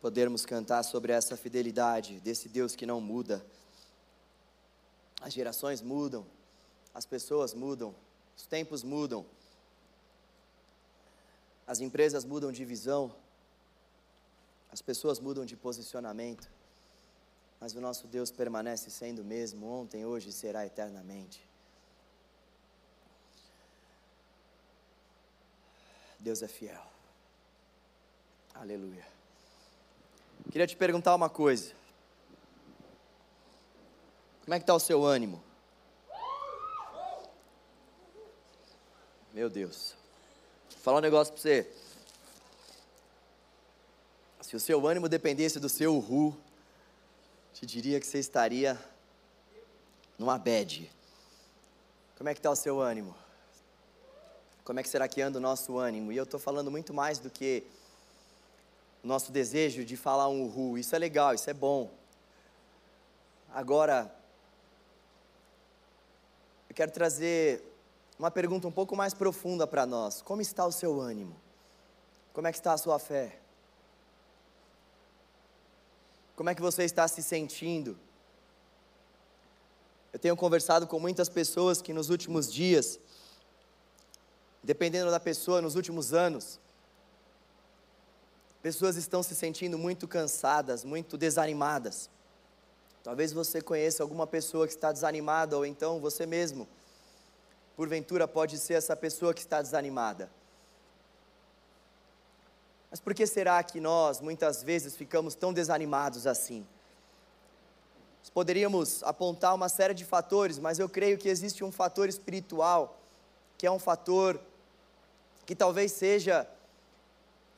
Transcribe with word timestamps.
podermos 0.00 0.46
cantar 0.46 0.82
sobre 0.82 1.12
essa 1.12 1.36
fidelidade 1.36 2.20
desse 2.20 2.48
Deus 2.48 2.74
que 2.74 2.86
não 2.86 3.00
muda. 3.00 3.44
As 5.20 5.32
gerações 5.32 5.82
mudam, 5.82 6.26
as 6.94 7.04
pessoas 7.04 7.52
mudam, 7.52 7.94
os 8.36 8.46
tempos 8.46 8.82
mudam, 8.82 9.26
as 11.66 11.80
empresas 11.80 12.24
mudam 12.24 12.50
de 12.50 12.64
visão, 12.64 13.14
as 14.72 14.80
pessoas 14.80 15.20
mudam 15.20 15.44
de 15.44 15.56
posicionamento, 15.56 16.50
mas 17.60 17.74
o 17.74 17.80
nosso 17.80 18.06
Deus 18.06 18.30
permanece 18.30 18.90
sendo 18.90 19.20
o 19.20 19.24
mesmo 19.24 19.66
ontem, 19.66 20.06
hoje 20.06 20.30
e 20.30 20.32
será 20.32 20.64
eternamente. 20.64 21.46
Deus 26.18 26.42
é 26.42 26.48
fiel. 26.48 26.82
Aleluia. 28.54 29.19
Queria 30.50 30.66
te 30.66 30.76
perguntar 30.76 31.14
uma 31.14 31.30
coisa. 31.30 31.72
Como 34.44 34.52
é 34.52 34.58
que 34.58 34.64
está 34.64 34.74
o 34.74 34.80
seu 34.80 35.04
ânimo? 35.04 35.40
Meu 39.32 39.48
Deus. 39.48 39.94
Vou 40.72 40.80
falar 40.80 40.98
um 40.98 41.02
negócio 41.02 41.32
para 41.32 41.40
você. 41.40 41.72
Se 44.40 44.56
o 44.56 44.60
seu 44.60 44.84
ânimo 44.88 45.08
dependesse 45.08 45.60
do 45.60 45.68
seu 45.68 45.96
ru, 46.00 46.36
te 47.54 47.64
diria 47.64 48.00
que 48.00 48.06
você 48.06 48.18
estaria 48.18 48.76
numa 50.18 50.36
bad. 50.36 50.90
Como 52.18 52.28
é 52.28 52.34
que 52.34 52.40
está 52.40 52.50
o 52.50 52.56
seu 52.56 52.80
ânimo? 52.80 53.14
Como 54.64 54.80
é 54.80 54.82
que 54.82 54.88
será 54.88 55.06
que 55.06 55.22
anda 55.22 55.38
o 55.38 55.40
nosso 55.40 55.78
ânimo? 55.78 56.10
E 56.10 56.16
eu 56.16 56.24
estou 56.24 56.40
falando 56.40 56.72
muito 56.72 56.92
mais 56.92 57.20
do 57.20 57.30
que 57.30 57.64
nosso 59.08 59.32
desejo 59.32 59.84
de 59.84 59.96
falar 59.96 60.28
um 60.28 60.46
ru. 60.46 60.78
Isso 60.78 60.94
é 60.94 60.98
legal, 60.98 61.34
isso 61.34 61.48
é 61.48 61.54
bom. 61.54 61.90
Agora, 63.52 64.14
eu 66.68 66.74
quero 66.74 66.90
trazer 66.90 67.64
uma 68.18 68.30
pergunta 68.30 68.68
um 68.68 68.72
pouco 68.72 68.94
mais 68.94 69.14
profunda 69.14 69.66
para 69.66 69.86
nós. 69.86 70.22
Como 70.22 70.42
está 70.42 70.66
o 70.66 70.72
seu 70.72 71.00
ânimo? 71.00 71.34
Como 72.32 72.46
é 72.46 72.52
que 72.52 72.58
está 72.58 72.72
a 72.72 72.78
sua 72.78 72.98
fé? 72.98 73.38
Como 76.36 76.48
é 76.48 76.54
que 76.54 76.62
você 76.62 76.84
está 76.84 77.08
se 77.08 77.22
sentindo? 77.22 77.98
Eu 80.12 80.18
tenho 80.18 80.36
conversado 80.36 80.86
com 80.86 80.98
muitas 80.98 81.28
pessoas 81.28 81.80
que 81.80 81.92
nos 81.92 82.10
últimos 82.10 82.52
dias, 82.52 83.00
dependendo 84.62 85.10
da 85.10 85.20
pessoa, 85.20 85.60
nos 85.60 85.74
últimos 85.74 86.12
anos, 86.12 86.60
pessoas 88.62 88.96
estão 88.96 89.22
se 89.22 89.34
sentindo 89.34 89.78
muito 89.78 90.06
cansadas, 90.06 90.84
muito 90.84 91.16
desanimadas. 91.16 92.10
Talvez 93.02 93.32
você 93.32 93.62
conheça 93.62 94.02
alguma 94.02 94.26
pessoa 94.26 94.66
que 94.66 94.74
está 94.74 94.92
desanimada, 94.92 95.56
ou 95.56 95.64
então 95.64 96.00
você 96.00 96.26
mesmo, 96.26 96.68
porventura, 97.76 98.28
pode 98.28 98.58
ser 98.58 98.74
essa 98.74 98.94
pessoa 98.94 99.32
que 99.32 99.40
está 99.40 99.62
desanimada. 99.62 100.30
Mas 102.90 103.00
por 103.00 103.14
que 103.14 103.26
será 103.26 103.62
que 103.62 103.80
nós, 103.80 104.20
muitas 104.20 104.62
vezes, 104.62 104.96
ficamos 104.96 105.34
tão 105.34 105.52
desanimados 105.52 106.26
assim? 106.26 106.66
Nós 108.20 108.28
poderíamos 108.28 109.02
apontar 109.04 109.54
uma 109.54 109.68
série 109.68 109.94
de 109.94 110.04
fatores, 110.04 110.58
mas 110.58 110.78
eu 110.78 110.88
creio 110.88 111.16
que 111.16 111.28
existe 111.28 111.64
um 111.64 111.72
fator 111.72 112.08
espiritual, 112.08 112.98
que 113.56 113.66
é 113.66 113.70
um 113.70 113.78
fator 113.78 114.38
que 115.46 115.54
talvez 115.54 115.92
seja 115.92 116.46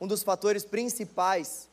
um 0.03 0.07
dos 0.07 0.21
fatores 0.21 0.65
principais 0.65 1.69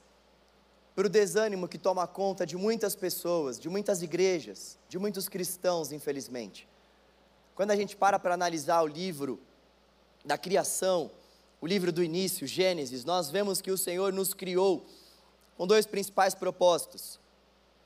para 0.95 1.05
o 1.05 1.11
desânimo 1.11 1.67
que 1.67 1.77
toma 1.77 2.06
conta 2.06 2.47
de 2.47 2.56
muitas 2.56 2.95
pessoas, 2.95 3.59
de 3.59 3.69
muitas 3.69 4.03
igrejas, 4.03 4.78
de 4.89 5.00
muitos 5.00 5.28
cristãos, 5.28 5.91
infelizmente. 5.91 6.69
Quando 7.56 7.73
a 7.73 7.77
gente 7.77 7.97
para 7.97 8.20
para 8.20 8.33
analisar 8.33 8.83
o 8.83 8.86
livro 8.86 9.40
da 10.24 10.39
criação, 10.39 11.11
o 11.61 11.67
livro 11.67 11.90
do 11.90 12.05
início, 12.05 12.46
Gênesis, 12.46 13.05
nós 13.05 13.30
vemos 13.30 13.61
que 13.61 13.73
o 13.73 13.77
Senhor 13.77 14.13
nos 14.13 14.33
criou 14.33 14.86
com 15.57 15.67
dois 15.67 15.85
principais 15.85 16.33
propósitos: 16.33 17.19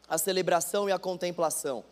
a 0.06 0.18
celebração 0.18 0.90
e 0.90 0.92
a 0.92 0.98
contemplação. 0.98 1.82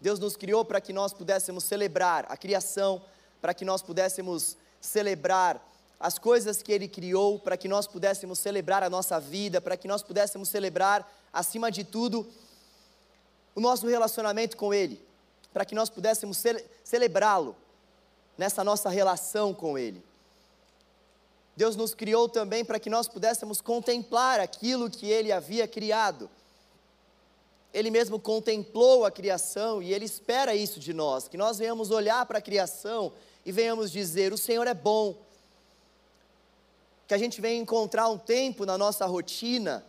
Deus 0.00 0.18
nos 0.18 0.36
criou 0.36 0.64
para 0.64 0.80
que 0.80 0.92
nós 0.92 1.12
pudéssemos 1.12 1.62
celebrar 1.62 2.26
a 2.28 2.36
criação, 2.36 3.00
para 3.40 3.54
que 3.54 3.64
nós 3.64 3.82
pudéssemos 3.82 4.56
celebrar 4.80 5.64
as 6.04 6.18
coisas 6.18 6.60
que 6.60 6.70
Ele 6.70 6.86
criou, 6.86 7.38
para 7.38 7.56
que 7.56 7.66
nós 7.66 7.86
pudéssemos 7.86 8.38
celebrar 8.38 8.82
a 8.82 8.90
nossa 8.90 9.18
vida, 9.18 9.58
para 9.58 9.74
que 9.74 9.88
nós 9.88 10.02
pudéssemos 10.02 10.50
celebrar, 10.50 11.10
acima 11.32 11.72
de 11.72 11.82
tudo, 11.82 12.30
o 13.54 13.60
nosso 13.60 13.86
relacionamento 13.86 14.54
com 14.54 14.74
Ele, 14.74 15.02
para 15.50 15.64
que 15.64 15.74
nós 15.74 15.88
pudéssemos 15.88 16.36
cele 16.36 16.62
celebrá-lo 16.84 17.56
nessa 18.36 18.62
nossa 18.62 18.90
relação 18.90 19.54
com 19.54 19.78
Ele. 19.78 20.04
Deus 21.56 21.74
nos 21.74 21.94
criou 21.94 22.28
também 22.28 22.66
para 22.66 22.78
que 22.78 22.90
nós 22.90 23.08
pudéssemos 23.08 23.62
contemplar 23.62 24.40
aquilo 24.40 24.90
que 24.90 25.06
Ele 25.06 25.32
havia 25.32 25.66
criado. 25.66 26.28
Ele 27.72 27.90
mesmo 27.90 28.20
contemplou 28.20 29.06
a 29.06 29.10
criação 29.10 29.82
e 29.82 29.94
Ele 29.94 30.04
espera 30.04 30.54
isso 30.54 30.78
de 30.78 30.92
nós, 30.92 31.28
que 31.28 31.38
nós 31.38 31.56
venhamos 31.56 31.90
olhar 31.90 32.26
para 32.26 32.40
a 32.40 32.42
criação 32.42 33.10
e 33.46 33.50
venhamos 33.50 33.90
dizer: 33.90 34.34
O 34.34 34.36
Senhor 34.36 34.66
é 34.66 34.74
bom. 34.74 35.24
Que 37.06 37.14
a 37.14 37.18
gente 37.18 37.40
venha 37.40 37.60
encontrar 37.60 38.08
um 38.08 38.18
tempo 38.18 38.64
na 38.64 38.78
nossa 38.78 39.06
rotina, 39.06 39.84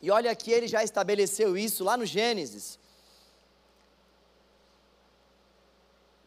e 0.00 0.10
olha 0.10 0.34
que 0.34 0.50
Ele 0.50 0.68
já 0.68 0.84
estabeleceu 0.84 1.56
isso 1.56 1.82
lá 1.82 1.96
no 1.96 2.06
Gênesis, 2.06 2.78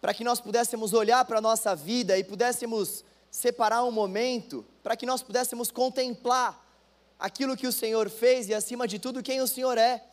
para 0.01 0.13
que 0.13 0.23
nós 0.23 0.41
pudéssemos 0.41 0.93
olhar 0.93 1.23
para 1.25 1.37
a 1.37 1.41
nossa 1.41 1.75
vida 1.75 2.17
e 2.17 2.23
pudéssemos 2.23 3.05
separar 3.29 3.83
um 3.83 3.91
momento 3.91 4.65
para 4.81 4.97
que 4.97 5.05
nós 5.05 5.21
pudéssemos 5.21 5.71
contemplar 5.71 6.59
aquilo 7.19 7.55
que 7.55 7.67
o 7.67 7.71
Senhor 7.71 8.09
fez 8.09 8.49
e, 8.49 8.53
acima 8.53 8.87
de 8.87 8.97
tudo, 8.97 9.21
quem 9.21 9.41
o 9.41 9.47
Senhor 9.47 9.77
é. 9.77 10.03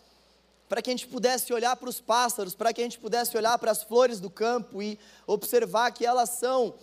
Para 0.69 0.83
que 0.83 0.91
a 0.91 0.93
gente 0.93 1.09
pudesse 1.09 1.51
olhar 1.55 1.75
para 1.75 1.89
os 1.89 2.03
pássaros, 2.03 2.55
para 2.55 2.73
que 2.75 2.83
a 2.83 2.85
gente 2.85 2.99
pudesse 2.99 3.35
olhar 3.35 3.59
para 3.59 3.71
as 3.71 3.83
flores 3.83 4.21
do 4.21 4.29
campo 4.29 4.83
e 4.83 4.99
observar 5.27 5.91
que 5.91 6.05
elas 6.05 6.31
são 6.31 6.75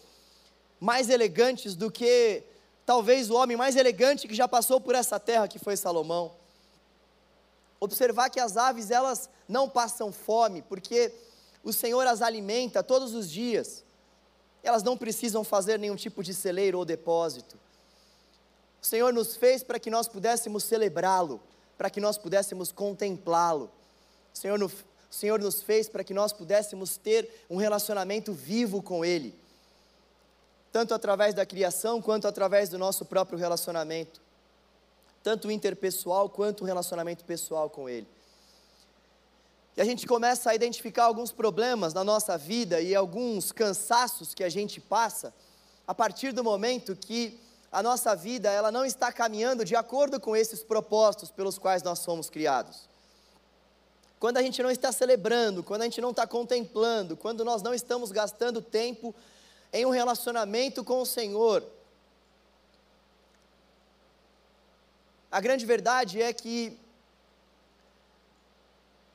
mais 0.79 1.07
elegantes 1.07 1.75
do 1.75 1.91
que 1.91 2.43
talvez 2.85 3.29
o 3.29 3.35
homem 3.35 3.57
mais 3.57 3.75
elegante 3.75 4.27
que 4.27 4.35
já 4.35 4.47
passou 4.47 4.79
por 4.79 4.95
essa 4.95 5.19
terra, 5.19 5.47
que 5.47 5.59
foi 5.59 5.75
Salomão. 5.75 6.31
Observar 7.79 8.29
que 8.29 8.39
as 8.39 8.57
aves, 8.57 8.91
elas 8.91 9.29
não 9.47 9.69
passam 9.69 10.11
fome, 10.11 10.61
porque 10.61 11.13
o 11.63 11.73
Senhor 11.73 12.05
as 12.07 12.21
alimenta 12.21 12.83
todos 12.83 13.13
os 13.13 13.29
dias 13.29 13.85
elas 14.65 14.81
não 14.81 14.97
precisam 14.97 15.43
fazer 15.43 15.77
nenhum 15.77 15.95
tipo 15.95 16.23
de 16.23 16.33
celeiro 16.33 16.79
ou 16.79 16.85
depósito. 16.85 17.55
O 18.81 18.85
Senhor 18.85 19.13
nos 19.13 19.35
fez 19.35 19.63
para 19.63 19.79
que 19.79 19.91
nós 19.91 20.07
pudéssemos 20.07 20.63
celebrá-lo, 20.63 21.39
para 21.77 21.89
que 21.89 22.01
nós 22.01 22.17
pudéssemos 22.17 22.71
contemplá-lo. 22.71 23.69
O 24.33 24.37
Senhor, 24.37 24.61
o 24.61 24.71
Senhor 25.09 25.39
nos 25.39 25.61
fez 25.61 25.87
para 25.87 26.03
que 26.03 26.15
nós 26.15 26.33
pudéssemos 26.33 26.97
ter 26.97 27.45
um 27.47 27.57
relacionamento 27.57 28.33
vivo 28.33 28.81
com 28.81 29.05
Ele, 29.05 29.35
tanto 30.75 30.93
através 30.93 31.33
da 31.33 31.45
criação 31.45 32.01
quanto 32.01 32.27
através 32.27 32.67
do 32.67 32.77
nosso 32.77 33.05
próprio 33.05 33.39
relacionamento, 33.39 34.19
tanto 35.23 35.49
interpessoal 35.49 36.27
quanto 36.27 36.65
o 36.65 36.67
relacionamento 36.67 37.23
pessoal 37.23 37.69
com 37.69 37.87
Ele. 37.87 38.05
E 39.77 39.81
a 39.81 39.85
gente 39.85 40.05
começa 40.05 40.49
a 40.49 40.53
identificar 40.53 41.05
alguns 41.05 41.31
problemas 41.31 41.93
na 41.93 42.03
nossa 42.03 42.37
vida 42.37 42.81
e 42.81 42.93
alguns 42.93 43.53
cansaços 43.53 44.33
que 44.33 44.43
a 44.43 44.49
gente 44.49 44.81
passa 44.81 45.33
a 45.87 45.95
partir 45.95 46.33
do 46.33 46.43
momento 46.43 46.93
que 46.93 47.39
a 47.71 47.81
nossa 47.81 48.13
vida 48.13 48.51
ela 48.51 48.69
não 48.69 48.83
está 48.83 49.13
caminhando 49.13 49.63
de 49.63 49.77
acordo 49.77 50.19
com 50.19 50.35
esses 50.35 50.61
propósitos 50.61 51.31
pelos 51.31 51.57
quais 51.57 51.83
nós 51.83 51.99
somos 51.99 52.29
criados. 52.29 52.89
Quando 54.19 54.35
a 54.35 54.41
gente 54.41 54.61
não 54.61 54.69
está 54.69 54.91
celebrando, 54.91 55.63
quando 55.63 55.83
a 55.83 55.85
gente 55.85 56.01
não 56.01 56.09
está 56.09 56.27
contemplando, 56.27 57.15
quando 57.15 57.45
nós 57.45 57.61
não 57.61 57.73
estamos 57.73 58.11
gastando 58.11 58.61
tempo 58.61 59.15
em 59.75 59.85
um 59.85 59.89
relacionamento 59.89 60.85
com 60.85 61.01
o 61.01 61.05
Senhor. 61.05 61.61
A 65.29 65.41
grande 65.41 65.65
verdade 65.65 66.21
é 66.21 66.31
que 66.31 66.79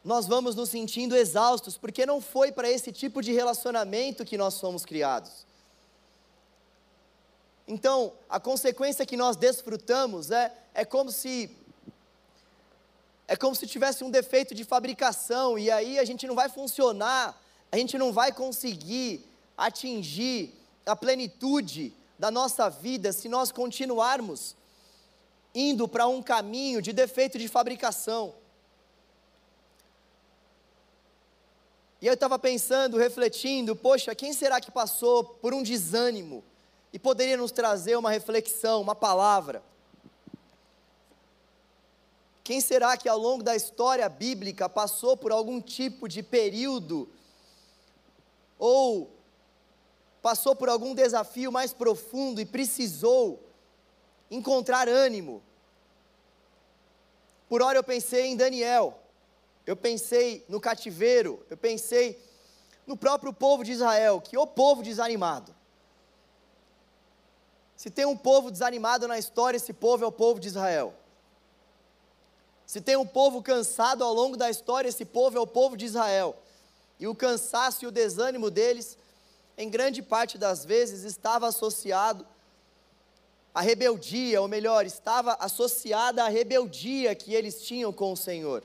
nós 0.04 0.26
vamos 0.26 0.54
nos 0.54 0.68
sentindo 0.68 1.16
exaustos, 1.16 1.78
porque 1.78 2.04
não 2.04 2.20
foi 2.20 2.52
para 2.52 2.68
esse 2.68 2.92
tipo 2.92 3.22
de 3.22 3.32
relacionamento 3.32 4.22
que 4.22 4.36
nós 4.36 4.60
fomos 4.60 4.84
criados. 4.84 5.46
Então, 7.66 8.12
a 8.28 8.38
consequência 8.38 9.06
que 9.06 9.16
nós 9.16 9.36
desfrutamos 9.36 10.30
é, 10.30 10.52
é 10.74 10.84
como 10.84 11.10
se 11.10 11.56
é 13.26 13.36
como 13.36 13.54
se 13.54 13.66
tivesse 13.66 14.04
um 14.04 14.10
defeito 14.10 14.54
de 14.54 14.64
fabricação 14.64 15.58
e 15.58 15.70
aí 15.70 15.98
a 15.98 16.04
gente 16.04 16.26
não 16.26 16.34
vai 16.34 16.50
funcionar, 16.50 17.40
a 17.72 17.76
gente 17.78 17.96
não 17.96 18.12
vai 18.12 18.32
conseguir 18.32 19.29
atingir 19.60 20.54
a 20.86 20.96
plenitude 20.96 21.94
da 22.18 22.30
nossa 22.30 22.70
vida 22.70 23.12
se 23.12 23.28
nós 23.28 23.52
continuarmos 23.52 24.56
indo 25.54 25.86
para 25.86 26.06
um 26.06 26.22
caminho 26.22 26.80
de 26.80 26.92
defeito 26.92 27.38
de 27.38 27.46
fabricação. 27.46 28.34
E 32.00 32.06
eu 32.06 32.14
estava 32.14 32.38
pensando, 32.38 32.96
refletindo, 32.96 33.76
poxa, 33.76 34.14
quem 34.14 34.32
será 34.32 34.60
que 34.60 34.70
passou 34.70 35.22
por 35.22 35.52
um 35.52 35.62
desânimo 35.62 36.42
e 36.90 36.98
poderia 36.98 37.36
nos 37.36 37.52
trazer 37.52 37.96
uma 37.96 38.10
reflexão, 38.10 38.80
uma 38.80 38.94
palavra? 38.94 39.62
Quem 42.42 42.62
será 42.62 42.96
que 42.96 43.08
ao 43.08 43.18
longo 43.18 43.42
da 43.42 43.54
história 43.54 44.08
bíblica 44.08 44.68
passou 44.68 45.16
por 45.16 45.30
algum 45.30 45.60
tipo 45.60 46.08
de 46.08 46.22
período 46.22 47.06
ou 48.58 49.19
passou 50.22 50.54
por 50.54 50.68
algum 50.68 50.94
desafio 50.94 51.50
mais 51.50 51.72
profundo 51.72 52.40
e 52.40 52.46
precisou 52.46 53.42
encontrar 54.30 54.88
ânimo? 54.88 55.42
Por 57.48 57.62
hora 57.62 57.78
eu 57.78 57.84
pensei 57.84 58.26
em 58.26 58.36
Daniel, 58.36 58.98
eu 59.66 59.76
pensei 59.76 60.44
no 60.48 60.60
cativeiro, 60.60 61.44
eu 61.50 61.56
pensei 61.56 62.20
no 62.86 62.96
próprio 62.96 63.32
povo 63.32 63.64
de 63.64 63.72
Israel, 63.72 64.20
que 64.20 64.36
o 64.36 64.46
povo 64.46 64.82
desanimado. 64.82 65.54
Se 67.76 67.88
tem 67.88 68.04
um 68.04 68.16
povo 68.16 68.50
desanimado 68.50 69.08
na 69.08 69.18
história, 69.18 69.56
esse 69.56 69.72
povo 69.72 70.04
é 70.04 70.06
o 70.06 70.12
povo 70.12 70.38
de 70.38 70.48
Israel. 70.48 70.94
Se 72.66 72.80
tem 72.80 72.96
um 72.96 73.06
povo 73.06 73.42
cansado 73.42 74.04
ao 74.04 74.12
longo 74.12 74.36
da 74.36 74.50
história, 74.50 74.88
esse 74.88 75.04
povo 75.04 75.36
é 75.36 75.40
o 75.40 75.46
povo 75.46 75.76
de 75.76 75.86
Israel. 75.86 76.36
E 77.00 77.08
o 77.08 77.14
cansaço 77.14 77.84
e 77.84 77.88
o 77.88 77.90
desânimo 77.90 78.50
deles, 78.50 78.98
em 79.56 79.68
grande 79.68 80.02
parte 80.02 80.38
das 80.38 80.64
vezes, 80.64 81.04
estava 81.04 81.48
associado 81.48 82.26
à 83.54 83.60
rebeldia, 83.60 84.40
ou 84.40 84.48
melhor, 84.48 84.86
estava 84.86 85.34
associada 85.34 86.24
à 86.24 86.28
rebeldia 86.28 87.14
que 87.14 87.34
eles 87.34 87.62
tinham 87.62 87.92
com 87.92 88.12
o 88.12 88.16
Senhor. 88.16 88.64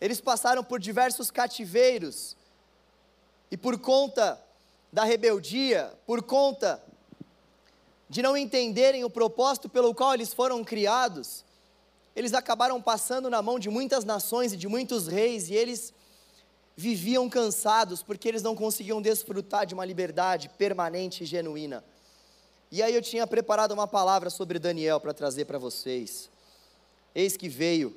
Eles 0.00 0.20
passaram 0.20 0.64
por 0.64 0.80
diversos 0.80 1.30
cativeiros, 1.30 2.36
e 3.52 3.56
por 3.58 3.78
conta 3.78 4.42
da 4.90 5.04
rebeldia, 5.04 5.92
por 6.06 6.22
conta 6.22 6.82
de 8.08 8.22
não 8.22 8.34
entenderem 8.34 9.04
o 9.04 9.10
propósito 9.10 9.68
pelo 9.68 9.94
qual 9.94 10.14
eles 10.14 10.32
foram 10.32 10.64
criados, 10.64 11.44
eles 12.16 12.32
acabaram 12.32 12.80
passando 12.80 13.28
na 13.28 13.42
mão 13.42 13.58
de 13.58 13.68
muitas 13.68 14.06
nações 14.06 14.54
e 14.54 14.56
de 14.56 14.66
muitos 14.66 15.06
reis, 15.06 15.50
e 15.50 15.54
eles 15.54 15.92
viviam 16.82 17.30
cansados 17.30 18.02
porque 18.02 18.28
eles 18.28 18.42
não 18.42 18.56
conseguiam 18.56 19.00
desfrutar 19.00 19.64
de 19.64 19.72
uma 19.72 19.84
liberdade 19.84 20.48
permanente 20.48 21.22
e 21.22 21.26
genuína. 21.26 21.84
E 22.72 22.82
aí 22.82 22.92
eu 22.92 23.00
tinha 23.00 23.24
preparado 23.24 23.70
uma 23.70 23.86
palavra 23.86 24.28
sobre 24.30 24.58
Daniel 24.58 24.98
para 24.98 25.14
trazer 25.14 25.44
para 25.44 25.58
vocês. 25.58 26.28
Eis 27.14 27.36
que 27.36 27.48
veio 27.48 27.96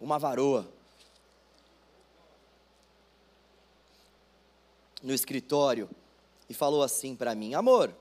uma 0.00 0.18
varoa 0.18 0.66
no 5.02 5.12
escritório 5.12 5.90
e 6.48 6.54
falou 6.54 6.82
assim 6.82 7.14
para 7.14 7.34
mim: 7.34 7.52
Amor, 7.52 7.94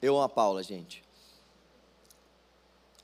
eu 0.00 0.14
amo 0.14 0.22
a 0.22 0.28
Paula, 0.28 0.62
gente. 0.62 1.04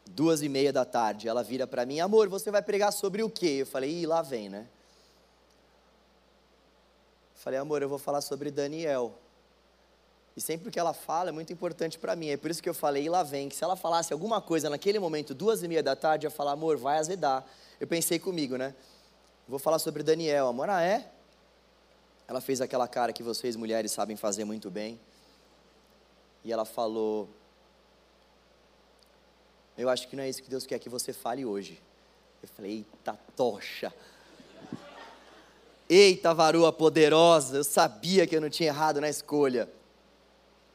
Duas 0.06 0.40
e 0.40 0.48
meia 0.48 0.72
da 0.72 0.86
tarde, 0.86 1.28
ela 1.28 1.42
vira 1.42 1.66
para 1.66 1.84
mim, 1.84 2.00
amor, 2.00 2.28
você 2.28 2.50
vai 2.50 2.60
pregar 2.60 2.92
sobre 2.92 3.22
o 3.22 3.30
quê? 3.30 3.58
Eu 3.60 3.66
falei, 3.66 4.02
ih, 4.02 4.06
lá 4.06 4.20
vem, 4.20 4.48
né? 4.48 4.66
Falei, 7.42 7.58
amor, 7.58 7.82
eu 7.82 7.88
vou 7.88 7.98
falar 7.98 8.20
sobre 8.20 8.52
Daniel. 8.52 9.12
E 10.36 10.40
sempre 10.40 10.70
que 10.70 10.78
ela 10.78 10.94
fala 10.94 11.30
é 11.30 11.32
muito 11.32 11.52
importante 11.52 11.98
para 11.98 12.14
mim. 12.14 12.28
É 12.28 12.36
por 12.36 12.48
isso 12.52 12.62
que 12.62 12.68
eu 12.68 12.74
falei, 12.74 13.02
e 13.02 13.08
lá 13.08 13.24
vem, 13.24 13.48
que 13.48 13.56
se 13.56 13.64
ela 13.64 13.74
falasse 13.74 14.12
alguma 14.12 14.40
coisa 14.40 14.70
naquele 14.70 15.00
momento, 15.00 15.34
duas 15.34 15.60
e 15.60 15.66
meia 15.66 15.82
da 15.82 15.96
tarde, 15.96 16.24
eu 16.24 16.30
ia 16.30 16.36
falar, 16.36 16.52
amor, 16.52 16.76
vai 16.76 16.98
azedar. 16.98 17.44
Eu 17.80 17.88
pensei 17.88 18.20
comigo, 18.20 18.56
né? 18.56 18.72
Vou 19.48 19.58
falar 19.58 19.80
sobre 19.80 20.04
Daniel. 20.04 20.46
Amor, 20.46 20.70
ah, 20.70 20.82
é? 20.82 21.10
Ela 22.28 22.40
fez 22.40 22.60
aquela 22.60 22.86
cara 22.86 23.12
que 23.12 23.24
vocês 23.24 23.56
mulheres 23.56 23.90
sabem 23.90 24.14
fazer 24.16 24.44
muito 24.44 24.70
bem. 24.70 25.00
E 26.44 26.52
ela 26.52 26.64
falou: 26.64 27.28
Eu 29.76 29.88
acho 29.88 30.06
que 30.06 30.14
não 30.14 30.22
é 30.22 30.28
isso 30.28 30.40
que 30.40 30.48
Deus 30.48 30.64
quer 30.64 30.78
que 30.78 30.88
você 30.88 31.12
fale 31.12 31.44
hoje. 31.44 31.82
Eu 32.40 32.48
falei: 32.50 32.70
Eita, 32.70 33.18
tocha. 33.36 33.92
Eita, 35.94 36.32
varoa 36.32 36.72
poderosa. 36.72 37.58
Eu 37.58 37.64
sabia 37.64 38.26
que 38.26 38.34
eu 38.34 38.40
não 38.40 38.48
tinha 38.48 38.70
errado 38.70 38.98
na 38.98 39.10
escolha. 39.10 39.68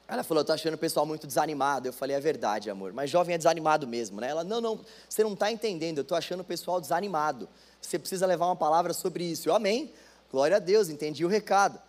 Ela 0.07 0.21
falou: 0.21 0.41
Eu 0.41 0.45
tô 0.45 0.53
achando 0.53 0.75
o 0.75 0.77
pessoal 0.77 1.07
muito 1.07 1.25
desanimado. 1.25 1.87
Eu 1.87 1.93
falei: 1.93 2.15
É 2.15 2.19
verdade, 2.19 2.69
amor. 2.69 2.93
Mas 2.93 3.09
jovem 3.09 3.33
é 3.33 3.37
desanimado 3.39 3.87
mesmo, 3.87 4.21
né? 4.21 4.29
Ela: 4.29 4.43
Não, 4.43 4.61
não, 4.61 4.79
você 5.09 5.23
não 5.23 5.33
está 5.33 5.51
entendendo. 5.51 5.97
Eu 5.97 6.03
tô 6.03 6.13
achando 6.13 6.41
o 6.41 6.43
pessoal 6.43 6.79
desanimado. 6.79 7.49
Você 7.81 7.97
precisa 7.97 8.27
levar 8.27 8.45
uma 8.45 8.55
palavra 8.55 8.93
sobre 8.93 9.23
isso. 9.23 9.49
Eu, 9.49 9.55
amém. 9.55 9.91
Glória 10.31 10.57
a 10.57 10.59
Deus, 10.59 10.87
entendi 10.87 11.25
o 11.25 11.27
recado. 11.27 11.81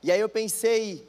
E 0.00 0.12
aí 0.12 0.20
eu 0.20 0.28
pensei: 0.28 1.08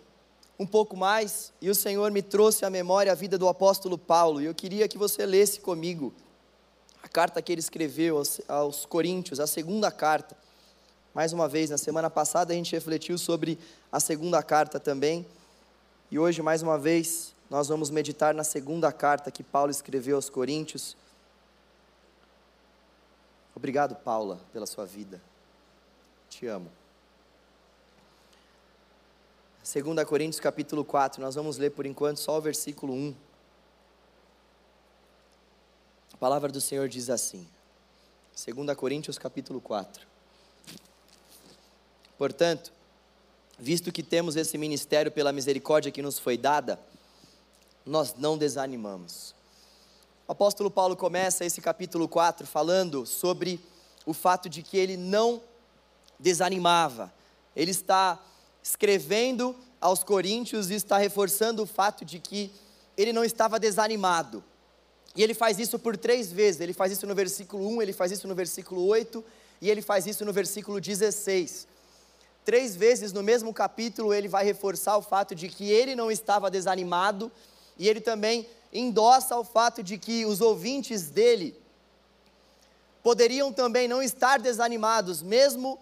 um 0.57 0.65
pouco 0.65 0.97
mais 0.97 1.53
e 1.61 1.69
o 1.69 1.75
Senhor 1.75 2.09
me 2.09 2.23
trouxe 2.23 2.65
à 2.65 2.71
memória 2.71 3.11
a 3.11 3.15
vida 3.15 3.37
do 3.37 3.47
apóstolo 3.47 3.99
Paulo. 3.99 4.41
E 4.41 4.45
eu 4.45 4.55
queria 4.55 4.87
que 4.87 4.97
você 4.97 5.27
lesse 5.27 5.59
comigo 5.59 6.11
a 7.03 7.07
carta 7.09 7.41
que 7.41 7.51
ele 7.51 7.59
escreveu 7.59 8.17
aos, 8.17 8.41
aos 8.47 8.85
Coríntios, 8.85 9.41
a 9.41 9.45
segunda 9.45 9.91
carta. 9.91 10.37
Mais 11.13 11.33
uma 11.33 11.49
vez, 11.49 11.69
na 11.69 11.77
semana 11.77 12.09
passada 12.09 12.53
a 12.53 12.55
gente 12.55 12.71
refletiu 12.71 13.17
sobre 13.17 13.59
a 13.91 13.99
segunda 13.99 14.41
carta 14.41 14.79
também. 14.79 15.27
E 16.09 16.17
hoje, 16.17 16.41
mais 16.41 16.63
uma 16.63 16.79
vez, 16.79 17.35
nós 17.49 17.67
vamos 17.67 17.89
meditar 17.89 18.33
na 18.33 18.43
segunda 18.43 18.91
carta 18.91 19.29
que 19.29 19.43
Paulo 19.43 19.69
escreveu 19.69 20.15
aos 20.15 20.29
Coríntios. 20.29 20.95
Obrigado, 23.53 23.95
Paula, 23.95 24.39
pela 24.53 24.65
sua 24.65 24.85
vida. 24.85 25.21
Te 26.29 26.47
amo. 26.47 26.71
2 29.61 30.05
Coríntios 30.05 30.39
capítulo 30.39 30.83
4, 30.83 31.21
nós 31.21 31.35
vamos 31.35 31.57
ler 31.57 31.71
por 31.71 31.85
enquanto 31.85 32.17
só 32.17 32.37
o 32.37 32.41
versículo 32.41 32.93
1. 32.93 33.15
Palavra 36.23 36.49
do 36.49 36.61
Senhor 36.61 36.87
diz 36.87 37.09
assim, 37.09 37.45
2 38.33 38.77
Coríntios 38.77 39.17
capítulo 39.17 39.59
4. 39.59 40.07
Portanto, 42.17 42.71
visto 43.59 43.91
que 43.91 44.01
temos 44.01 44.37
esse 44.37 44.57
ministério 44.57 45.11
pela 45.11 45.33
misericórdia 45.33 45.91
que 45.91 46.01
nos 46.01 46.17
foi 46.17 46.37
dada, 46.37 46.79
nós 47.85 48.15
não 48.15 48.37
desanimamos. 48.37 49.35
O 50.25 50.31
apóstolo 50.31 50.71
Paulo 50.71 50.95
começa 50.95 51.43
esse 51.43 51.59
capítulo 51.59 52.07
4 52.07 52.47
falando 52.47 53.05
sobre 53.05 53.59
o 54.05 54.13
fato 54.13 54.47
de 54.47 54.63
que 54.63 54.77
ele 54.77 54.95
não 54.95 55.41
desanimava. 56.17 57.13
Ele 57.53 57.71
está 57.71 58.17
escrevendo 58.63 59.53
aos 59.81 60.05
Coríntios 60.05 60.71
e 60.71 60.75
está 60.75 60.97
reforçando 60.97 61.63
o 61.63 61.67
fato 61.67 62.05
de 62.05 62.17
que 62.17 62.49
ele 62.95 63.11
não 63.11 63.25
estava 63.25 63.59
desanimado. 63.59 64.41
E 65.15 65.21
ele 65.21 65.33
faz 65.33 65.59
isso 65.59 65.77
por 65.77 65.95
três 65.95 66.31
vezes. 66.31 66.61
Ele 66.61 66.73
faz 66.73 66.91
isso 66.91 67.05
no 67.05 67.13
versículo 67.13 67.67
1, 67.67 67.81
ele 67.81 67.93
faz 67.93 68.11
isso 68.11 68.27
no 68.27 68.35
versículo 68.35 68.85
8 68.85 69.23
e 69.61 69.69
ele 69.69 69.81
faz 69.81 70.05
isso 70.07 70.25
no 70.25 70.33
versículo 70.33 70.81
16. 70.81 71.67
Três 72.43 72.75
vezes 72.75 73.13
no 73.13 73.23
mesmo 73.23 73.53
capítulo 73.53 74.13
ele 74.13 74.27
vai 74.27 74.43
reforçar 74.43 74.97
o 74.97 75.01
fato 75.01 75.33
de 75.33 75.47
que 75.47 75.71
ele 75.71 75.95
não 75.95 76.11
estava 76.11 76.51
desanimado 76.51 77.31
e 77.77 77.87
ele 77.87 78.01
também 78.01 78.47
endossa 78.71 79.37
o 79.37 79.43
fato 79.43 79.81
de 79.81 79.97
que 79.97 80.25
os 80.25 80.41
ouvintes 80.41 81.09
dele 81.09 81.55
poderiam 83.01 83.53
também 83.53 83.87
não 83.87 84.01
estar 84.01 84.39
desanimados, 84.39 85.21
mesmo 85.21 85.79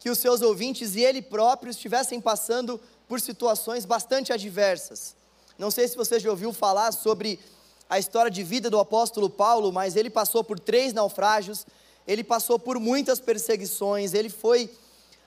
que 0.00 0.10
os 0.10 0.18
seus 0.18 0.40
ouvintes 0.40 0.94
e 0.96 1.00
ele 1.00 1.22
próprio 1.22 1.70
estivessem 1.70 2.20
passando 2.20 2.80
por 3.06 3.20
situações 3.20 3.84
bastante 3.84 4.32
adversas. 4.32 5.14
Não 5.58 5.70
sei 5.70 5.86
se 5.86 5.96
você 5.96 6.18
já 6.18 6.30
ouviu 6.30 6.52
falar 6.52 6.92
sobre 6.92 7.38
a 7.88 7.98
história 7.98 8.30
de 8.30 8.42
vida 8.42 8.70
do 8.70 8.78
apóstolo 8.78 9.28
Paulo, 9.28 9.72
mas 9.72 9.96
ele 9.96 10.10
passou 10.10 10.42
por 10.42 10.58
três 10.58 10.92
naufrágios, 10.92 11.66
ele 12.06 12.24
passou 12.24 12.58
por 12.58 12.78
muitas 12.78 13.20
perseguições, 13.20 14.14
ele 14.14 14.28
foi 14.28 14.70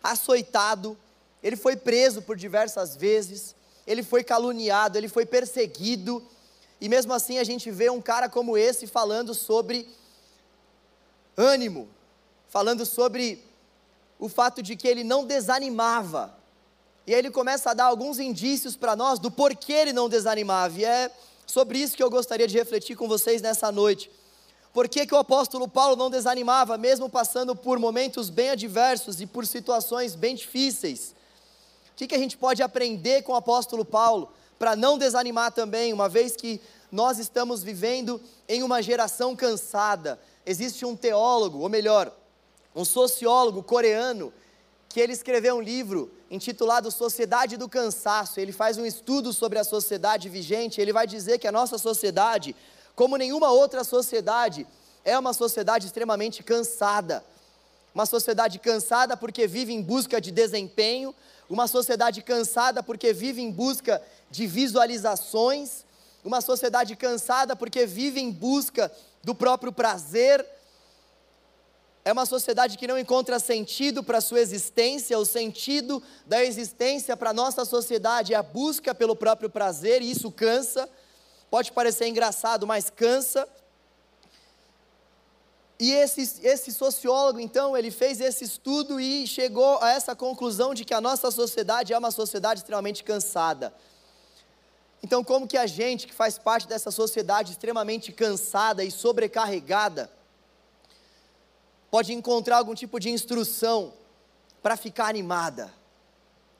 açoitado, 0.04 0.98
ele 1.42 1.56
foi 1.56 1.76
preso 1.76 2.22
por 2.22 2.36
diversas 2.36 2.96
vezes, 2.96 3.56
ele 3.86 4.04
foi 4.04 4.24
caluniado, 4.24 4.98
ele 4.98 5.08
foi 5.08 5.26
perseguido, 5.26 6.24
e 6.82 6.90
mesmo 6.90 7.14
assim 7.14 7.38
a 7.38 7.44
gente 7.44 7.72
vê 7.72 7.90
um 7.90 8.02
cara 8.02 8.28
como 8.28 8.58
esse 8.58 8.88
falando 8.88 9.34
sobre 9.34 9.88
ânimo, 11.38 11.88
falando 12.50 12.86
sobre 12.86 13.44
o 14.20 14.30
fato 14.30 14.62
de 14.62 14.76
que 14.76 14.88
ele 14.88 15.04
não 15.04 15.26
desanimava. 15.26 16.36
E 17.08 17.14
aí 17.14 17.20
ele 17.20 17.30
começa 17.30 17.72
a 17.72 17.74
dar 17.74 17.86
alguns 17.86 18.20
indícios 18.20 18.76
para 18.76 18.96
nós 18.96 19.20
do 19.20 19.30
porquê 19.30 19.74
ele 19.74 19.94
não 19.94 20.10
desanimava. 20.10 20.80
E 20.80 20.86
é 20.86 21.12
sobre 21.46 21.80
isso 21.80 21.96
que 21.96 22.04
eu 22.04 22.10
gostaria 22.10 22.48
de 22.48 22.58
refletir 22.58 22.96
com 22.96 23.08
vocês 23.08 23.42
nessa 23.42 23.72
noite. 23.72 24.10
Por 24.74 24.90
que, 24.90 25.06
que 25.06 25.14
o 25.14 25.18
apóstolo 25.18 25.68
Paulo 25.68 25.96
não 25.96 26.10
desanimava, 26.10 26.78
mesmo 26.78 27.10
passando 27.10 27.56
por 27.56 27.80
momentos 27.80 28.30
bem 28.30 28.50
adversos 28.50 29.22
e 29.22 29.26
por 29.26 29.48
situações 29.48 30.16
bem 30.16 30.36
difíceis? 30.36 31.16
O 31.94 31.96
que, 31.96 32.08
que 32.08 32.16
a 32.16 32.20
gente 32.20 32.36
pode 32.36 32.62
aprender 32.62 33.22
com 33.22 33.32
o 33.32 33.38
apóstolo 33.38 33.86
Paulo 33.86 34.30
para 34.60 34.76
não 34.76 34.98
desanimar 34.98 35.54
também, 35.54 35.94
uma 35.94 36.10
vez 36.10 36.36
que 36.36 36.60
nós 36.92 37.20
estamos 37.20 37.64
vivendo 37.64 38.22
em 38.50 38.64
uma 38.64 38.82
geração 38.82 39.34
cansada? 39.34 40.20
Existe 40.46 40.86
um 40.86 40.94
teólogo, 40.94 41.60
ou 41.60 41.70
melhor, 41.70 42.12
um 42.76 42.84
sociólogo 42.84 43.64
coreano, 43.64 44.34
que 44.96 45.02
ele 45.02 45.12
escreveu 45.12 45.58
um 45.58 45.62
livro 45.62 46.10
intitulado 46.32 46.90
Sociedade 46.90 47.58
do 47.58 47.68
Cansaço. 47.68 48.40
Ele 48.40 48.54
faz 48.54 48.78
um 48.78 48.86
estudo 48.86 49.34
sobre 49.34 49.60
a 49.60 49.64
sociedade 49.66 50.30
vigente. 50.30 50.80
Ele 50.80 50.94
vai 50.94 51.06
dizer 51.06 51.38
que 51.38 51.46
a 51.46 51.52
nossa 51.52 51.78
sociedade, 51.78 52.56
como 52.96 53.18
nenhuma 53.18 53.52
outra 53.52 53.84
sociedade, 53.84 54.66
é 55.04 55.20
uma 55.20 55.34
sociedade 55.34 55.86
extremamente 55.86 56.42
cansada. 56.42 57.26
Uma 57.94 58.06
sociedade 58.06 58.58
cansada 58.58 59.18
porque 59.18 59.46
vive 59.48 59.74
em 59.74 59.82
busca 59.82 60.22
de 60.22 60.32
desempenho, 60.32 61.14
uma 61.50 61.68
sociedade 61.68 62.22
cansada 62.22 62.82
porque 62.82 63.12
vive 63.12 63.42
em 63.42 63.52
busca 63.52 64.02
de 64.32 64.48
visualizações, 64.48 65.84
uma 66.24 66.40
sociedade 66.40 66.96
cansada 66.96 67.54
porque 67.54 67.86
vive 67.86 68.22
em 68.22 68.32
busca 68.32 68.90
do 69.22 69.36
próprio 69.36 69.74
prazer. 69.74 70.46
É 72.08 72.14
uma 72.14 72.28
sociedade 72.28 72.78
que 72.78 72.86
não 72.86 73.00
encontra 73.00 73.40
sentido 73.40 74.04
para 74.04 74.20
a 74.20 74.22
sua 74.22 74.40
existência, 74.40 75.18
o 75.18 75.26
sentido 75.26 76.04
da 76.28 76.46
existência 76.46 77.18
para 77.18 77.32
a 77.32 77.34
nossa 77.34 77.66
sociedade 77.66 78.32
é 78.32 78.38
a 78.38 78.44
busca 78.44 78.94
pelo 78.94 79.16
próprio 79.16 79.50
prazer, 79.50 80.04
e 80.04 80.12
isso 80.12 80.30
cansa. 80.30 80.88
Pode 81.50 81.72
parecer 81.72 82.08
engraçado, 82.08 82.68
mas 82.68 82.92
cansa. 82.92 83.48
E 85.80 85.92
esse, 85.94 86.46
esse 86.46 86.72
sociólogo, 86.72 87.40
então, 87.40 87.76
ele 87.76 87.90
fez 87.90 88.22
esse 88.22 88.44
estudo 88.44 89.00
e 89.00 89.26
chegou 89.26 89.82
a 89.82 89.90
essa 89.90 90.16
conclusão 90.16 90.76
de 90.76 90.86
que 90.86 90.94
a 90.94 91.02
nossa 91.02 91.32
sociedade 91.32 91.92
é 91.92 91.98
uma 91.98 92.12
sociedade 92.12 92.60
extremamente 92.60 93.04
cansada. 93.04 93.74
Então, 95.02 95.24
como 95.24 95.48
que 95.48 95.58
a 95.58 95.66
gente, 95.66 96.06
que 96.06 96.14
faz 96.14 96.38
parte 96.38 96.68
dessa 96.68 96.92
sociedade 96.92 97.54
extremamente 97.54 98.12
cansada 98.12 98.84
e 98.84 98.92
sobrecarregada, 98.92 100.12
pode 101.96 102.12
encontrar 102.12 102.58
algum 102.58 102.76
tipo 102.76 103.00
de 103.00 103.10
instrução 103.10 103.94
para 104.62 104.76
ficar 104.76 105.06
animada? 105.08 105.74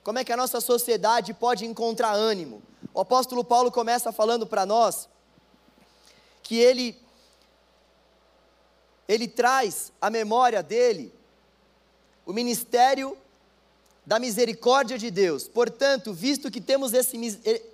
Como 0.02 0.18
é 0.18 0.24
que 0.24 0.32
a 0.32 0.36
nossa 0.36 0.62
sociedade 0.62 1.34
pode 1.34 1.66
encontrar 1.66 2.12
ânimo? 2.14 2.62
O 2.94 3.00
apóstolo 3.00 3.44
Paulo 3.44 3.70
começa 3.70 4.10
falando 4.10 4.46
para 4.46 4.64
nós 4.64 5.06
que 6.42 6.56
ele 6.56 6.98
ele 9.06 9.28
traz 9.28 9.92
à 10.00 10.08
memória 10.08 10.62
dele 10.62 11.12
o 12.24 12.32
ministério 12.32 13.14
da 14.06 14.18
misericórdia 14.18 14.96
de 14.96 15.10
Deus. 15.10 15.46
Portanto, 15.46 16.14
visto 16.14 16.50
que 16.50 16.62
temos 16.62 16.94
esse, 16.94 17.18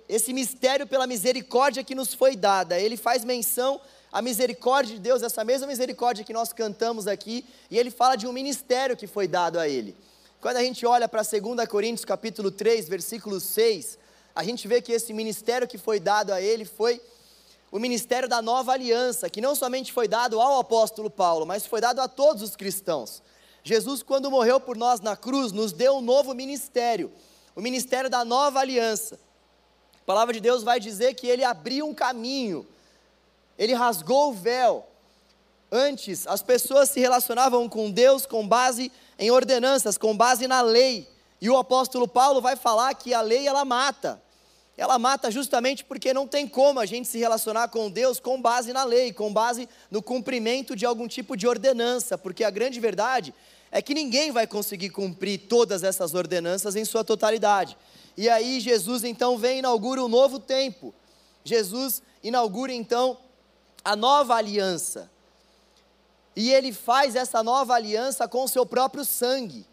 esse 0.09 0.33
mistério 0.33 0.85
pela 0.85 1.07
misericórdia 1.07 1.81
que 1.81 1.95
nos 1.95 2.13
foi 2.13 2.35
dada, 2.35 2.77
ele 2.77 2.97
faz 2.97 3.23
menção 3.23 3.79
à 4.13 4.21
misericórdia 4.21 4.93
de 4.93 5.01
Deus, 5.01 5.23
essa 5.23 5.43
mesma 5.43 5.65
misericórdia 5.65 6.23
que 6.23 6.31
nós 6.31 6.53
cantamos 6.53 7.07
aqui, 7.07 7.43
e 7.71 7.79
ele 7.79 7.89
fala 7.89 8.15
de 8.15 8.27
um 8.27 8.31
ministério 8.31 8.95
que 8.95 9.07
foi 9.07 9.27
dado 9.27 9.57
a 9.59 9.67
ele. 9.67 9.97
Quando 10.39 10.57
a 10.57 10.61
gente 10.61 10.85
olha 10.85 11.09
para 11.09 11.23
2 11.23 11.67
Coríntios 11.67 12.05
capítulo 12.05 12.51
3, 12.51 12.87
versículo 12.87 13.39
6, 13.39 13.97
a 14.35 14.43
gente 14.43 14.67
vê 14.67 14.81
que 14.81 14.91
esse 14.91 15.11
ministério 15.13 15.67
que 15.67 15.79
foi 15.79 15.99
dado 15.99 16.31
a 16.31 16.39
ele 16.39 16.63
foi 16.63 17.01
o 17.71 17.79
ministério 17.79 18.29
da 18.29 18.39
nova 18.39 18.71
aliança, 18.71 19.31
que 19.31 19.41
não 19.41 19.55
somente 19.55 19.91
foi 19.91 20.07
dado 20.07 20.39
ao 20.39 20.59
apóstolo 20.59 21.09
Paulo, 21.09 21.43
mas 21.43 21.65
foi 21.65 21.81
dado 21.81 21.99
a 21.99 22.07
todos 22.07 22.43
os 22.43 22.55
cristãos. 22.55 23.23
Jesus, 23.63 24.03
quando 24.03 24.29
morreu 24.29 24.59
por 24.59 24.77
nós 24.77 24.99
na 24.99 25.17
cruz, 25.17 25.51
nos 25.51 25.71
deu 25.71 25.95
um 25.95 26.01
novo 26.01 26.35
ministério, 26.35 27.11
o 27.55 27.61
ministério 27.61 28.11
da 28.11 28.23
nova 28.23 28.59
aliança. 28.59 29.19
A 29.95 30.05
palavra 30.05 30.35
de 30.35 30.39
Deus 30.39 30.61
vai 30.61 30.79
dizer 30.79 31.15
que 31.15 31.25
ele 31.25 31.43
abriu 31.43 31.87
um 31.87 31.95
caminho, 31.95 32.67
ele 33.57 33.73
rasgou 33.73 34.29
o 34.29 34.33
véu. 34.33 34.85
Antes, 35.71 36.27
as 36.27 36.41
pessoas 36.41 36.89
se 36.89 36.99
relacionavam 36.99 37.67
com 37.67 37.89
Deus 37.89 38.25
com 38.25 38.47
base 38.47 38.91
em 39.17 39.31
ordenanças, 39.31 39.97
com 39.97 40.15
base 40.15 40.47
na 40.47 40.61
lei. 40.61 41.07
E 41.41 41.49
o 41.49 41.57
apóstolo 41.57 42.07
Paulo 42.07 42.39
vai 42.39 42.55
falar 42.55 42.93
que 42.93 43.13
a 43.13 43.21
lei 43.21 43.47
ela 43.47 43.65
mata, 43.65 44.21
ela 44.77 44.97
mata 44.97 45.29
justamente 45.29 45.83
porque 45.83 46.13
não 46.13 46.27
tem 46.27 46.47
como 46.47 46.79
a 46.79 46.85
gente 46.85 47.07
se 47.07 47.19
relacionar 47.19 47.67
com 47.67 47.89
Deus 47.89 48.19
com 48.19 48.41
base 48.41 48.73
na 48.73 48.83
lei, 48.83 49.13
com 49.13 49.31
base 49.31 49.69
no 49.91 50.01
cumprimento 50.01 50.75
de 50.75 50.85
algum 50.85 51.07
tipo 51.07 51.37
de 51.37 51.47
ordenança, 51.47 52.17
porque 52.17 52.43
a 52.43 52.49
grande 52.49 52.79
verdade 52.79 53.33
é 53.71 53.81
que 53.81 53.93
ninguém 53.93 54.31
vai 54.31 54.47
conseguir 54.47 54.89
cumprir 54.89 55.39
todas 55.49 55.83
essas 55.83 56.13
ordenanças 56.13 56.75
em 56.75 56.85
sua 56.85 57.03
totalidade. 57.03 57.77
E 58.15 58.29
aí 58.29 58.59
Jesus 58.59 59.03
então 59.03 59.37
vem 59.37 59.57
e 59.57 59.59
inaugura 59.59 60.03
um 60.03 60.07
novo 60.07 60.39
tempo. 60.39 60.93
Jesus 61.43 62.01
inaugura 62.23 62.71
então 62.71 63.17
a 63.83 63.95
nova 63.95 64.35
aliança. 64.35 65.09
E 66.35 66.51
ele 66.51 66.73
faz 66.73 67.15
essa 67.15 67.43
nova 67.43 67.73
aliança 67.73 68.27
com 68.27 68.43
o 68.43 68.47
seu 68.47 68.65
próprio 68.65 69.05
sangue. 69.05 69.65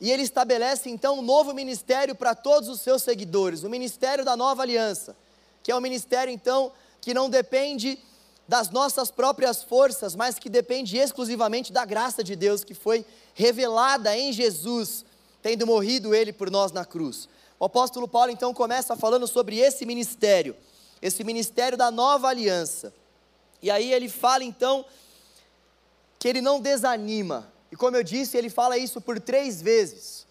E 0.00 0.10
ele 0.10 0.22
estabelece 0.22 0.90
então 0.90 1.18
um 1.18 1.22
novo 1.22 1.52
ministério 1.52 2.14
para 2.14 2.34
todos 2.34 2.68
os 2.68 2.80
seus 2.80 3.02
seguidores, 3.02 3.62
o 3.62 3.70
ministério 3.70 4.24
da 4.24 4.36
nova 4.36 4.62
aliança, 4.62 5.16
que 5.62 5.72
é 5.72 5.76
um 5.76 5.80
ministério 5.80 6.32
então 6.32 6.70
que 7.00 7.12
não 7.12 7.28
depende 7.28 7.98
das 8.46 8.70
nossas 8.70 9.10
próprias 9.10 9.62
forças, 9.62 10.14
mas 10.14 10.38
que 10.38 10.48
depende 10.48 10.96
exclusivamente 10.96 11.72
da 11.72 11.84
graça 11.84 12.24
de 12.24 12.34
Deus 12.34 12.64
que 12.64 12.74
foi 12.74 13.04
revelada 13.34 14.16
em 14.16 14.32
Jesus, 14.32 15.04
tendo 15.42 15.66
morrido 15.66 16.14
ele 16.14 16.32
por 16.32 16.50
nós 16.50 16.72
na 16.72 16.84
cruz. 16.84 17.28
O 17.58 17.64
apóstolo 17.64 18.06
Paulo 18.06 18.30
então 18.30 18.54
começa 18.54 18.96
falando 18.96 19.26
sobre 19.26 19.58
esse 19.58 19.84
ministério, 19.84 20.56
esse 21.02 21.24
ministério 21.24 21.76
da 21.76 21.90
nova 21.90 22.28
aliança. 22.28 22.92
E 23.62 23.70
aí 23.70 23.92
ele 23.92 24.08
fala 24.08 24.44
então 24.44 24.84
que 26.18 26.28
ele 26.28 26.40
não 26.40 26.60
desanima, 26.60 27.52
e 27.70 27.76
como 27.76 27.96
eu 27.96 28.02
disse, 28.02 28.36
ele 28.36 28.50
fala 28.50 28.76
isso 28.76 29.00
por 29.00 29.20
três 29.20 29.62
vezes. 29.62 30.26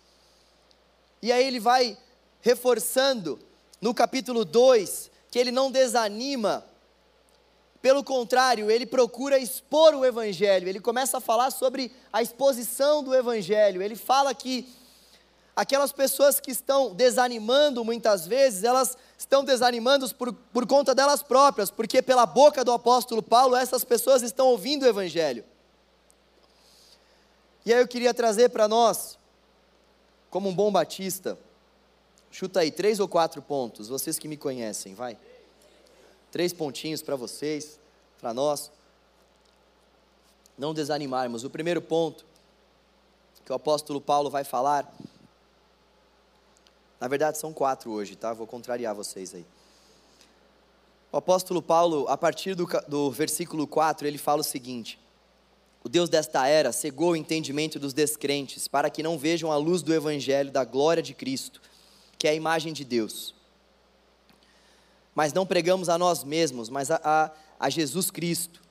E 1.22 1.32
aí 1.32 1.46
ele 1.46 1.60
vai 1.60 1.98
reforçando 2.42 3.40
no 3.82 3.94
capítulo 3.94 4.44
2 4.44 5.12
que 5.30 5.40
ele 5.40 5.52
não 5.52 5.70
desanima, 5.70 6.66
pelo 7.82 8.04
contrário, 8.04 8.72
ele 8.72 8.86
procura 8.86 9.38
expor 9.38 9.94
o 9.94 10.06
Evangelho, 10.06 10.68
ele 10.68 10.80
começa 10.80 11.18
a 11.18 11.22
falar 11.22 11.52
sobre 11.52 11.92
a 12.12 12.22
exposição 12.22 13.04
do 13.04 13.14
Evangelho. 13.14 13.82
Ele 13.82 13.96
fala 13.96 14.34
que 14.34 14.68
aquelas 15.56 15.92
pessoas 15.92 16.40
que 16.40 16.52
estão 16.52 16.94
desanimando 16.94 17.84
muitas 17.86 18.28
vezes, 18.28 18.64
elas 18.64 18.98
estão 19.18 19.44
desanimando 19.44 20.14
por, 20.14 20.32
por 20.32 20.68
conta 20.68 20.94
delas 20.94 21.24
próprias, 21.24 21.72
porque 21.72 22.02
pela 22.02 22.26
boca 22.26 22.64
do 22.64 22.72
apóstolo 22.72 23.24
Paulo, 23.24 23.56
essas 23.56 23.84
pessoas 23.84 24.22
estão 24.22 24.48
ouvindo 24.48 24.84
o 24.84 24.88
Evangelho. 24.88 25.44
E 27.66 27.74
aí 27.74 27.82
eu 27.82 27.88
queria 27.88 28.14
trazer 28.14 28.50
para 28.50 28.68
nós, 28.68 29.18
como 30.30 30.50
um 30.50 30.56
bom 30.56 30.72
batista, 30.72 31.38
chuta 32.32 32.60
aí, 32.60 32.72
três 32.72 33.00
ou 33.00 33.08
quatro 33.08 33.42
pontos, 33.42 33.88
vocês 33.88 34.20
que 34.20 34.28
me 34.28 34.38
conhecem, 34.38 34.94
vai. 34.94 35.18
Três 36.32 36.54
pontinhos 36.54 37.02
para 37.02 37.16
vocês, 37.16 37.80
para 38.20 38.34
nós. 38.34 38.72
Não 40.58 40.74
desanimarmos. 40.74 41.44
O 41.44 41.50
primeiro 41.50 41.82
ponto 41.82 42.26
que 43.44 43.52
o 43.52 43.56
apóstolo 43.56 44.02
Paulo 44.02 44.30
vai 44.30 44.44
falar, 44.44 44.94
na 47.00 47.08
verdade 47.08 47.38
são 47.38 47.54
quatro 47.54 47.92
hoje, 47.92 48.16
tá? 48.16 48.34
Vou 48.34 48.48
contrariar 48.48 48.96
vocês 48.96 49.34
aí. 49.34 49.46
O 51.12 51.18
apóstolo 51.18 51.62
Paulo, 51.62 52.08
a 52.10 52.18
partir 52.18 52.54
do, 52.54 52.68
do 52.88 53.10
versículo 53.12 53.66
4, 53.66 54.08
ele 54.08 54.18
fala 54.18 54.42
o 54.42 54.44
seguinte: 54.44 55.00
o 55.84 55.90
Deus 55.90 56.10
desta 56.10 56.48
era 56.48 56.72
cegou 56.72 57.12
o 57.12 57.16
entendimento 57.16 57.80
dos 57.80 57.94
descrentes, 57.94 58.68
para 58.68 58.90
que 58.90 59.02
não 59.02 59.18
vejam 59.18 59.52
a 59.52 59.58
luz 59.58 59.82
do 59.82 59.94
Evangelho 59.94 60.52
da 60.52 60.66
glória 60.66 61.02
de 61.02 61.14
Cristo, 61.14 61.62
que 62.18 62.28
é 62.28 62.32
a 62.32 62.36
imagem 62.36 62.74
de 62.74 62.84
Deus. 62.84 63.34
Mas 65.16 65.32
não 65.34 65.46
pregamos 65.46 65.88
a 65.88 65.98
nós 65.98 66.24
mesmos, 66.24 66.70
mas 66.70 66.92
a, 66.92 67.00
a, 67.04 67.32
a 67.60 67.70
Jesus 67.70 68.12
Cristo, 68.12 68.62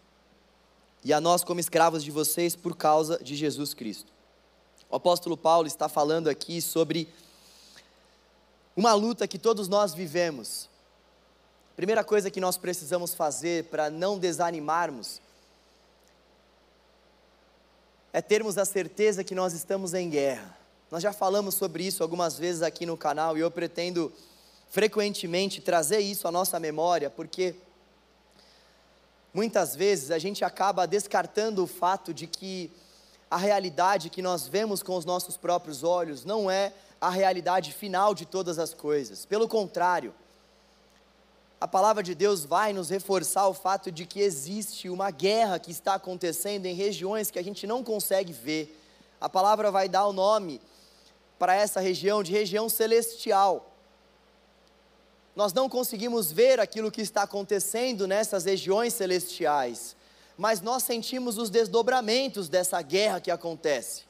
e 1.02 1.12
a 1.12 1.20
nós 1.20 1.42
como 1.42 1.58
escravos 1.58 2.04
de 2.04 2.10
vocês 2.10 2.54
por 2.54 2.76
causa 2.76 3.18
de 3.22 3.34
Jesus 3.34 3.72
Cristo. 3.72 4.12
O 4.90 4.96
apóstolo 4.96 5.36
Paulo 5.36 5.66
está 5.66 5.88
falando 5.88 6.28
aqui 6.28 6.60
sobre 6.60 7.08
uma 8.76 8.92
luta 8.92 9.26
que 9.26 9.38
todos 9.38 9.68
nós 9.68 9.94
vivemos. 9.94 10.68
Primeira 11.74 12.04
coisa 12.04 12.30
que 12.30 12.40
nós 12.40 12.58
precisamos 12.58 13.14
fazer 13.14 13.64
para 13.64 13.88
não 13.88 14.18
desanimarmos 14.18 15.20
é 18.12 18.20
termos 18.20 18.58
a 18.58 18.64
certeza 18.66 19.24
que 19.24 19.34
nós 19.34 19.54
estamos 19.54 19.94
em 19.94 20.10
guerra. 20.10 20.56
Nós 20.90 21.02
já 21.02 21.12
falamos 21.12 21.54
sobre 21.54 21.84
isso 21.84 22.02
algumas 22.02 22.38
vezes 22.38 22.62
aqui 22.62 22.84
no 22.84 22.96
canal 22.96 23.36
e 23.36 23.40
eu 23.40 23.50
pretendo 23.50 24.12
frequentemente 24.70 25.60
trazer 25.60 26.00
isso 26.00 26.28
à 26.28 26.30
nossa 26.30 26.60
memória, 26.60 27.08
porque 27.08 27.54
muitas 29.32 29.74
vezes 29.74 30.10
a 30.10 30.18
gente 30.18 30.44
acaba 30.44 30.86
descartando 30.86 31.64
o 31.64 31.66
fato 31.66 32.12
de 32.12 32.26
que 32.26 32.70
a 33.30 33.36
realidade 33.36 34.10
que 34.10 34.22
nós 34.22 34.46
vemos 34.46 34.82
com 34.82 34.96
os 34.96 35.04
nossos 35.04 35.36
próprios 35.36 35.82
olhos 35.82 36.24
não 36.24 36.50
é 36.50 36.72
a 37.00 37.10
realidade 37.10 37.72
final 37.72 38.14
de 38.14 38.26
todas 38.26 38.58
as 38.58 38.72
coisas. 38.72 39.24
Pelo 39.26 39.48
contrário, 39.48 40.14
a 41.60 41.66
palavra 41.66 42.02
de 42.02 42.14
Deus 42.14 42.44
vai 42.44 42.72
nos 42.72 42.90
reforçar 42.90 43.48
o 43.48 43.54
fato 43.54 43.90
de 43.90 44.04
que 44.04 44.20
existe 44.20 44.88
uma 44.90 45.10
guerra 45.10 45.58
que 45.58 45.70
está 45.70 45.94
acontecendo 45.94 46.66
em 46.66 46.74
regiões 46.74 47.30
que 47.30 47.38
a 47.38 47.44
gente 47.44 47.66
não 47.66 47.82
consegue 47.82 48.32
ver. 48.32 48.78
A 49.20 49.28
palavra 49.28 49.70
vai 49.70 49.88
dar 49.88 50.06
o 50.06 50.12
nome 50.12 50.60
para 51.38 51.54
essa 51.54 51.80
região 51.80 52.22
de 52.22 52.30
região 52.30 52.68
celestial. 52.68 53.72
Nós 55.34 55.52
não 55.52 55.68
conseguimos 55.68 56.30
ver 56.30 56.60
aquilo 56.60 56.90
que 56.90 57.02
está 57.02 57.22
acontecendo 57.22 58.06
nessas 58.06 58.44
regiões 58.44 58.94
celestiais, 58.94 59.96
mas 60.36 60.60
nós 60.60 60.82
sentimos 60.82 61.38
os 61.38 61.50
desdobramentos 61.50 62.48
dessa 62.48 62.80
guerra 62.82 63.20
que 63.20 63.30
acontece. 63.30 64.04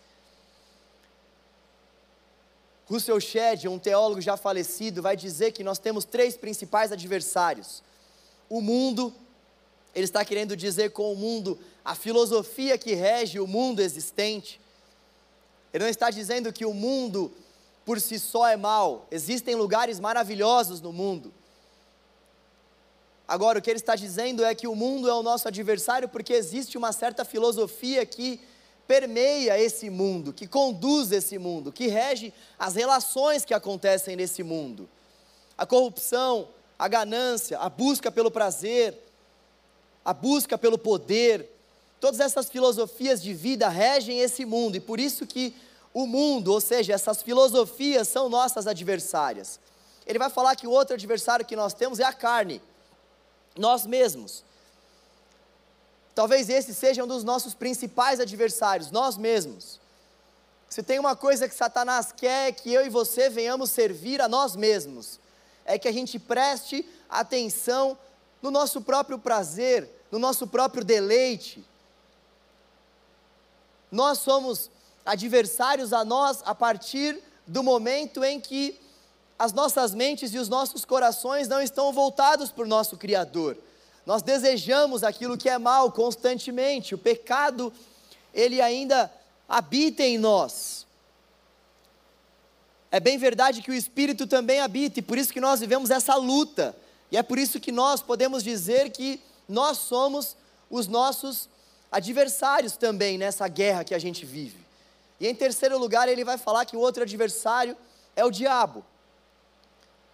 Russell 2.88 3.20
Shedd, 3.20 3.66
um 3.66 3.78
teólogo 3.78 4.20
já 4.20 4.36
falecido, 4.36 5.02
vai 5.02 5.16
dizer 5.16 5.52
que 5.52 5.64
nós 5.64 5.78
temos 5.78 6.04
três 6.04 6.36
principais 6.36 6.92
adversários: 6.92 7.82
o 8.48 8.60
mundo, 8.60 9.12
ele 9.94 10.04
está 10.04 10.24
querendo 10.24 10.56
dizer 10.56 10.90
com 10.90 11.12
o 11.12 11.16
mundo 11.16 11.58
a 11.84 11.94
filosofia 11.94 12.78
que 12.78 12.94
rege 12.94 13.40
o 13.40 13.46
mundo 13.46 13.80
existente. 13.80 14.60
Ele 15.72 15.84
não 15.84 15.90
está 15.90 16.10
dizendo 16.10 16.52
que 16.52 16.64
o 16.64 16.72
mundo 16.72 17.32
por 17.84 18.00
si 18.00 18.18
só 18.18 18.48
é 18.48 18.56
mal, 18.56 19.06
existem 19.12 19.54
lugares 19.54 20.00
maravilhosos 20.00 20.80
no 20.80 20.92
mundo. 20.92 21.32
Agora, 23.28 23.58
o 23.58 23.62
que 23.62 23.70
ele 23.70 23.78
está 23.78 23.94
dizendo 23.94 24.44
é 24.44 24.54
que 24.56 24.66
o 24.66 24.74
mundo 24.74 25.08
é 25.08 25.14
o 25.14 25.22
nosso 25.22 25.46
adversário 25.46 26.08
porque 26.08 26.32
existe 26.32 26.76
uma 26.76 26.92
certa 26.92 27.24
filosofia 27.24 28.04
que 28.04 28.40
permeia 28.86 29.58
esse 29.58 29.90
mundo, 29.90 30.32
que 30.32 30.46
conduz 30.46 31.10
esse 31.12 31.38
mundo, 31.38 31.72
que 31.72 31.88
rege 31.88 32.32
as 32.58 32.74
relações 32.74 33.44
que 33.44 33.54
acontecem 33.54 34.16
nesse 34.16 34.42
mundo. 34.42 34.88
A 35.58 35.66
corrupção, 35.66 36.48
a 36.78 36.86
ganância, 36.88 37.58
a 37.58 37.68
busca 37.68 38.10
pelo 38.10 38.30
prazer, 38.30 38.96
a 40.04 40.12
busca 40.12 40.56
pelo 40.56 40.78
poder, 40.78 41.50
todas 42.00 42.20
essas 42.20 42.48
filosofias 42.48 43.22
de 43.22 43.34
vida 43.34 43.68
regem 43.68 44.20
esse 44.20 44.44
mundo 44.44 44.76
e 44.76 44.80
por 44.80 45.00
isso 45.00 45.26
que 45.26 45.54
o 45.92 46.06
mundo, 46.06 46.52
ou 46.52 46.60
seja, 46.60 46.92
essas 46.92 47.22
filosofias 47.22 48.06
são 48.06 48.28
nossas 48.28 48.66
adversárias. 48.66 49.58
Ele 50.06 50.18
vai 50.18 50.30
falar 50.30 50.54
que 50.54 50.66
o 50.66 50.70
outro 50.70 50.94
adversário 50.94 51.44
que 51.44 51.56
nós 51.56 51.74
temos 51.74 51.98
é 51.98 52.04
a 52.04 52.12
carne, 52.12 52.60
nós 53.56 53.86
mesmos. 53.86 54.44
Talvez 56.16 56.48
esse 56.48 56.72
seja 56.72 57.04
um 57.04 57.06
dos 57.06 57.22
nossos 57.22 57.52
principais 57.52 58.20
adversários, 58.20 58.90
nós 58.90 59.18
mesmos. 59.18 59.78
Se 60.66 60.82
tem 60.82 60.98
uma 60.98 61.14
coisa 61.14 61.46
que 61.46 61.54
Satanás 61.54 62.10
quer 62.10 62.48
é 62.48 62.52
que 62.52 62.72
eu 62.72 62.86
e 62.86 62.88
você 62.88 63.28
venhamos 63.28 63.68
servir 63.68 64.22
a 64.22 64.26
nós 64.26 64.56
mesmos, 64.56 65.20
é 65.62 65.78
que 65.78 65.86
a 65.86 65.92
gente 65.92 66.18
preste 66.18 66.88
atenção 67.06 67.98
no 68.40 68.50
nosso 68.50 68.80
próprio 68.80 69.18
prazer, 69.18 69.90
no 70.10 70.18
nosso 70.18 70.46
próprio 70.46 70.82
deleite. 70.82 71.62
Nós 73.92 74.16
somos 74.16 74.70
adversários 75.04 75.92
a 75.92 76.02
nós 76.02 76.40
a 76.46 76.54
partir 76.54 77.22
do 77.46 77.62
momento 77.62 78.24
em 78.24 78.40
que 78.40 78.80
as 79.38 79.52
nossas 79.52 79.92
mentes 79.92 80.32
e 80.32 80.38
os 80.38 80.48
nossos 80.48 80.82
corações 80.82 81.46
não 81.46 81.60
estão 81.60 81.92
voltados 81.92 82.50
para 82.50 82.64
o 82.64 82.66
nosso 82.66 82.96
Criador. 82.96 83.58
Nós 84.06 84.22
desejamos 84.22 85.02
aquilo 85.02 85.36
que 85.36 85.48
é 85.48 85.58
mal 85.58 85.90
constantemente. 85.90 86.94
O 86.94 86.98
pecado, 86.98 87.72
ele 88.32 88.62
ainda 88.62 89.12
habita 89.48 90.04
em 90.04 90.16
nós. 90.16 90.86
É 92.90 93.00
bem 93.00 93.18
verdade 93.18 93.60
que 93.60 93.70
o 93.70 93.74
Espírito 93.74 94.26
também 94.26 94.60
habita, 94.60 95.00
e 95.00 95.02
por 95.02 95.18
isso 95.18 95.32
que 95.32 95.40
nós 95.40 95.58
vivemos 95.58 95.90
essa 95.90 96.14
luta. 96.14 96.74
E 97.10 97.16
é 97.16 97.22
por 97.22 97.36
isso 97.36 97.58
que 97.58 97.72
nós 97.72 98.00
podemos 98.00 98.44
dizer 98.44 98.90
que 98.90 99.20
nós 99.48 99.78
somos 99.78 100.36
os 100.70 100.86
nossos 100.86 101.48
adversários 101.90 102.76
também 102.76 103.18
nessa 103.18 103.48
guerra 103.48 103.84
que 103.84 103.94
a 103.94 103.98
gente 103.98 104.24
vive. 104.24 104.64
E 105.18 105.26
em 105.26 105.34
terceiro 105.34 105.78
lugar, 105.78 106.08
ele 106.08 106.24
vai 106.24 106.38
falar 106.38 106.64
que 106.64 106.76
o 106.76 106.80
outro 106.80 107.02
adversário 107.02 107.76
é 108.14 108.24
o 108.24 108.30
diabo. 108.30 108.84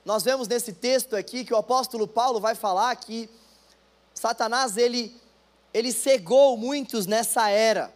Nós 0.04 0.22
vemos 0.22 0.48
nesse 0.48 0.72
texto 0.72 1.14
aqui 1.14 1.44
que 1.44 1.52
o 1.52 1.56
apóstolo 1.56 2.08
Paulo 2.08 2.40
vai 2.40 2.54
falar 2.54 2.94
que 2.96 3.28
Satanás 4.22 4.76
ele 4.76 5.20
ele 5.74 5.90
cegou 5.90 6.56
muitos 6.56 7.06
nessa 7.06 7.48
era. 7.48 7.92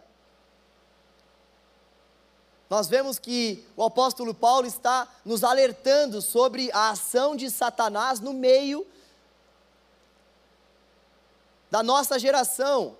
Nós 2.69 2.89
vemos 2.89 3.17
que 3.17 3.65
o 3.77 3.83
apóstolo 3.83 4.33
Paulo 4.33 4.67
está 4.67 5.07
nos 5.23 5.41
alertando 5.41 6.21
sobre 6.21 6.69
a 6.73 6.89
ação 6.89 7.33
de 7.33 7.49
Satanás 7.49 8.19
no 8.19 8.33
meio 8.33 8.85
da 11.71 11.81
nossa 11.81 12.19
geração. 12.19 12.97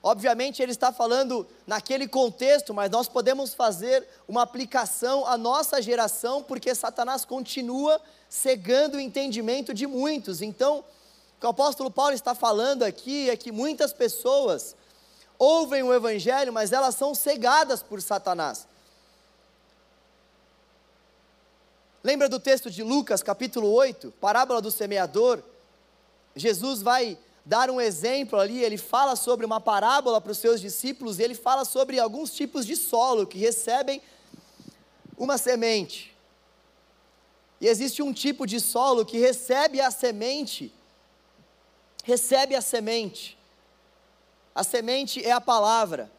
Obviamente 0.00 0.62
ele 0.62 0.70
está 0.70 0.92
falando 0.92 1.48
naquele 1.66 2.06
contexto, 2.06 2.72
mas 2.72 2.88
nós 2.88 3.08
podemos 3.08 3.52
fazer 3.52 4.06
uma 4.28 4.42
aplicação 4.42 5.26
à 5.26 5.36
nossa 5.36 5.82
geração, 5.82 6.40
porque 6.40 6.72
Satanás 6.72 7.24
continua 7.24 8.00
cegando 8.28 8.96
o 8.96 9.00
entendimento 9.00 9.74
de 9.74 9.88
muitos. 9.88 10.40
Então, 10.40 10.84
o 11.40 11.42
que 11.42 11.46
o 11.46 11.48
apóstolo 11.48 11.90
Paulo 11.90 12.12
está 12.12 12.34
falando 12.34 12.82
aqui 12.82 13.30
é 13.30 13.34
que 13.34 13.50
muitas 13.50 13.94
pessoas 13.94 14.76
ouvem 15.38 15.82
o 15.82 15.90
evangelho, 15.90 16.52
mas 16.52 16.70
elas 16.70 16.94
são 16.94 17.14
cegadas 17.14 17.82
por 17.82 18.02
Satanás. 18.02 18.68
Lembra 22.04 22.28
do 22.28 22.38
texto 22.38 22.70
de 22.70 22.82
Lucas, 22.82 23.22
capítulo 23.22 23.72
8, 23.72 24.12
parábola 24.20 24.60
do 24.60 24.70
semeador? 24.70 25.42
Jesus 26.36 26.82
vai 26.82 27.16
dar 27.42 27.70
um 27.70 27.80
exemplo 27.80 28.38
ali, 28.38 28.62
ele 28.62 28.76
fala 28.76 29.16
sobre 29.16 29.46
uma 29.46 29.62
parábola 29.62 30.20
para 30.20 30.32
os 30.32 30.38
seus 30.38 30.60
discípulos 30.60 31.18
e 31.18 31.22
ele 31.22 31.34
fala 31.34 31.64
sobre 31.64 31.98
alguns 31.98 32.34
tipos 32.34 32.66
de 32.66 32.76
solo 32.76 33.26
que 33.26 33.38
recebem 33.38 34.02
uma 35.16 35.38
semente. 35.38 36.14
E 37.58 37.66
existe 37.66 38.02
um 38.02 38.12
tipo 38.12 38.46
de 38.46 38.60
solo 38.60 39.06
que 39.06 39.16
recebe 39.16 39.80
a 39.80 39.90
semente 39.90 40.70
recebe 42.02 42.54
a 42.54 42.60
semente. 42.60 43.38
A 44.54 44.64
semente 44.64 45.24
é 45.24 45.32
a 45.32 45.40
palavra. 45.40 46.10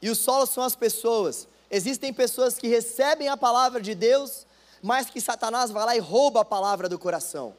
E 0.00 0.10
o 0.10 0.14
solo 0.14 0.46
são 0.46 0.62
as 0.64 0.74
pessoas. 0.74 1.48
Existem 1.70 2.12
pessoas 2.12 2.58
que 2.58 2.68
recebem 2.68 3.28
a 3.28 3.36
palavra 3.36 3.80
de 3.80 3.94
Deus, 3.94 4.46
mas 4.82 5.08
que 5.08 5.20
Satanás 5.20 5.70
vai 5.70 5.84
lá 5.84 5.96
e 5.96 6.00
rouba 6.00 6.40
a 6.40 6.44
palavra 6.44 6.88
do 6.88 6.98
coração. 6.98 7.54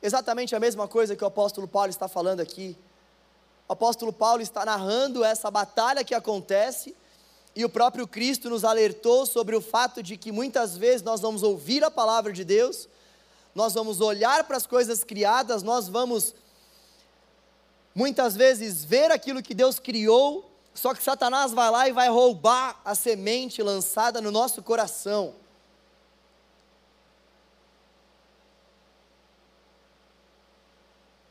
Exatamente 0.00 0.54
a 0.54 0.60
mesma 0.60 0.86
coisa 0.86 1.16
que 1.16 1.24
o 1.24 1.26
apóstolo 1.26 1.66
Paulo 1.66 1.90
está 1.90 2.06
falando 2.06 2.40
aqui. 2.40 2.76
O 3.68 3.72
apóstolo 3.72 4.12
Paulo 4.12 4.40
está 4.40 4.64
narrando 4.64 5.24
essa 5.24 5.50
batalha 5.50 6.04
que 6.04 6.14
acontece, 6.14 6.96
e 7.54 7.64
o 7.64 7.68
próprio 7.68 8.06
Cristo 8.06 8.48
nos 8.48 8.64
alertou 8.64 9.26
sobre 9.26 9.56
o 9.56 9.60
fato 9.60 10.02
de 10.02 10.16
que 10.16 10.30
muitas 10.30 10.76
vezes 10.76 11.02
nós 11.02 11.20
vamos 11.20 11.42
ouvir 11.42 11.82
a 11.82 11.90
palavra 11.90 12.32
de 12.32 12.44
Deus, 12.44 12.88
nós 13.58 13.74
vamos 13.74 14.00
olhar 14.00 14.44
para 14.44 14.56
as 14.56 14.68
coisas 14.68 15.02
criadas, 15.02 15.64
nós 15.64 15.88
vamos 15.88 16.32
muitas 17.92 18.36
vezes 18.36 18.84
ver 18.84 19.10
aquilo 19.10 19.42
que 19.42 19.52
Deus 19.52 19.80
criou, 19.80 20.48
só 20.72 20.94
que 20.94 21.02
Satanás 21.02 21.50
vai 21.50 21.68
lá 21.68 21.88
e 21.88 21.92
vai 21.92 22.08
roubar 22.08 22.80
a 22.84 22.94
semente 22.94 23.60
lançada 23.60 24.20
no 24.20 24.30
nosso 24.30 24.62
coração. 24.62 25.34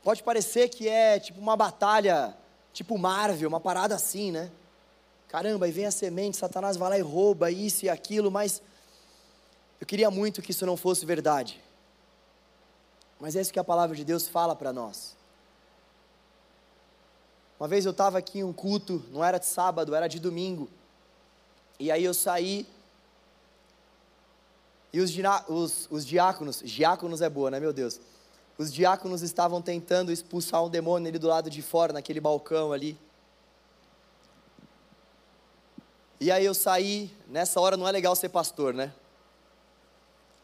Pode 0.02 0.22
parecer 0.22 0.68
que 0.68 0.86
é 0.86 1.18
tipo 1.18 1.40
uma 1.40 1.56
batalha, 1.56 2.36
tipo 2.74 2.98
Marvel, 2.98 3.48
uma 3.48 3.58
parada 3.58 3.94
assim, 3.94 4.30
né? 4.30 4.50
Caramba, 5.28 5.64
aí 5.64 5.72
vem 5.72 5.86
a 5.86 5.90
semente, 5.90 6.36
Satanás 6.36 6.76
vai 6.76 6.90
lá 6.90 6.98
e 6.98 7.02
rouba 7.02 7.50
isso 7.50 7.86
e 7.86 7.88
aquilo, 7.88 8.30
mas 8.30 8.60
eu 9.80 9.86
queria 9.86 10.10
muito 10.10 10.42
que 10.42 10.50
isso 10.50 10.66
não 10.66 10.76
fosse 10.76 11.06
verdade. 11.06 11.66
Mas 13.20 13.34
é 13.34 13.40
isso 13.40 13.52
que 13.52 13.58
a 13.58 13.64
palavra 13.64 13.96
de 13.96 14.04
Deus 14.04 14.28
fala 14.28 14.54
para 14.54 14.72
nós. 14.72 15.16
Uma 17.58 17.66
vez 17.66 17.84
eu 17.84 17.90
estava 17.90 18.18
aqui 18.18 18.38
em 18.38 18.44
um 18.44 18.52
culto, 18.52 19.04
não 19.10 19.24
era 19.24 19.38
de 19.38 19.46
sábado, 19.46 19.94
era 19.94 20.06
de 20.06 20.20
domingo. 20.20 20.68
E 21.78 21.90
aí 21.90 22.04
eu 22.04 22.14
saí. 22.14 22.66
E 24.92 25.00
os, 25.00 25.12
os, 25.48 25.88
os 25.90 26.06
diáconos, 26.06 26.62
diáconos 26.64 27.20
é 27.20 27.28
boa, 27.28 27.50
né, 27.50 27.58
meu 27.58 27.72
Deus? 27.72 28.00
Os 28.56 28.72
diáconos 28.72 29.22
estavam 29.22 29.60
tentando 29.60 30.12
expulsar 30.12 30.64
um 30.64 30.70
demônio 30.70 31.08
ali 31.08 31.18
do 31.18 31.28
lado 31.28 31.50
de 31.50 31.60
fora, 31.60 31.92
naquele 31.92 32.20
balcão 32.20 32.72
ali. 32.72 32.98
E 36.20 36.30
aí 36.30 36.44
eu 36.44 36.54
saí, 36.54 37.14
nessa 37.28 37.60
hora 37.60 37.76
não 37.76 37.86
é 37.86 37.92
legal 37.92 38.14
ser 38.16 38.28
pastor, 38.28 38.74
né? 38.74 38.92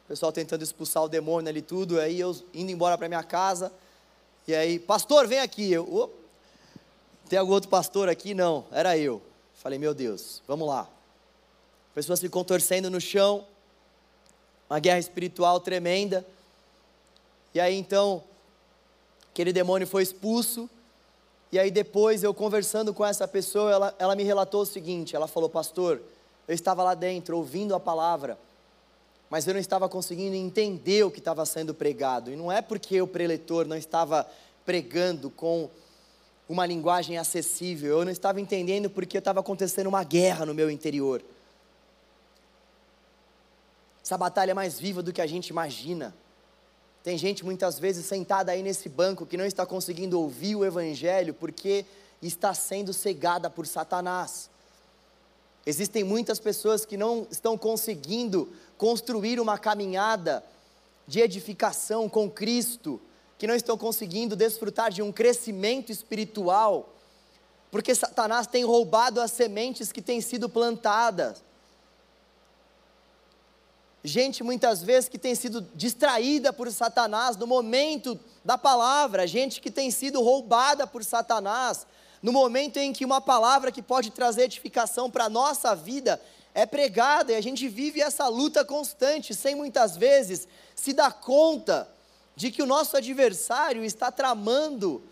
O 0.05 0.09
pessoal 0.09 0.33
tentando 0.33 0.63
expulsar 0.63 1.03
o 1.03 1.09
demônio 1.09 1.49
ali 1.49 1.63
tudo, 1.63 1.99
aí 1.99 2.21
eu 2.21 2.37
indo 2.53 2.71
embora 2.71 2.99
para 2.99 3.09
minha 3.09 3.23
casa, 3.23 3.73
e 4.47 4.55
aí, 4.55 4.79
pastor, 4.79 5.27
vem 5.27 5.39
aqui, 5.39 5.73
eu, 5.73 5.89
oh, 5.91 6.11
tem 7.29 7.39
algum 7.39 7.53
outro 7.53 7.71
pastor 7.71 8.09
aqui? 8.09 8.35
Não, 8.35 8.67
era 8.71 8.97
eu, 8.99 9.23
falei, 9.55 9.79
meu 9.79 9.95
Deus, 9.95 10.43
vamos 10.47 10.69
lá, 10.69 10.89
pessoas 11.95 12.21
se 12.21 12.29
contorcendo 12.29 12.91
no 12.91 13.01
chão, 13.01 13.47
uma 14.69 14.79
guerra 14.79 14.99
espiritual 14.99 15.61
tremenda. 15.61 16.27
E 17.55 17.61
aí 17.61 17.77
então, 17.77 18.23
aquele 19.31 19.53
demônio 19.53 19.87
foi 19.87 20.03
expulso. 20.03 20.69
E 21.53 21.59
aí 21.59 21.71
depois 21.71 22.25
eu 22.25 22.35
conversando 22.35 22.93
com 22.93 23.05
essa 23.05 23.29
pessoa, 23.29 23.71
ela, 23.71 23.95
ela 23.99 24.17
me 24.17 24.25
relatou 24.25 24.63
o 24.63 24.67
seguinte: 24.67 25.15
ela 25.15 25.29
falou, 25.29 25.49
pastor, 25.49 26.03
eu 26.49 26.55
estava 26.55 26.83
lá 26.83 26.95
dentro 26.95 27.37
ouvindo 27.37 27.75
a 27.75 27.81
palavra, 27.81 28.39
mas 29.35 29.49
eu 29.49 29.53
não 29.53 29.61
estava 29.61 29.89
conseguindo 29.89 30.37
entender 30.37 31.03
o 31.03 31.11
que 31.11 31.19
estava 31.19 31.45
sendo 31.45 31.75
pregado. 31.75 32.31
E 32.31 32.37
não 32.37 32.53
é 32.53 32.63
porque 32.63 33.03
o 33.03 33.07
preletor 33.09 33.67
não 33.67 33.77
estava 33.77 34.25
pregando 34.65 35.29
com 35.29 35.69
uma 36.49 36.65
linguagem 36.65 37.19
acessível, 37.19 37.99
eu 37.99 38.05
não 38.05 38.13
estava 38.13 38.41
entendendo 38.41 38.89
porque 38.89 39.19
estava 39.19 39.41
acontecendo 39.41 39.89
uma 39.89 40.05
guerra 40.05 40.47
no 40.47 40.55
meu 40.55 40.71
interior. 40.71 41.21
Essa 44.05 44.17
batalha 44.17 44.53
é 44.53 44.55
mais 44.55 44.79
viva 44.79 45.03
do 45.03 45.13
que 45.13 45.21
a 45.21 45.27
gente 45.27 45.49
imagina. 45.49 46.15
Tem 47.03 47.19
gente 47.19 47.45
muitas 47.45 47.77
vezes 47.77 48.07
sentada 48.07 48.53
aí 48.53 48.63
nesse 48.63 48.89
banco 48.89 49.27
que 49.27 49.37
não 49.37 49.45
está 49.45 49.67
conseguindo 49.67 50.17
ouvir 50.17 50.55
o 50.55 50.65
Evangelho 50.65 51.35
porque 51.35 51.85
está 52.23 52.55
sendo 52.55 52.93
cegada 52.93 53.51
por 53.51 53.67
Satanás. 53.67 54.49
Existem 55.67 56.05
muitas 56.05 56.39
pessoas 56.39 56.85
que 56.85 56.97
não 56.97 57.27
estão 57.31 57.59
conseguindo 57.59 58.53
construir 58.77 59.41
uma 59.41 59.59
caminhada 59.59 60.45
de 61.07 61.21
edificação 61.21 62.09
com 62.09 62.31
Cristo, 62.31 63.01
que 63.39 63.47
não 63.47 63.55
estão 63.55 63.77
conseguindo 63.77 64.35
desfrutar 64.37 64.91
de 64.91 65.03
um 65.03 65.13
crescimento 65.13 65.93
espiritual, 65.93 66.95
porque 67.71 67.95
Satanás 67.95 68.47
tem 68.47 68.65
roubado 68.65 69.21
as 69.21 69.33
sementes 69.33 69.91
que 69.91 70.01
têm 70.01 70.21
sido 70.21 70.49
plantadas. 70.49 71.43
Gente 74.03 74.45
muitas 74.45 74.83
vezes 74.83 75.09
que 75.09 75.19
tem 75.19 75.35
sido 75.35 75.63
distraída 75.75 76.53
por 76.53 76.71
Satanás 76.71 77.37
no 77.37 77.47
momento 77.47 78.21
da 78.45 78.59
palavra, 78.59 79.27
gente 79.27 79.61
que 79.61 79.71
tem 79.71 79.91
sido 79.91 80.23
roubada 80.23 80.87
por 80.87 81.03
Satanás, 81.03 81.87
no 82.23 82.33
momento 82.33 82.77
em 82.77 82.93
que 82.93 83.05
uma 83.05 83.21
palavra 83.21 83.73
que 83.73 83.83
pode 83.83 84.11
trazer 84.11 84.45
edificação 84.45 85.11
para 85.11 85.25
a 85.25 85.31
nossa 85.31 85.75
vida 85.75 86.21
é 86.55 86.65
pregada 86.65 87.33
e 87.33 87.35
a 87.35 87.41
gente 87.41 87.69
vive 87.69 88.01
essa 88.01 88.29
luta 88.29 88.65
constante, 88.65 89.35
sem 89.35 89.57
muitas 89.57 89.97
vezes 89.97 90.47
se 90.75 90.93
dar 90.93 91.13
conta 91.13 91.89
de 92.37 92.51
que 92.51 92.63
o 92.63 92.67
nosso 92.67 92.97
adversário 92.97 93.85
está 93.85 94.11
tramando 94.13 95.03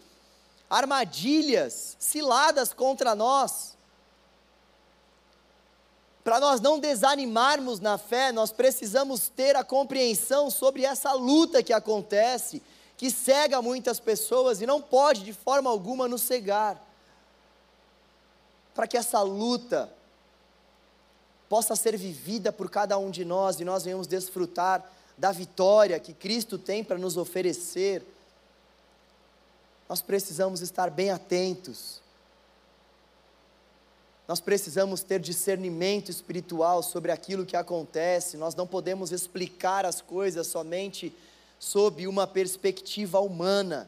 armadilhas, 0.70 1.96
ciladas 1.98 2.72
contra 2.72 3.14
nós. 3.14 3.76
Para 6.22 6.38
nós 6.38 6.60
não 6.60 6.78
desanimarmos 6.78 7.80
na 7.80 7.98
fé, 7.98 8.30
nós 8.30 8.52
precisamos 8.52 9.28
ter 9.28 9.56
a 9.56 9.64
compreensão 9.64 10.48
sobre 10.48 10.84
essa 10.84 11.12
luta 11.12 11.62
que 11.62 11.72
acontece, 11.72 12.62
que 12.96 13.10
cega 13.10 13.60
muitas 13.60 13.98
pessoas 13.98 14.62
e 14.62 14.66
não 14.66 14.80
pode 14.80 15.24
de 15.24 15.32
forma 15.32 15.68
alguma 15.68 16.06
nos 16.06 16.22
cegar 16.22 16.80
para 18.74 18.86
que 18.86 18.96
essa 18.96 19.20
luta 19.20 19.92
possa 21.52 21.76
ser 21.76 21.98
vivida 21.98 22.50
por 22.50 22.70
cada 22.70 22.96
um 22.96 23.10
de 23.10 23.26
nós 23.26 23.60
e 23.60 23.64
nós 23.66 23.84
venhamos 23.84 24.06
desfrutar 24.06 24.90
da 25.18 25.30
vitória 25.30 26.00
que 26.00 26.14
Cristo 26.14 26.56
tem 26.56 26.82
para 26.82 26.96
nos 26.96 27.18
oferecer, 27.18 28.02
nós 29.86 30.00
precisamos 30.00 30.62
estar 30.62 30.88
bem 30.88 31.10
atentos. 31.10 32.00
Nós 34.26 34.40
precisamos 34.40 35.02
ter 35.02 35.20
discernimento 35.20 36.10
espiritual 36.10 36.82
sobre 36.82 37.12
aquilo 37.12 37.44
que 37.44 37.54
acontece. 37.54 38.38
Nós 38.38 38.54
não 38.54 38.66
podemos 38.66 39.12
explicar 39.12 39.84
as 39.84 40.00
coisas 40.00 40.46
somente 40.46 41.14
sob 41.58 42.06
uma 42.06 42.26
perspectiva 42.26 43.20
humana. 43.20 43.86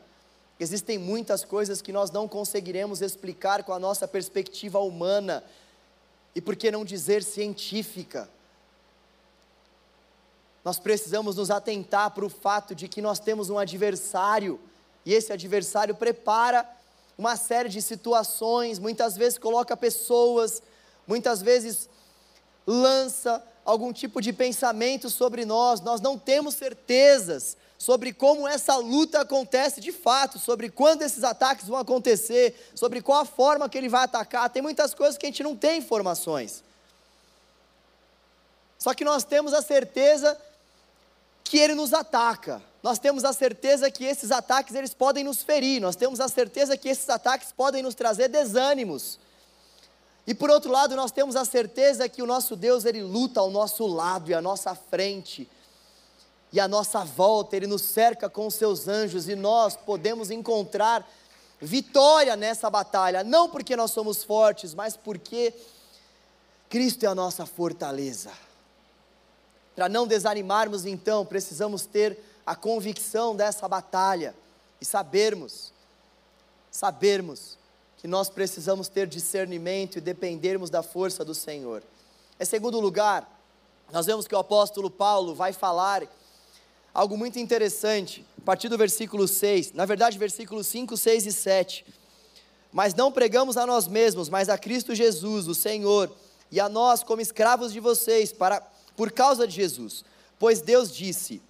Existem 0.61 0.99
muitas 0.99 1.47
coisas 1.47 1.81
que 1.81 1.95
nós 1.95 2.11
não 2.11 2.29
conseguiremos 2.29 3.01
explicar 3.01 3.65
com 3.65 3.73
a 3.73 3.79
nossa 3.79 4.07
perspectiva 4.07 4.81
humana, 4.81 5.43
e 6.35 6.41
por 6.41 6.57
que 6.57 6.71
não 6.71 6.85
dizer 6.85 7.23
científica. 7.23 8.29
Nós 10.65 10.79
precisamos 10.79 11.37
nos 11.37 11.51
atentar 11.51 12.11
para 12.11 12.25
o 12.25 12.31
fato 12.31 12.75
de 12.75 12.89
que 12.89 13.03
nós 13.03 13.19
temos 13.19 13.51
um 13.51 13.59
adversário, 13.59 14.59
e 15.05 15.13
esse 15.13 15.33
adversário 15.33 15.95
prepara 15.95 16.69
uma 17.17 17.37
série 17.37 17.69
de 17.69 17.81
situações, 17.81 18.79
muitas 18.79 19.17
vezes 19.17 19.39
coloca 19.39 19.77
pessoas, 19.77 20.63
muitas 21.07 21.43
vezes 21.43 21.89
lança 22.67 23.45
algum 23.65 23.93
tipo 23.93 24.21
de 24.21 24.33
pensamento 24.33 25.09
sobre 25.11 25.45
nós, 25.45 25.81
nós 25.81 26.01
não 26.01 26.19
temos 26.19 26.55
certezas 26.55 27.57
sobre 27.79 28.13
como 28.13 28.47
essa 28.49 28.77
luta 28.77 29.21
acontece 29.21 29.81
de 29.81 29.93
fato, 29.93 30.39
sobre 30.39 30.71
quando 30.71 31.03
esses 31.03 31.25
ataques 31.25 31.67
vão 31.67 31.79
acontecer, 31.79 32.71
sobre 32.75 33.03
qual 33.03 33.21
a 33.21 33.25
forma 33.25 33.69
que 33.69 33.77
ele 33.77 33.89
vai 33.89 34.05
atacar. 34.05 34.49
Tem 34.51 34.63
muitas 34.63 34.95
coisas 34.95 35.19
que 35.19 35.27
a 35.27 35.29
gente 35.29 35.43
não 35.43 35.57
tem 35.57 35.79
informações. 35.79 36.63
Só 38.79 38.95
que 38.95 39.05
nós 39.05 39.25
temos 39.25 39.53
a 39.53 39.63
certeza 39.63 40.39
que 41.43 41.59
ele 41.59 41.75
nos 41.75 41.93
ataca. 41.93 42.63
Nós 42.83 42.99
temos 42.99 43.25
a 43.25 43.33
certeza 43.33 43.91
que 43.91 44.05
esses 44.05 44.31
ataques 44.31 44.75
eles 44.75 44.95
podem 44.95 45.25
nos 45.25 45.43
ferir. 45.43 45.81
Nós 45.81 45.97
temos 45.97 46.21
a 46.21 46.29
certeza 46.29 46.77
que 46.77 46.89
esses 46.89 47.09
ataques 47.09 47.53
podem 47.53 47.83
nos 47.83 47.95
trazer 47.95 48.29
desânimos. 48.29 49.19
E 50.27 50.35
por 50.35 50.51
outro 50.51 50.71
lado, 50.71 50.97
nós 50.97 51.11
temos 51.11 51.37
a 51.37 51.45
certeza 51.45 52.09
que 52.09 52.23
o 52.23 52.27
nosso 52.27 52.57
Deus 52.57 52.85
ele 52.85 53.03
luta 53.03 53.41
ao 53.41 53.51
nosso 53.51 53.87
lado 53.87 54.31
e 54.31 54.35
à 54.35 54.41
nossa 54.41 54.75
frente 54.75 55.49
e 56.55 56.61
à 56.61 56.69
nossa 56.69 57.05
volta, 57.05 57.57
Ele 57.57 57.67
nos 57.67 57.83
cerca 57.83 58.31
com 58.31 58.47
os 58.47 58.55
seus 58.55 58.87
anjos 58.87 59.29
e 59.29 59.35
nós 59.35 59.75
podemos 59.75 60.31
encontrar 60.31 61.05
vitória 61.61 62.37
nessa 62.37 62.71
batalha, 62.71 63.25
não 63.25 63.49
porque 63.51 63.75
nós 63.75 63.91
somos 63.91 64.23
fortes, 64.23 64.73
mas 64.73 64.97
porque 64.97 65.53
Cristo 66.69 67.03
é 67.03 67.09
a 67.09 67.15
nossa 67.15 67.45
fortaleza. 67.45 68.31
Para 69.75 69.89
não 69.89 70.07
desanimarmos, 70.07 70.87
então, 70.87 71.27
precisamos 71.27 71.87
ter 71.87 72.17
a 72.47 72.55
convicção 72.55 73.35
dessa 73.35 73.67
batalha 73.67 74.33
e 74.81 74.85
sabermos, 74.85 75.73
sabermos 76.71 77.59
que 77.97 78.07
nós 78.07 78.31
precisamos 78.31 78.87
ter 78.87 79.09
discernimento 79.09 79.99
e 79.99 80.01
dependermos 80.01 80.71
da 80.71 80.85
força 80.85 81.25
do 81.25 81.35
Senhor. 81.35 81.83
Em 82.39 82.45
segundo 82.45 82.79
lugar, 82.79 83.29
nós 83.93 84.07
vemos 84.07 84.29
que 84.29 84.37
o 84.37 84.39
apóstolo 84.39 84.89
Paulo 84.89 85.35
vai 85.35 85.53
falar 85.53 86.05
algo 86.95 87.19
muito 87.19 87.41
interessante, 87.41 88.25
a 88.39 88.45
partir 88.45 88.69
do 88.69 88.79
versículo 88.79 89.27
6, 89.27 89.73
na 89.73 89.85
verdade, 89.85 90.17
versículos 90.17 90.69
5, 90.69 90.97
6 90.97 91.27
e 91.27 91.33
7. 91.33 91.85
Mas 92.73 92.95
não 92.95 93.11
pregamos 93.11 93.57
a 93.57 93.67
nós 93.67 93.89
mesmos, 93.89 94.29
mas 94.29 94.49
a 94.49 94.57
Cristo 94.57 94.95
Jesus, 94.95 95.49
o 95.49 95.55
Senhor, 95.55 96.11
e 96.53 96.61
a 96.61 96.69
nós 96.69 97.03
como 97.03 97.21
escravos 97.21 97.73
de 97.73 97.81
vocês, 97.81 98.33
para 98.33 98.61
por 98.97 99.11
causa 99.11 99.47
de 99.47 99.55
Jesus. 99.55 100.05
Pois 100.39 100.61
Deus 100.61 100.95
disse, 100.95 101.43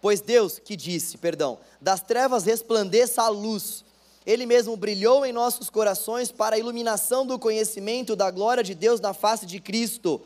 pois 0.00 0.20
Deus 0.20 0.60
que 0.60 0.76
disse, 0.76 1.18
perdão, 1.18 1.58
das 1.80 2.00
trevas 2.00 2.44
resplandeça 2.44 3.22
a 3.22 3.28
luz. 3.28 3.84
Ele 4.24 4.46
mesmo 4.46 4.76
brilhou 4.76 5.26
em 5.26 5.32
nossos 5.32 5.68
corações 5.68 6.30
para 6.30 6.54
a 6.54 6.58
iluminação 6.58 7.26
do 7.26 7.38
conhecimento 7.38 8.14
da 8.14 8.30
glória 8.30 8.62
de 8.62 8.74
Deus 8.76 9.00
na 9.00 9.12
face 9.12 9.44
de 9.44 9.58
Cristo. 9.58 10.20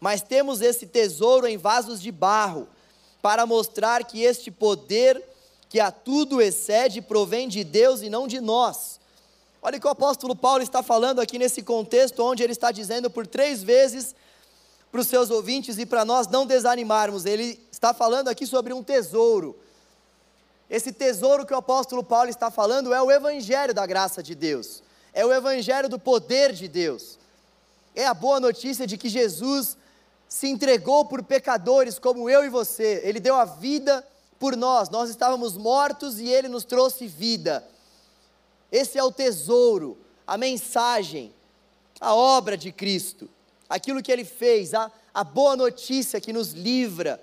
Mas 0.00 0.22
temos 0.22 0.62
esse 0.62 0.86
tesouro 0.86 1.46
em 1.46 1.58
vasos 1.58 2.00
de 2.00 2.12
barro, 2.12 2.68
para 3.24 3.46
mostrar 3.46 4.04
que 4.04 4.22
este 4.22 4.50
poder 4.50 5.24
que 5.70 5.80
a 5.80 5.90
tudo 5.90 6.42
excede 6.42 7.00
provém 7.00 7.48
de 7.48 7.64
Deus 7.64 8.02
e 8.02 8.10
não 8.10 8.28
de 8.28 8.38
nós. 8.38 9.00
Olha 9.62 9.78
o 9.78 9.80
que 9.80 9.86
o 9.86 9.90
apóstolo 9.90 10.36
Paulo 10.36 10.62
está 10.62 10.82
falando 10.82 11.22
aqui 11.22 11.38
nesse 11.38 11.62
contexto, 11.62 12.22
onde 12.22 12.42
ele 12.42 12.52
está 12.52 12.70
dizendo 12.70 13.08
por 13.08 13.26
três 13.26 13.62
vezes 13.62 14.14
para 14.92 15.00
os 15.00 15.06
seus 15.06 15.30
ouvintes 15.30 15.78
e 15.78 15.86
para 15.86 16.04
nós 16.04 16.28
não 16.28 16.44
desanimarmos. 16.44 17.24
Ele 17.24 17.58
está 17.72 17.94
falando 17.94 18.28
aqui 18.28 18.46
sobre 18.46 18.74
um 18.74 18.82
tesouro. 18.82 19.58
Esse 20.68 20.92
tesouro 20.92 21.46
que 21.46 21.54
o 21.54 21.56
apóstolo 21.56 22.04
Paulo 22.04 22.28
está 22.28 22.50
falando 22.50 22.92
é 22.92 23.00
o 23.00 23.10
evangelho 23.10 23.72
da 23.72 23.86
graça 23.86 24.22
de 24.22 24.34
Deus, 24.34 24.82
é 25.14 25.24
o 25.24 25.32
evangelho 25.32 25.88
do 25.88 25.98
poder 25.98 26.52
de 26.52 26.68
Deus. 26.68 27.18
É 27.94 28.06
a 28.06 28.12
boa 28.12 28.38
notícia 28.38 28.86
de 28.86 28.98
que 28.98 29.08
Jesus 29.08 29.78
se 30.28 30.48
entregou 30.48 31.04
por 31.04 31.22
pecadores 31.22 31.98
como 31.98 32.28
eu 32.28 32.44
e 32.44 32.48
você, 32.48 33.00
ele 33.04 33.20
deu 33.20 33.34
a 33.36 33.44
vida 33.44 34.06
por 34.38 34.56
nós, 34.56 34.88
nós 34.88 35.08
estávamos 35.08 35.56
mortos 35.56 36.18
e 36.18 36.28
ele 36.28 36.48
nos 36.48 36.64
trouxe 36.64 37.06
vida. 37.06 37.66
Esse 38.70 38.98
é 38.98 39.02
o 39.04 39.12
tesouro, 39.12 39.96
a 40.26 40.36
mensagem, 40.36 41.32
a 42.00 42.14
obra 42.14 42.56
de 42.56 42.72
Cristo, 42.72 43.28
aquilo 43.68 44.02
que 44.02 44.10
ele 44.10 44.24
fez, 44.24 44.74
a, 44.74 44.90
a 45.12 45.22
boa 45.22 45.56
notícia 45.56 46.20
que 46.20 46.32
nos 46.32 46.52
livra 46.52 47.20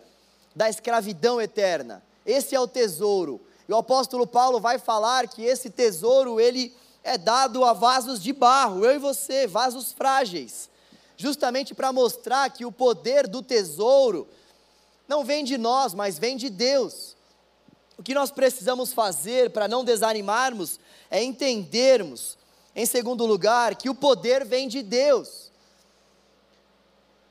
da 0.56 0.70
escravidão 0.70 1.42
eterna. 1.42 2.02
Esse 2.26 2.56
é 2.56 2.60
o 2.60 2.68
tesouro. 2.68 3.42
E 3.68 3.74
o 3.74 3.78
apóstolo 3.78 4.26
Paulo 4.26 4.60
vai 4.60 4.80
falar 4.80 5.28
que 5.28 5.44
esse 5.44 5.70
tesouro 5.70 6.40
ele 6.40 6.74
é 7.04 7.18
dado 7.18 7.66
a 7.66 7.74
vasos 7.74 8.22
de 8.22 8.32
barro, 8.32 8.86
eu 8.86 8.96
e 8.96 8.98
você, 8.98 9.48
vasos 9.48 9.92
frágeis. 9.92 10.71
Justamente 11.22 11.76
para 11.76 11.94
mostrar 11.94 12.50
que 12.50 12.66
o 12.66 12.72
poder 12.72 13.28
do 13.28 13.44
tesouro 13.44 14.28
não 15.08 15.24
vem 15.24 15.44
de 15.44 15.56
nós, 15.56 15.94
mas 15.94 16.18
vem 16.18 16.36
de 16.36 16.50
Deus. 16.50 17.16
O 17.96 18.02
que 18.02 18.16
nós 18.16 18.32
precisamos 18.32 18.92
fazer 18.92 19.52
para 19.52 19.68
não 19.68 19.86
desanimarmos 19.86 20.80
é 21.12 21.24
entendermos, 21.24 22.40
em 22.76 22.88
segundo 22.88 23.24
lugar, 23.24 23.76
que 23.76 23.88
o 23.88 23.94
poder 23.94 24.44
vem 24.44 24.68
de 24.68 24.82
Deus. 24.82 25.52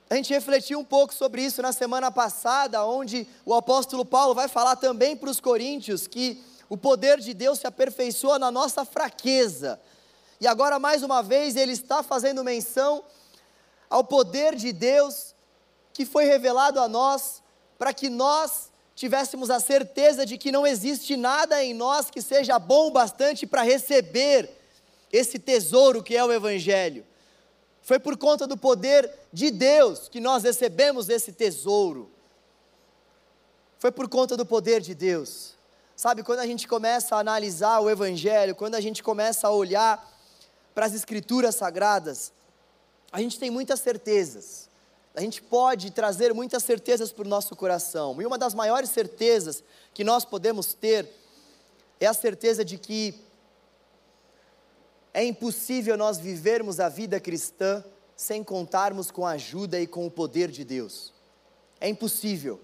A 0.09 0.15
gente 0.15 0.33
refletiu 0.33 0.79
um 0.79 0.85
pouco 0.85 1.13
sobre 1.13 1.43
isso 1.43 1.61
na 1.61 1.73
semana 1.73 2.13
passada, 2.13 2.85
onde 2.85 3.27
o 3.45 3.53
apóstolo 3.53 4.05
Paulo 4.05 4.35
vai 4.35 4.47
falar 4.47 4.77
também 4.77 5.17
para 5.17 5.31
os 5.31 5.41
coríntios 5.41 6.07
que 6.07 6.41
o 6.69 6.77
poder 6.77 7.19
de 7.19 7.35
Deus 7.35 7.59
se 7.59 7.67
aperfeiçoa 7.67 8.39
na 8.39 8.53
nossa 8.53 8.85
fraqueza. 8.85 9.81
E 10.41 10.47
agora, 10.47 10.79
mais 10.79 11.03
uma 11.03 11.23
vez, 11.23 11.57
ele 11.57 11.73
está 11.73 12.05
fazendo 12.05 12.45
menção 12.45 13.03
ao 13.91 14.05
poder 14.05 14.55
de 14.55 14.73
Deus 14.73 15.35
que 15.93 16.07
foi 16.07 16.25
revelado 16.25 16.79
a 16.79 16.89
nós, 16.89 17.43
para 17.77 17.93
que 17.93 18.09
nós 18.09 18.71
tivéssemos 18.95 19.51
a 19.51 19.59
certeza 19.59 20.25
de 20.25 20.39
que 20.39 20.53
não 20.53 20.67
existe 20.67 21.17
nada 21.17 21.63
em 21.65 21.75
nós 21.75 22.11
que 22.11 22.23
seja 22.23 22.59
bom 22.59 22.87
o 22.87 22.91
bastante 22.91 23.47
para 23.47 23.63
receber 23.63 24.49
esse 25.13 25.39
tesouro 25.39 26.03
que 26.03 26.17
é 26.17 26.25
o 26.25 26.33
Evangelho. 26.33 27.05
Foi 27.83 27.99
por 27.99 28.17
conta 28.17 28.47
do 28.47 28.57
poder 28.57 29.11
de 29.33 29.51
Deus 29.51 30.09
que 30.09 30.21
nós 30.21 30.45
recebemos 30.45 31.09
esse 31.09 31.33
tesouro. 31.33 32.11
Foi 33.79 33.91
por 33.91 34.09
conta 34.09 34.37
do 34.37 34.45
poder 34.45 34.81
de 34.81 34.95
Deus. 34.95 35.55
Sabe, 35.97 36.23
quando 36.23 36.41
a 36.41 36.47
gente 36.47 36.69
começa 36.69 37.17
a 37.17 37.19
analisar 37.19 37.81
o 37.81 37.91
Evangelho, 37.91 38.55
quando 38.55 38.75
a 38.75 38.81
gente 38.81 39.03
começa 39.03 39.49
a 39.49 39.51
olhar 39.51 40.07
para 40.75 40.87
as 40.87 40.95
Escrituras 40.95 41.57
Sagradas, 41.57 42.33
a 43.13 43.21
gente 43.21 43.39
tem 43.39 43.51
muitas 43.51 43.81
certezas. 43.81 44.69
A 45.15 45.21
gente 45.21 45.43
pode 45.43 45.91
trazer 45.91 46.33
muitas 46.33 46.63
certezas 46.63 47.13
para 47.13 47.25
o 47.25 47.29
nosso 47.29 47.57
coração. 47.57 48.21
E 48.23 48.27
uma 48.27 48.39
das 48.39 48.55
maiores 48.55 48.91
certezas 48.91 49.63
que 49.93 50.05
nós 50.05 50.25
podemos 50.25 50.73
ter 50.73 51.09
é 51.99 52.07
a 52.07 52.15
certeza 52.15 52.65
de 52.65 52.79
que 52.79 53.15
é 55.13 55.25
impossível 55.25 55.97
nós 55.97 56.19
vivermos 56.19 56.79
a 56.79 56.89
vida 56.89 57.19
cristã 57.19 57.85
sem 58.17 58.45
contarmos 58.45 59.11
com 59.11 59.27
a 59.27 59.33
ajuda 59.33 59.81
e 59.81 59.87
com 59.87 60.07
o 60.07 60.11
poder 60.11 60.51
de 60.51 60.65
Deus. 60.65 61.13
É 61.81 61.89
impossível. 61.89 62.61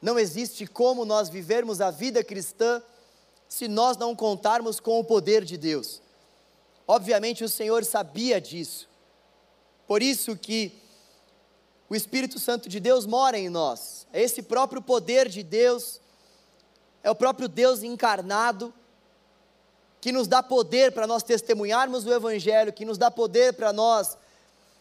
Não 0.00 0.18
existe 0.18 0.66
como 0.66 1.04
nós 1.04 1.28
vivermos 1.28 1.80
a 1.80 1.90
vida 1.90 2.22
cristã 2.22 2.80
se 3.48 3.66
nós 3.66 3.96
não 3.96 4.14
contarmos 4.14 4.78
com 4.78 5.00
o 5.00 5.04
poder 5.04 5.44
de 5.44 5.56
Deus. 5.56 6.00
Obviamente 6.86 7.42
o 7.42 7.48
Senhor 7.48 7.84
sabia 7.84 8.40
disso. 8.40 8.87
Por 9.88 10.02
isso 10.02 10.36
que 10.36 10.72
o 11.88 11.96
Espírito 11.96 12.38
Santo 12.38 12.68
de 12.68 12.78
Deus 12.78 13.06
mora 13.06 13.38
em 13.38 13.48
nós. 13.48 14.06
É 14.12 14.22
esse 14.22 14.42
próprio 14.42 14.82
poder 14.82 15.28
de 15.28 15.42
Deus, 15.42 16.00
é 17.02 17.10
o 17.10 17.14
próprio 17.14 17.48
Deus 17.48 17.82
encarnado 17.82 18.72
que 20.00 20.12
nos 20.12 20.28
dá 20.28 20.42
poder 20.42 20.92
para 20.92 21.06
nós 21.06 21.22
testemunharmos 21.22 22.04
o 22.06 22.12
evangelho, 22.12 22.72
que 22.72 22.84
nos 22.84 22.98
dá 22.98 23.10
poder 23.10 23.54
para 23.54 23.72
nós 23.72 24.16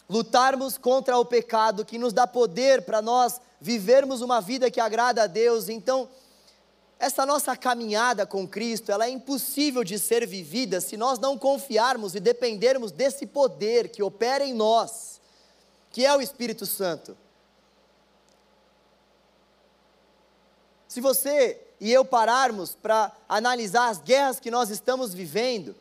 lutarmos 0.09 0.77
contra 0.77 1.17
o 1.17 1.25
pecado, 1.25 1.85
que 1.85 1.97
nos 1.97 2.13
dá 2.13 2.27
poder 2.27 2.83
para 2.83 3.01
nós 3.01 3.39
vivermos 3.59 4.21
uma 4.21 4.41
vida 4.41 4.69
que 4.69 4.79
agrada 4.79 5.23
a 5.23 5.27
Deus. 5.27 5.69
Então, 5.69 6.07
essa 6.99 7.25
nossa 7.25 7.55
caminhada 7.55 8.25
com 8.25 8.47
Cristo, 8.47 8.91
ela 8.91 9.05
é 9.05 9.09
impossível 9.09 9.83
de 9.83 9.99
ser 9.99 10.25
vivida 10.25 10.81
se 10.81 10.97
nós 10.97 11.19
não 11.19 11.37
confiarmos 11.37 12.15
e 12.15 12.19
dependermos 12.19 12.91
desse 12.91 13.25
poder 13.27 13.89
que 13.89 14.01
opera 14.01 14.43
em 14.43 14.53
nós, 14.53 15.21
que 15.91 16.05
é 16.05 16.15
o 16.15 16.21
Espírito 16.21 16.65
Santo. 16.65 17.15
Se 20.87 20.99
você 20.99 21.61
e 21.79 21.91
eu 21.91 22.03
pararmos 22.03 22.73
para 22.73 23.11
analisar 23.29 23.89
as 23.89 23.99
guerras 23.99 24.39
que 24.39 24.49
nós 24.49 24.71
estamos 24.71 25.13
vivendo, 25.13 25.75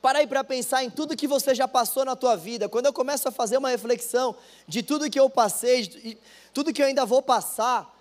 para 0.00 0.20
aí 0.20 0.26
para 0.26 0.44
pensar 0.44 0.84
em 0.84 0.90
tudo 0.90 1.16
que 1.16 1.26
você 1.26 1.54
já 1.54 1.66
passou 1.66 2.04
na 2.04 2.14
tua 2.14 2.36
vida. 2.36 2.68
Quando 2.68 2.86
eu 2.86 2.92
começo 2.92 3.26
a 3.28 3.32
fazer 3.32 3.56
uma 3.56 3.70
reflexão 3.70 4.34
de 4.68 4.82
tudo 4.82 5.10
que 5.10 5.18
eu 5.18 5.30
passei, 5.30 5.82
de 5.82 6.18
tudo 6.52 6.72
que 6.72 6.82
eu 6.82 6.86
ainda 6.86 7.06
vou 7.06 7.22
passar, 7.22 7.93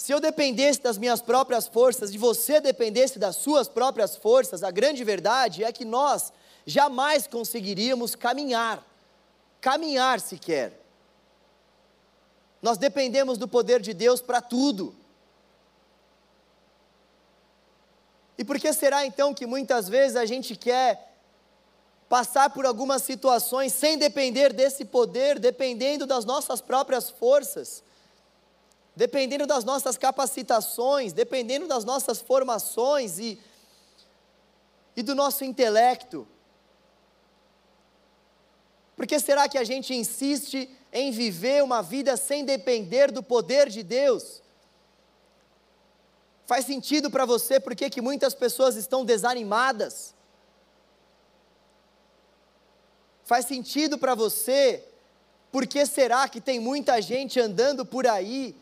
se 0.00 0.12
eu 0.12 0.18
dependesse 0.18 0.80
das 0.80 0.96
minhas 0.96 1.20
próprias 1.20 1.68
forças, 1.68 2.10
de 2.10 2.16
você 2.16 2.58
dependesse 2.58 3.18
das 3.18 3.36
suas 3.36 3.68
próprias 3.68 4.16
forças, 4.16 4.62
a 4.62 4.70
grande 4.70 5.04
verdade 5.04 5.62
é 5.62 5.70
que 5.70 5.84
nós 5.84 6.32
jamais 6.64 7.26
conseguiríamos 7.26 8.14
caminhar, 8.14 8.82
caminhar 9.60 10.18
sequer. 10.18 10.72
Nós 12.62 12.78
dependemos 12.78 13.36
do 13.36 13.46
poder 13.46 13.82
de 13.82 13.92
Deus 13.92 14.22
para 14.22 14.40
tudo. 14.40 14.96
E 18.38 18.42
por 18.42 18.58
que 18.58 18.72
será 18.72 19.04
então 19.04 19.34
que 19.34 19.44
muitas 19.44 19.86
vezes 19.86 20.16
a 20.16 20.24
gente 20.24 20.56
quer 20.56 21.14
passar 22.08 22.48
por 22.48 22.64
algumas 22.64 23.02
situações 23.02 23.74
sem 23.74 23.98
depender 23.98 24.54
desse 24.54 24.82
poder, 24.82 25.38
dependendo 25.38 26.06
das 26.06 26.24
nossas 26.24 26.62
próprias 26.62 27.10
forças, 27.10 27.82
dependendo 28.94 29.46
das 29.46 29.64
nossas 29.64 29.96
capacitações, 29.96 31.12
dependendo 31.12 31.66
das 31.66 31.84
nossas 31.84 32.20
formações 32.20 33.18
e, 33.18 33.38
e 34.96 35.02
do 35.02 35.14
nosso 35.14 35.44
intelecto? 35.44 36.26
Por 38.96 39.06
que 39.06 39.18
será 39.18 39.48
que 39.48 39.56
a 39.56 39.64
gente 39.64 39.94
insiste 39.94 40.68
em 40.92 41.10
viver 41.10 41.62
uma 41.62 41.82
vida 41.82 42.16
sem 42.16 42.44
depender 42.44 43.10
do 43.10 43.22
poder 43.22 43.68
de 43.68 43.82
Deus? 43.82 44.42
Faz 46.46 46.66
sentido 46.66 47.10
para 47.10 47.24
você 47.24 47.60
porque 47.60 47.88
que 47.88 48.00
muitas 48.00 48.34
pessoas 48.34 48.76
estão 48.76 49.04
desanimadas? 49.04 50.14
Faz 53.24 53.46
sentido 53.46 53.96
para 53.96 54.14
você 54.14 54.84
porque 55.52 55.86
será 55.86 56.28
que 56.28 56.40
tem 56.40 56.60
muita 56.60 57.00
gente 57.00 57.40
andando 57.40 57.86
por 57.86 58.06
aí 58.06 58.54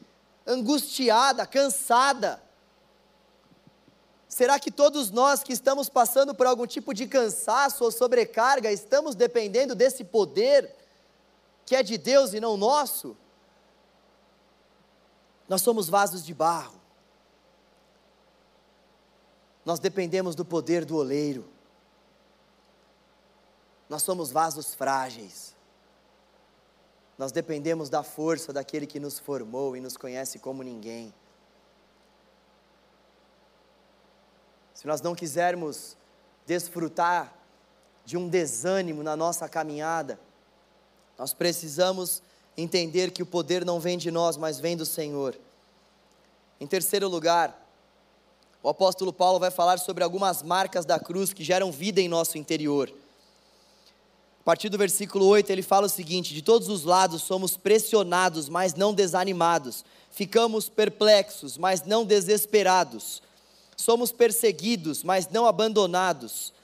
angustiada, 0.48 1.46
cansada? 1.46 2.42
Será 4.26 4.58
que 4.58 4.70
todos 4.70 5.11
nós 5.11 5.42
que 5.42 5.52
estamos 5.52 5.88
passando 5.88 6.34
por 6.34 6.46
algum 6.46 6.66
tipo 6.66 6.92
de 6.94 7.06
cansaço 7.06 7.84
ou 7.84 7.92
sobrecarga 7.92 8.72
estamos 8.72 9.14
dependendo 9.14 9.74
desse 9.74 10.02
poder 10.02 10.74
que 11.64 11.76
é 11.76 11.82
de 11.82 11.98
Deus 11.98 12.32
e 12.32 12.40
não 12.40 12.56
nosso? 12.56 13.16
Nós 15.48 15.62
somos 15.62 15.88
vasos 15.88 16.24
de 16.24 16.34
barro. 16.34 16.78
Nós 19.64 19.78
dependemos 19.78 20.34
do 20.34 20.44
poder 20.44 20.84
do 20.84 20.96
oleiro. 20.96 21.46
Nós 23.88 24.02
somos 24.02 24.30
vasos 24.30 24.74
frágeis. 24.74 25.57
Nós 27.18 27.33
dependemos 27.33 27.90
da 27.90 28.04
força 28.04 28.52
daquele 28.52 28.87
que 28.87 29.00
nos 29.00 29.18
formou 29.18 29.76
e 29.76 29.81
nos 29.81 29.96
conhece 29.96 30.38
como 30.38 30.62
ninguém. 30.62 31.12
Se 34.72 34.87
nós 34.87 35.00
não 35.00 35.16
quisermos 35.16 35.96
desfrutar 36.46 37.35
de 38.04 38.16
um 38.16 38.28
desânimo 38.28 39.02
na 39.02 39.16
nossa 39.16 39.48
caminhada, 39.48 40.20
nós 41.18 41.35
precisamos 41.35 42.22
entender 42.57 43.11
que 43.11 43.22
o 43.22 43.26
poder 43.26 43.64
não 43.64 43.81
vem 43.81 43.98
de 43.98 44.12
nós, 44.12 44.37
mas 44.37 44.61
vem 44.61 44.76
do 44.76 44.87
Senhor. 44.87 45.37
Em 46.61 46.66
terceiro 46.66 47.09
lugar, 47.09 47.66
o 48.62 48.68
apóstolo 48.68 49.12
Paulo 49.12 49.40
vai 49.40 49.50
falar 49.50 49.78
sobre 49.78 50.04
algumas 50.04 50.42
marcas 50.42 50.85
da 50.85 51.00
cruz 51.00 51.33
que 51.33 51.42
geram 51.42 51.72
vida 51.72 52.00
em 52.00 52.09
nosso 52.09 52.38
interior. 52.38 52.92
Partir 54.48 54.70
do 54.70 54.78
versículo 54.78 55.26
8, 55.26 55.50
ele 55.50 55.61
fala 55.61 55.84
o 55.84 55.90
seguinte: 55.90 56.32
De 56.32 56.40
todos 56.40 56.70
os 56.70 56.82
lados 56.82 57.20
somos 57.20 57.54
pressionados, 57.54 58.48
mas 58.48 58.72
não 58.72 58.94
desanimados, 58.94 59.84
ficamos 60.11 60.70
perplexos, 60.70 61.58
mas 61.58 61.82
não 61.82 62.02
desesperados, 62.02 63.22
somos 63.76 64.11
perseguidos, 64.11 65.04
mas 65.04 65.28
não 65.28 65.44
abandonados, 65.44 66.54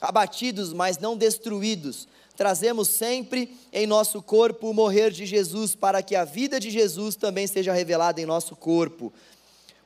abatidos, 0.00 0.72
mas 0.72 0.98
não 0.98 1.16
destruídos. 1.16 2.06
Trazemos 2.36 2.86
sempre 2.86 3.56
em 3.72 3.88
nosso 3.88 4.22
corpo 4.22 4.70
o 4.70 4.72
morrer 4.72 5.10
de 5.10 5.26
Jesus, 5.26 5.74
para 5.74 6.00
que 6.00 6.14
a 6.14 6.24
vida 6.24 6.60
de 6.60 6.70
Jesus 6.70 7.16
também 7.16 7.48
seja 7.48 7.72
revelada 7.72 8.20
em 8.20 8.24
nosso 8.24 8.54
corpo. 8.54 9.12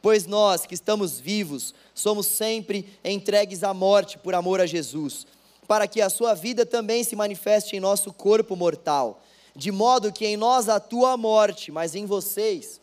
Pois 0.03 0.27
nós 0.27 0.67
que 0.67 0.75
estamos 0.75 1.19
vivos, 1.19 1.75
somos 1.95 2.27
sempre 2.27 2.87
entregues 3.03 3.65
à 3.65 3.73
morte 3.73 4.19
por 4.19 4.35
amor 4.35 4.61
a 4.61 4.67
Jesus, 4.67 5.27
para 5.67 5.87
que 5.87 6.01
a 6.01 6.09
sua 6.09 6.35
vida 6.35 6.65
também 6.65 7.03
se 7.05 7.17
manifeste 7.17 7.77
em 7.77 7.81
nosso 7.81 8.13
corpo 8.13 8.55
mortal, 8.57 9.23
de 9.55 9.71
modo 9.73 10.13
que 10.13 10.27
em 10.27 10.37
nós 10.37 10.69
atua 10.69 11.13
a 11.13 11.17
morte, 11.17 11.73
mas 11.73 11.95
em 11.95 12.07
vocês 12.07 12.81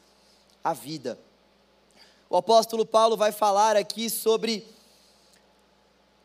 a 0.63 0.73
vida. 0.73 1.19
O 2.29 2.37
apóstolo 2.37 2.85
Paulo 2.85 3.15
vai 3.15 3.31
falar 3.31 3.75
aqui 3.75 4.09
sobre 4.09 4.67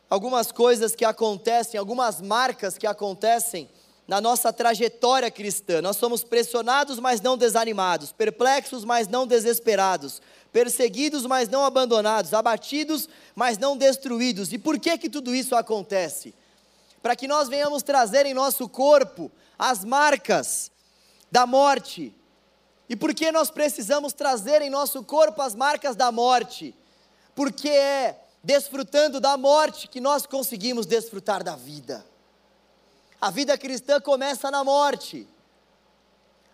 algumas 0.08 0.50
coisas 0.50 0.94
que 0.94 1.04
acontecem, 1.04 1.78
algumas 1.78 2.20
marcas 2.20 2.78
que 2.78 2.86
acontecem 2.86 3.68
na 4.06 4.22
nossa 4.22 4.50
trajetória 4.50 5.30
cristã. 5.30 5.82
Nós 5.82 5.98
somos 5.98 6.24
pressionados, 6.24 6.98
mas 6.98 7.20
não 7.20 7.36
desanimados, 7.36 8.10
perplexos, 8.10 8.86
mas 8.86 9.06
não 9.06 9.26
desesperados, 9.26 10.22
perseguidos, 10.50 11.26
mas 11.26 11.50
não 11.50 11.62
abandonados, 11.62 12.32
abatidos, 12.32 13.06
mas 13.34 13.58
não 13.58 13.76
destruídos. 13.76 14.50
E 14.50 14.56
por 14.56 14.78
que 14.78 14.96
que 14.96 15.10
tudo 15.10 15.34
isso 15.34 15.54
acontece? 15.54 16.34
Para 17.02 17.16
que 17.16 17.28
nós 17.28 17.48
venhamos 17.48 17.82
trazer 17.82 18.26
em 18.26 18.34
nosso 18.34 18.68
corpo 18.68 19.30
as 19.58 19.84
marcas 19.84 20.70
da 21.30 21.46
morte. 21.46 22.14
E 22.88 22.96
por 22.96 23.14
que 23.14 23.30
nós 23.30 23.50
precisamos 23.50 24.12
trazer 24.12 24.62
em 24.62 24.70
nosso 24.70 25.02
corpo 25.04 25.42
as 25.42 25.54
marcas 25.54 25.94
da 25.94 26.10
morte? 26.10 26.74
Porque 27.34 27.68
é 27.68 28.24
desfrutando 28.42 29.20
da 29.20 29.36
morte 29.36 29.88
que 29.88 30.00
nós 30.00 30.26
conseguimos 30.26 30.86
desfrutar 30.86 31.44
da 31.44 31.54
vida. 31.54 32.04
A 33.20 33.30
vida 33.30 33.58
cristã 33.58 34.00
começa 34.00 34.50
na 34.50 34.64
morte. 34.64 35.26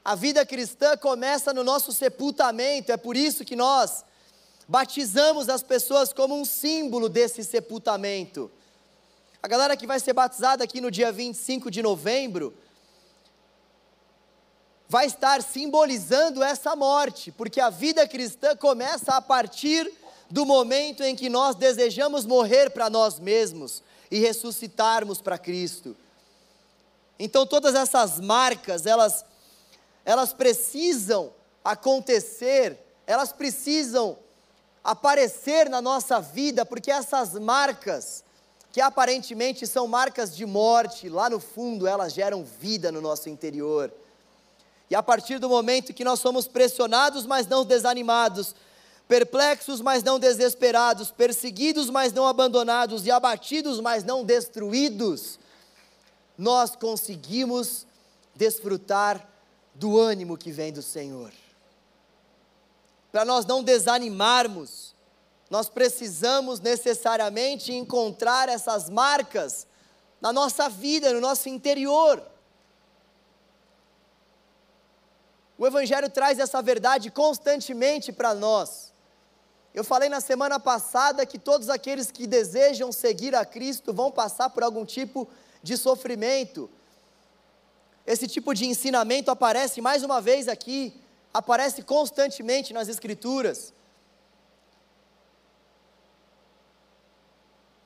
A 0.05 0.15
vida 0.15 0.45
cristã 0.45 0.97
começa 0.97 1.53
no 1.55 1.65
nosso 1.65 1.93
sepultamento, 1.93 2.93
é 2.93 2.97
por 2.97 3.17
isso 3.17 3.45
que 3.45 3.57
nós 3.57 4.05
batizamos 4.69 5.49
as 5.49 5.63
pessoas 5.63 6.13
como 6.13 6.39
um 6.39 6.45
símbolo 6.45 7.09
desse 7.09 7.43
sepultamento. 7.43 8.51
A 9.45 9.47
galera 9.47 9.77
que 9.77 9.87
vai 9.87 10.01
ser 10.01 10.15
batizada 10.15 10.65
aqui 10.65 10.81
no 10.81 10.91
dia 10.91 11.13
25 11.13 11.71
de 11.71 11.83
novembro 11.83 12.55
vai 14.89 15.05
estar 15.05 15.43
simbolizando 15.43 16.43
essa 16.43 16.75
morte, 16.75 17.31
porque 17.31 17.61
a 17.61 17.69
vida 17.69 18.09
cristã 18.09 18.57
começa 18.57 19.13
a 19.13 19.21
partir 19.21 19.93
do 20.31 20.47
momento 20.47 21.03
em 21.03 21.15
que 21.15 21.29
nós 21.29 21.57
desejamos 21.57 22.25
morrer 22.25 22.71
para 22.71 22.89
nós 22.89 23.19
mesmos 23.21 23.83
e 24.11 24.19
ressuscitarmos 24.19 25.21
para 25.21 25.37
Cristo. 25.37 25.95
Então 27.19 27.47
todas 27.47 27.75
essas 27.75 28.19
marcas, 28.21 28.87
elas 28.87 29.27
elas 30.07 30.33
precisam 30.33 31.31
acontecer, 31.63 32.79
elas 33.07 33.31
precisam 33.31 34.17
aparecer 34.83 35.69
na 35.69 35.83
nossa 35.83 36.19
vida, 36.19 36.65
porque 36.65 36.91
essas 36.91 37.35
marcas, 37.35 38.24
que 38.75 38.81
aparentemente 38.81 39.69
são 39.69 39.87
marcas 39.87 40.35
de 40.35 40.45
morte, 40.45 41.09
lá 41.09 41.31
no 41.31 41.39
fundo 41.39 41.87
elas 41.87 42.13
geram 42.13 42.43
vida 42.43 42.91
no 42.91 43.01
nosso 43.01 43.29
interior. 43.29 43.89
E 44.91 44.97
a 44.97 45.03
partir 45.03 45.39
do 45.39 45.49
momento 45.49 45.95
que 45.95 46.03
nós 46.03 46.19
somos 46.19 46.49
pressionados, 46.49 47.25
mas 47.25 47.47
não 47.47 47.65
desanimados, 47.65 48.53
perplexos, 49.07 49.81
mas 49.81 50.03
não 50.03 50.19
desesperados, 50.19 51.13
perseguidos, 51.13 51.89
mas 51.89 52.13
não 52.13 52.27
abandonados, 52.27 53.07
e 53.07 53.13
abatidos, 53.13 53.79
mas 53.79 54.03
não 54.03 54.25
destruídos, 54.25 55.39
nós 56.37 56.75
conseguimos 56.75 57.87
desfrutar 58.35 59.25
do 59.73 59.97
ânimo 60.01 60.37
que 60.37 60.51
vem 60.51 60.73
do 60.73 60.83
Senhor. 60.83 61.31
Para 63.13 63.25
nós 63.25 63.47
não 63.47 63.63
desanimarmos, 63.63 64.94
nós 65.51 65.69
precisamos 65.69 66.61
necessariamente 66.61 67.73
encontrar 67.73 68.49
essas 68.49 68.89
marcas 68.89 69.67
na 70.21 70.33
nossa 70.33 70.69
vida, 70.69 71.13
no 71.13 71.21
nosso 71.21 71.49
interior. 71.49 72.23
O 75.57 75.67
Evangelho 75.67 76.11
traz 76.11 76.39
essa 76.39 76.61
verdade 76.61 77.11
constantemente 77.11 78.13
para 78.13 78.35
nós. 78.35 78.93
Eu 79.73 79.85
falei 79.85 80.09
na 80.09 80.21
semana 80.21 80.59
passada 80.59 81.27
que 81.27 81.39
todos 81.39 81.69
aqueles 81.69 82.11
que 82.11 82.27
desejam 82.27 82.91
seguir 82.93 83.35
a 83.35 83.45
Cristo 83.45 83.93
vão 83.93 84.11
passar 84.11 84.51
por 84.51 84.63
algum 84.63 84.85
tipo 84.85 85.29
de 85.63 85.77
sofrimento. 85.77 86.71
Esse 88.07 88.29
tipo 88.29 88.55
de 88.55 88.67
ensinamento 88.67 89.31
aparece 89.31 89.81
mais 89.81 90.03
uma 90.03 90.21
vez 90.21 90.49
aqui, 90.49 91.01
aparece 91.33 91.83
constantemente 91.83 92.73
nas 92.73 92.89
Escrituras. 92.89 93.73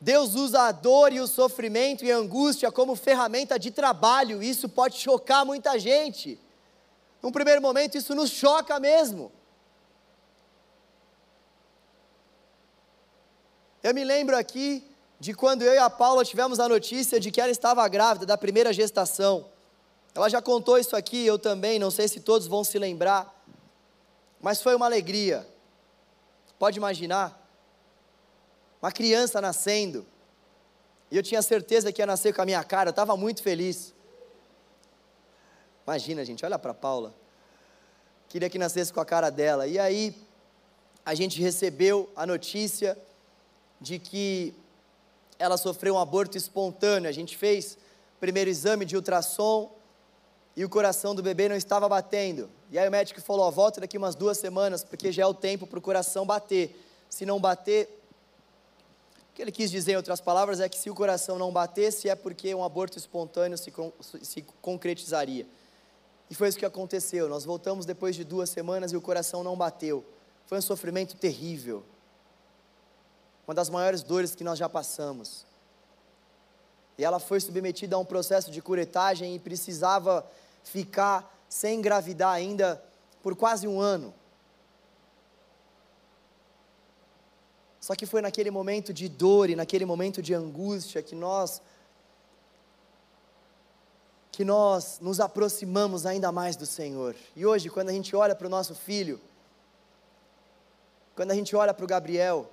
Deus 0.01 0.35
usa 0.35 0.63
a 0.63 0.73
dor 0.73 1.13
e 1.13 1.21
o 1.21 1.27
sofrimento 1.27 2.05
e 2.05 2.13
a 2.13 2.17
angústia 2.17 2.71
como 2.71 2.95
ferramenta 2.95 3.59
de 3.59 3.71
trabalho, 3.71 4.43
isso 4.43 4.69
pode 4.69 4.97
chocar 4.97 5.45
muita 5.45 5.79
gente. 5.79 6.39
Num 7.21 7.33
primeiro 7.33 7.61
momento, 7.61 7.97
isso 7.97 8.15
nos 8.15 8.31
choca 8.31 8.79
mesmo. 8.79 9.33
Eu 13.83 13.93
me 13.93 14.05
lembro 14.05 14.37
aqui 14.37 14.85
de 15.19 15.35
quando 15.35 15.63
eu 15.63 15.75
e 15.75 15.79
a 15.79 15.91
Paula 15.91 16.25
tivemos 16.25 16.61
a 16.61 16.69
notícia 16.69 17.19
de 17.19 17.31
que 17.31 17.41
ela 17.41 17.51
estava 17.51 17.87
grávida 17.89 18.25
da 18.25 18.39
primeira 18.39 18.73
gestação. 18.73 19.47
Ela 20.15 20.29
já 20.29 20.41
contou 20.41 20.79
isso 20.79 20.95
aqui, 20.95 21.27
eu 21.27 21.39
também, 21.39 21.79
não 21.79 21.91
sei 21.91 22.07
se 22.07 22.21
todos 22.21 22.47
vão 22.47 22.63
se 22.63 22.79
lembrar, 22.79 23.35
mas 24.41 24.63
foi 24.63 24.75
uma 24.75 24.87
alegria. 24.87 25.47
Pode 26.59 26.79
imaginar? 26.79 27.48
Uma 28.81 28.93
criança 28.93 29.41
nascendo, 29.41 30.07
e 31.11 31.17
eu 31.17 31.23
tinha 31.23 31.43
certeza 31.43 31.93
que 31.93 32.03
ia 32.03 32.07
nascer 32.07 32.35
com 32.35 32.43
a 32.43 32.45
minha 32.45 32.62
cara, 32.62 32.88
eu 32.88 32.93
estava 32.93 33.17
muito 33.17 33.43
feliz. 33.43 33.95
Imagina, 35.87 36.25
gente, 36.25 36.45
olha 36.45 36.59
para 36.59 36.75
Paula. 36.75 37.14
Queria 38.29 38.51
que 38.51 38.59
nascesse 38.59 38.93
com 38.93 39.01
a 39.01 39.07
cara 39.07 39.31
dela. 39.31 39.67
E 39.67 39.79
aí, 39.79 40.14
a 41.05 41.14
gente 41.14 41.41
recebeu 41.41 42.11
a 42.14 42.27
notícia 42.27 42.97
de 43.81 43.99
que 43.99 44.55
ela 45.38 45.57
sofreu 45.57 45.95
um 45.95 45.99
aborto 45.99 46.37
espontâneo. 46.37 47.09
A 47.09 47.12
gente 47.12 47.37
fez 47.37 47.79
o 48.17 48.21
primeiro 48.21 48.51
exame 48.51 48.85
de 48.85 48.95
ultrassom 48.95 49.73
e 50.55 50.64
o 50.64 50.69
coração 50.69 51.14
do 51.14 51.23
bebê 51.23 51.49
não 51.49 51.57
estava 51.57 51.88
batendo. 51.88 52.51
E 52.71 52.79
aí 52.79 52.87
o 52.87 52.91
médico 52.91 53.23
falou: 53.23 53.47
ó, 53.47 53.51
volta 53.51 53.81
daqui 53.81 53.97
umas 53.97 54.14
duas 54.14 54.37
semanas, 54.37 54.85
porque 54.85 55.11
já 55.11 55.23
é 55.23 55.27
o 55.27 55.33
tempo 55.33 55.67
para 55.67 55.79
o 55.79 55.83
coração 55.83 56.27
bater. 56.27 56.79
Se 57.09 57.25
não 57.25 57.41
bater, 57.41 57.98
que 59.38 59.42
ele 59.42 59.53
quis 59.53 59.70
dizer, 59.70 59.92
em 59.92 59.96
outras 59.96 60.20
palavras, 60.20 60.59
é 60.59 60.68
que 60.68 60.77
se 60.77 60.90
o 60.90 60.94
coração 60.96 61.38
não 61.38 61.53
batesse, 61.53 62.09
é 62.09 62.16
porque 62.16 62.53
um 62.53 62.64
aborto 62.64 62.98
espontâneo 62.98 63.57
se, 63.57 63.72
se 64.20 64.42
concretizaria. 64.61 65.46
E 66.29 66.35
foi 66.35 66.48
isso 66.48 66.59
que 66.59 66.66
aconteceu. 66.66 67.29
Nós 67.29 67.44
voltamos 67.44 67.87
depois 67.87 68.16
de 68.16 68.24
duas 68.24 68.51
semanas 68.51 68.90
e 68.90 68.96
o 68.96 69.01
coração 69.01 69.44
não 69.44 69.57
bateu. 69.57 70.05
Foi 70.44 70.59
um 70.59 70.61
sofrimento 70.61 71.16
terrível 71.16 71.85
uma 73.46 73.55
das 73.55 73.70
maiores 73.70 74.03
dores 74.03 74.35
que 74.35 74.42
nós 74.42 74.59
já 74.59 74.68
passamos. 74.68 75.46
E 76.98 77.05
ela 77.05 77.20
foi 77.20 77.38
submetida 77.38 77.94
a 77.94 77.98
um 78.01 78.05
processo 78.05 78.51
de 78.51 78.61
curetagem 78.61 79.37
e 79.37 79.38
precisava 79.38 80.27
ficar 80.64 81.33
sem 81.48 81.79
engravidar 81.79 82.35
ainda 82.35 82.83
por 83.22 83.37
quase 83.37 83.68
um 83.68 83.81
ano. 83.81 84.12
Só 87.88 87.94
que 87.96 88.05
foi 88.05 88.20
naquele 88.20 88.51
momento 88.51 88.92
de 88.92 89.09
dor 89.09 89.48
e 89.48 89.57
naquele 89.57 89.87
momento 89.87 90.20
de 90.20 90.35
angústia 90.35 91.03
que 91.03 91.14
nós 91.14 91.62
que 94.31 94.44
nós 94.44 94.98
nos 95.01 95.20
aproximamos 95.20 96.05
ainda 96.05 96.31
mais 96.31 96.55
do 96.55 96.66
Senhor. 96.66 97.16
E 97.35 97.46
hoje, 97.46 97.70
quando 97.70 97.88
a 97.88 97.92
gente 97.94 98.14
olha 98.14 98.35
para 98.35 98.46
o 98.46 98.51
nosso 98.51 98.74
filho, 98.74 99.18
quando 101.16 101.31
a 101.31 101.35
gente 101.35 101.57
olha 101.57 101.72
para 101.72 101.83
o 101.83 101.88
Gabriel, 101.88 102.51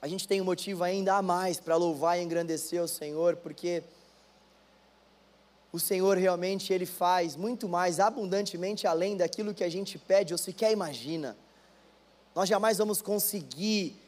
a 0.00 0.08
gente 0.08 0.26
tem 0.26 0.40
um 0.40 0.44
motivo 0.44 0.82
ainda 0.82 1.14
a 1.14 1.22
mais 1.22 1.60
para 1.60 1.76
louvar 1.76 2.18
e 2.18 2.22
engrandecer 2.22 2.82
o 2.82 2.88
Senhor, 2.88 3.36
porque 3.36 3.84
o 5.72 5.78
Senhor 5.78 6.18
realmente 6.18 6.72
ele 6.72 6.84
faz 6.84 7.36
muito 7.36 7.68
mais 7.68 8.00
abundantemente 8.00 8.88
além 8.88 9.16
daquilo 9.16 9.54
que 9.54 9.62
a 9.62 9.70
gente 9.70 10.00
pede 10.00 10.34
ou 10.34 10.38
sequer 10.38 10.72
imagina. 10.72 11.36
Nós 12.34 12.48
jamais 12.48 12.78
vamos 12.78 13.00
conseguir 13.00 14.01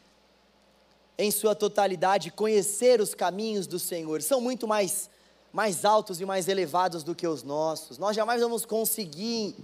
em 1.16 1.30
sua 1.30 1.54
totalidade 1.54 2.30
conhecer 2.30 3.00
os 3.00 3.14
caminhos 3.14 3.66
do 3.66 3.78
Senhor. 3.78 4.22
São 4.22 4.40
muito 4.40 4.66
mais 4.66 5.10
mais 5.54 5.84
altos 5.84 6.20
e 6.20 6.26
mais 6.26 6.48
elevados 6.48 7.04
do 7.04 7.14
que 7.14 7.28
os 7.28 7.44
nossos. 7.44 7.96
Nós 7.96 8.16
jamais 8.16 8.40
vamos 8.40 8.66
conseguir 8.66 9.54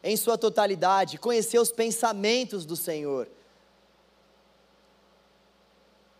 em 0.00 0.16
sua 0.16 0.38
totalidade 0.38 1.18
conhecer 1.18 1.58
os 1.58 1.72
pensamentos 1.72 2.64
do 2.64 2.76
Senhor. 2.76 3.26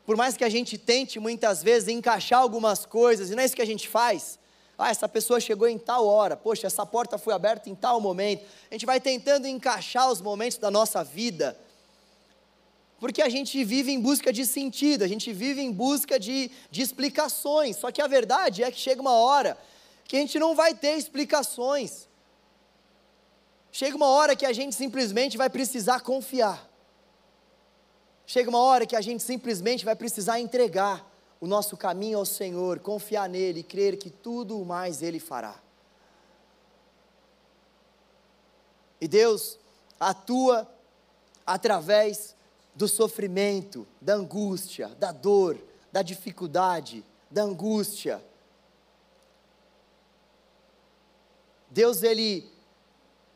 Por 0.05 0.17
mais 0.17 0.37
que 0.37 0.43
a 0.43 0.49
gente 0.49 0.77
tente 0.77 1.21
muitas 1.21 1.63
vezes 1.63 1.89
encaixar 1.89 2.41
algumas 2.41 2.85
coisas, 2.85 3.31
e 3.31 3.37
não 3.37 3.43
é 3.43 3.47
isso 3.47 3.55
que 3.55 3.63
a 3.63 3.67
gente 3.67 3.89
faz. 3.89 4.37
Ah, 4.77 4.91
essa 4.91 5.09
pessoa 5.09 5.39
chegou 5.39 5.69
em 5.69 5.79
tal 5.79 6.07
hora, 6.09 6.37
poxa, 6.37 6.67
essa 6.67 6.85
porta 6.85 7.17
foi 7.17 7.33
aberta 7.33 7.71
em 7.71 7.75
tal 7.75 8.01
momento. 8.01 8.45
A 8.69 8.75
gente 8.75 8.85
vai 8.85 9.01
tentando 9.01 9.47
encaixar 9.47 10.11
os 10.11 10.21
momentos 10.21 10.59
da 10.59 10.73
nossa 10.73 11.05
vida, 11.05 11.57
porque 12.99 13.21
a 13.21 13.29
gente 13.29 13.63
vive 13.65 13.93
em 13.93 14.01
busca 14.01 14.33
de 14.33 14.47
sentido, 14.47 15.03
a 15.03 15.09
gente 15.09 15.33
vive 15.33 15.61
em 15.61 15.73
busca 15.73 16.19
de, 16.19 16.51
de 16.71 16.83
explicações. 16.83 17.77
Só 17.77 17.91
que 17.91 18.01
a 18.01 18.07
verdade 18.07 18.63
é 18.63 18.71
que 18.71 18.79
chega 18.79 19.01
uma 19.01 19.13
hora 19.13 19.59
que 20.05 20.17
a 20.17 20.21
gente 20.21 20.39
não 20.39 20.55
vai 20.55 20.75
ter 20.75 20.97
explicações. 20.97 22.09
Chega 23.73 23.97
uma 23.97 24.09
hora 24.09 24.37
que 24.37 24.47
a 24.47 24.53
gente 24.53 24.75
simplesmente 24.75 25.37
vai 25.37 25.51
precisar 25.51 26.01
confiar. 26.01 26.71
Chega 28.27 28.49
uma 28.49 28.61
hora 28.61 28.87
que 28.87 28.97
a 28.97 29.01
gente 29.01 29.23
simplesmente 29.23 29.85
vai 29.85 29.97
precisar 29.97 30.41
entregar 30.41 31.11
o 31.41 31.47
nosso 31.47 31.77
caminho 31.77 32.19
ao 32.19 32.25
Senhor, 32.25 32.79
confiar 32.79 33.29
nele 33.29 33.61
e 33.61 33.65
crer 33.65 33.99
que 33.99 34.09
tudo 34.09 34.65
mais 34.65 35.03
ele 35.03 35.19
fará. 35.19 35.61
E 39.01 39.09
Deus 39.09 39.59
atua 40.01 40.67
através 41.47 42.35
do 42.75 42.89
sofrimento, 42.89 43.87
da 44.01 44.15
angústia, 44.15 44.89
da 44.99 45.13
dor, 45.13 45.59
da 45.93 46.03
dificuldade, 46.03 47.05
da 47.31 47.43
angústia. 47.43 48.25
Deus 51.71 52.03
ele 52.03 52.53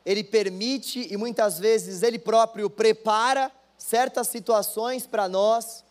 ele 0.04 0.24
permite 0.24 1.06
e 1.12 1.18
muitas 1.18 1.58
vezes 1.58 2.02
ele 2.02 2.18
próprio 2.18 2.70
prepara 2.70 3.52
certas 3.76 4.28
situações 4.28 5.06
para 5.06 5.28
nós. 5.28 5.84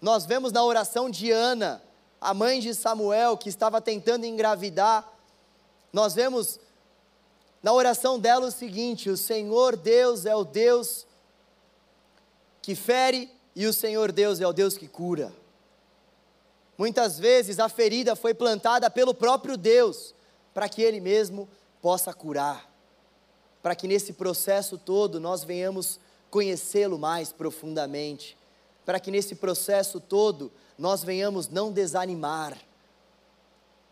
Nós 0.00 0.26
vemos 0.26 0.50
na 0.50 0.64
oração 0.64 1.08
de 1.08 1.30
Ana, 1.30 1.80
a 2.20 2.34
mãe 2.34 2.58
de 2.58 2.74
Samuel, 2.74 3.36
que 3.36 3.48
estava 3.48 3.80
tentando 3.80 4.26
engravidar, 4.26 5.08
nós 5.92 6.14
vemos 6.14 6.58
na 7.62 7.72
oração 7.72 8.18
dela 8.18 8.46
o 8.46 8.50
seguinte: 8.50 9.08
o 9.08 9.16
Senhor 9.16 9.76
Deus 9.76 10.26
é 10.26 10.34
o 10.34 10.44
Deus 10.44 11.06
que 12.66 12.74
fere 12.74 13.30
e 13.54 13.64
o 13.64 13.72
Senhor 13.72 14.12
Deus 14.12 14.40
é 14.40 14.46
o 14.46 14.52
Deus 14.52 14.76
que 14.76 14.86
cura. 14.86 15.32
Muitas 16.76 17.18
vezes 17.18 17.58
a 17.58 17.68
ferida 17.68 18.14
foi 18.14 18.34
plantada 18.34 18.90
pelo 18.90 19.14
próprio 19.14 19.56
Deus, 19.56 20.14
para 20.52 20.68
que 20.68 20.82
Ele 20.82 21.00
mesmo 21.00 21.48
possa 21.80 22.12
curar 22.12 22.76
para 23.66 23.74
que 23.74 23.88
nesse 23.88 24.12
processo 24.12 24.78
todo 24.78 25.18
nós 25.18 25.42
venhamos 25.42 25.98
conhecê-lo 26.30 26.96
mais 26.96 27.32
profundamente, 27.32 28.38
para 28.84 29.00
que 29.00 29.10
nesse 29.10 29.34
processo 29.34 29.98
todo 29.98 30.52
nós 30.78 31.02
venhamos 31.02 31.48
não 31.48 31.72
desanimar, 31.72 32.56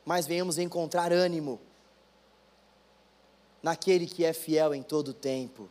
mas 0.04 0.28
venhamos 0.28 0.58
encontrar 0.58 1.12
ânimo 1.12 1.60
naquele 3.60 4.06
que 4.06 4.24
é 4.24 4.32
fiel 4.32 4.72
em 4.72 4.80
todo 4.80 5.08
o 5.08 5.12
tempo. 5.12 5.68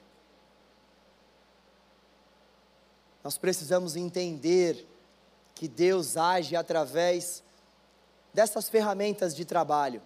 Nós 3.23 3.37
precisamos 3.37 3.95
entender 3.95 4.85
que 5.55 5.67
Deus 5.67 6.17
age 6.17 6.55
através 6.55 7.41
dessas 8.33 8.67
ferramentas 8.67 9.35
de 9.35 9.45
trabalho. 9.45 10.01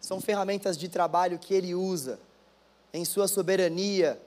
São 0.00 0.20
ferramentas 0.20 0.78
de 0.78 0.88
trabalho 0.88 1.38
que 1.38 1.52
Ele 1.52 1.74
usa 1.74 2.18
em 2.92 3.04
Sua 3.04 3.28
soberania, 3.28 4.20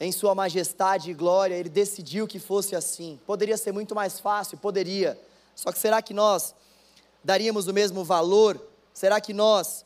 em 0.00 0.10
Sua 0.10 0.34
majestade 0.34 1.10
e 1.10 1.14
glória, 1.14 1.54
Ele 1.54 1.68
decidiu 1.68 2.26
que 2.26 2.38
fosse 2.40 2.74
assim. 2.74 3.20
Poderia 3.26 3.56
ser 3.56 3.72
muito 3.72 3.94
mais 3.94 4.18
fácil, 4.18 4.58
poderia. 4.58 5.20
Só 5.54 5.70
que 5.70 5.78
será 5.78 6.02
que 6.02 6.12
nós 6.12 6.54
daríamos 7.22 7.68
o 7.68 7.72
mesmo 7.72 8.02
valor? 8.02 8.60
Será 8.92 9.20
que 9.20 9.32
nós, 9.32 9.84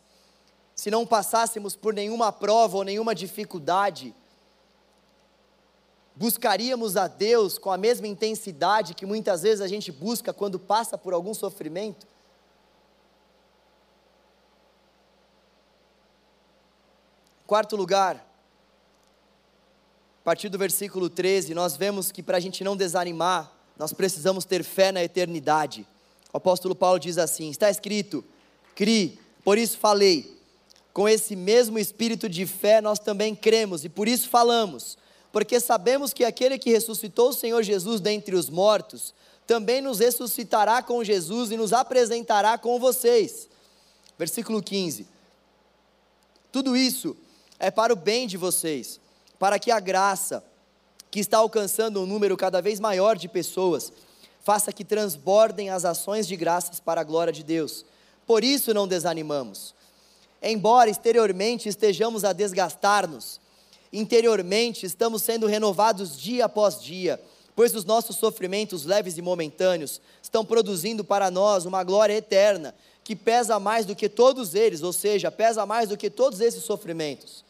se 0.75 0.91
não 0.91 1.07
passássemos 1.07 1.77
por 1.77 1.93
nenhuma 1.93 2.33
prova 2.33 2.79
ou 2.79 2.85
nenhuma 2.85 3.15
dificuldade, 3.15 4.15
buscaríamos 6.19 6.97
a 6.97 7.07
Deus 7.07 7.59
com 7.59 7.71
a 7.71 7.77
mesma 7.77 8.09
intensidade 8.09 8.93
que 8.93 9.07
muitas 9.07 9.43
vezes 9.43 9.61
a 9.61 9.69
gente 9.69 9.93
busca 9.93 10.33
quando 10.33 10.59
passa 10.59 10.99
por 10.99 11.15
algum 11.15 11.33
sofrimento? 11.33 12.09
Quarto 17.47 17.77
lugar, 17.77 18.17
a 20.21 20.25
partir 20.25 20.49
do 20.49 20.59
versículo 20.59 21.09
13, 21.09 21.55
nós 21.55 21.77
vemos 21.77 22.11
que 22.11 22.23
para 22.23 22.37
a 22.37 22.41
gente 22.41 22.65
não 22.65 22.77
desanimar, 22.77 23.53
nós 23.79 23.93
precisamos 23.93 24.45
ter 24.45 24.65
fé 24.65 24.91
na 24.91 25.03
eternidade. 25.03 25.87
O 26.33 26.37
apóstolo 26.37 26.75
Paulo 26.75 26.99
diz 26.99 27.17
assim: 27.17 27.49
está 27.49 27.71
escrito, 27.71 28.25
cri, 28.75 29.21
por 29.45 29.57
isso 29.57 29.79
falei. 29.79 30.37
Com 30.93 31.09
esse 31.09 31.37
mesmo 31.37 31.79
espírito 31.79 32.29
de 32.29 32.45
fé 32.45 32.81
nós 32.81 32.99
também 32.99 33.37
cremos 33.37 33.85
e 33.85 33.89
por 33.89 34.09
isso 34.09 34.29
falamos, 34.29 34.99
porque 35.33 35.61
sabemos 35.61 36.13
que 36.13 36.25
aquele 36.25 36.59
que 36.59 36.71
ressuscitou 36.71 37.31
o 37.31 37.35
Senhor 37.35 37.63
Jesus 37.63 38.01
dentre 38.01 38.35
os 38.35 38.49
mortos, 38.49 39.15
também 39.47 39.81
nos 39.81 39.99
ressuscitará 39.99 40.83
com 40.83 41.03
Jesus 41.03 41.51
e 41.51 41.57
nos 41.57 41.73
apresentará 41.73 42.59
com 42.59 42.79
vocês. 42.79 43.49
Versículo 44.19 44.63
15. 44.63 45.07
Tudo 46.51 46.77
isso 46.77 47.17
é 47.59 47.71
para 47.71 47.93
o 47.93 47.97
bem 47.97 48.27
de 48.27 48.37
vocês, 48.37 49.01
para 49.39 49.59
que 49.59 49.71
a 49.71 49.81
graça, 49.81 50.45
que 51.11 51.21
está 51.21 51.39
alcançando 51.39 52.01
um 52.01 52.07
número 52.07 52.37
cada 52.37 52.61
vez 52.61 52.81
maior 52.81 53.17
de 53.17 53.29
pessoas, 53.29 53.93
faça 54.43 54.73
que 54.73 54.85
transbordem 54.85 55.71
as 55.71 55.85
ações 55.85 56.27
de 56.27 56.37
graças 56.37 56.81
para 56.81 57.01
a 57.01 57.05
glória 57.05 57.33
de 57.33 57.43
Deus. 57.43 57.85
Por 58.27 58.45
isso 58.45 58.75
não 58.75 58.89
desanimamos. 58.89 59.75
Embora 60.43 60.91
exteriormente 60.91 61.69
estejamos 61.69 62.25
a 62.25 62.33
desgastar-nos, 62.33 63.41
interiormente 63.93 64.85
estamos 64.85 65.23
sendo 65.23 65.47
renovados 65.47 66.19
dia 66.19 66.45
após 66.45 66.81
dia, 66.81 67.21
pois 67.55 67.75
os 67.75 67.85
nossos 67.85 68.17
sofrimentos 68.17 68.85
leves 68.85 69.19
e 69.19 69.23
momentâneos 69.23 70.01
estão 70.23 70.45
produzindo 70.45 71.05
para 71.05 71.31
nós 71.31 71.65
uma 71.65 71.83
glória 71.83 72.15
eterna, 72.15 72.75
que 73.03 73.17
pesa 73.17 73.59
mais 73.59 73.87
do 73.87 73.97
que 73.97 74.09
todos 74.09 74.55
eles, 74.55 74.83
ou 74.83 74.93
seja, 74.93 75.31
pesa 75.31 75.65
mais 75.65 75.89
do 75.89 75.97
que 75.97 76.11
todos 76.11 76.41
esses 76.41 76.63
sofrimentos. 76.63 77.45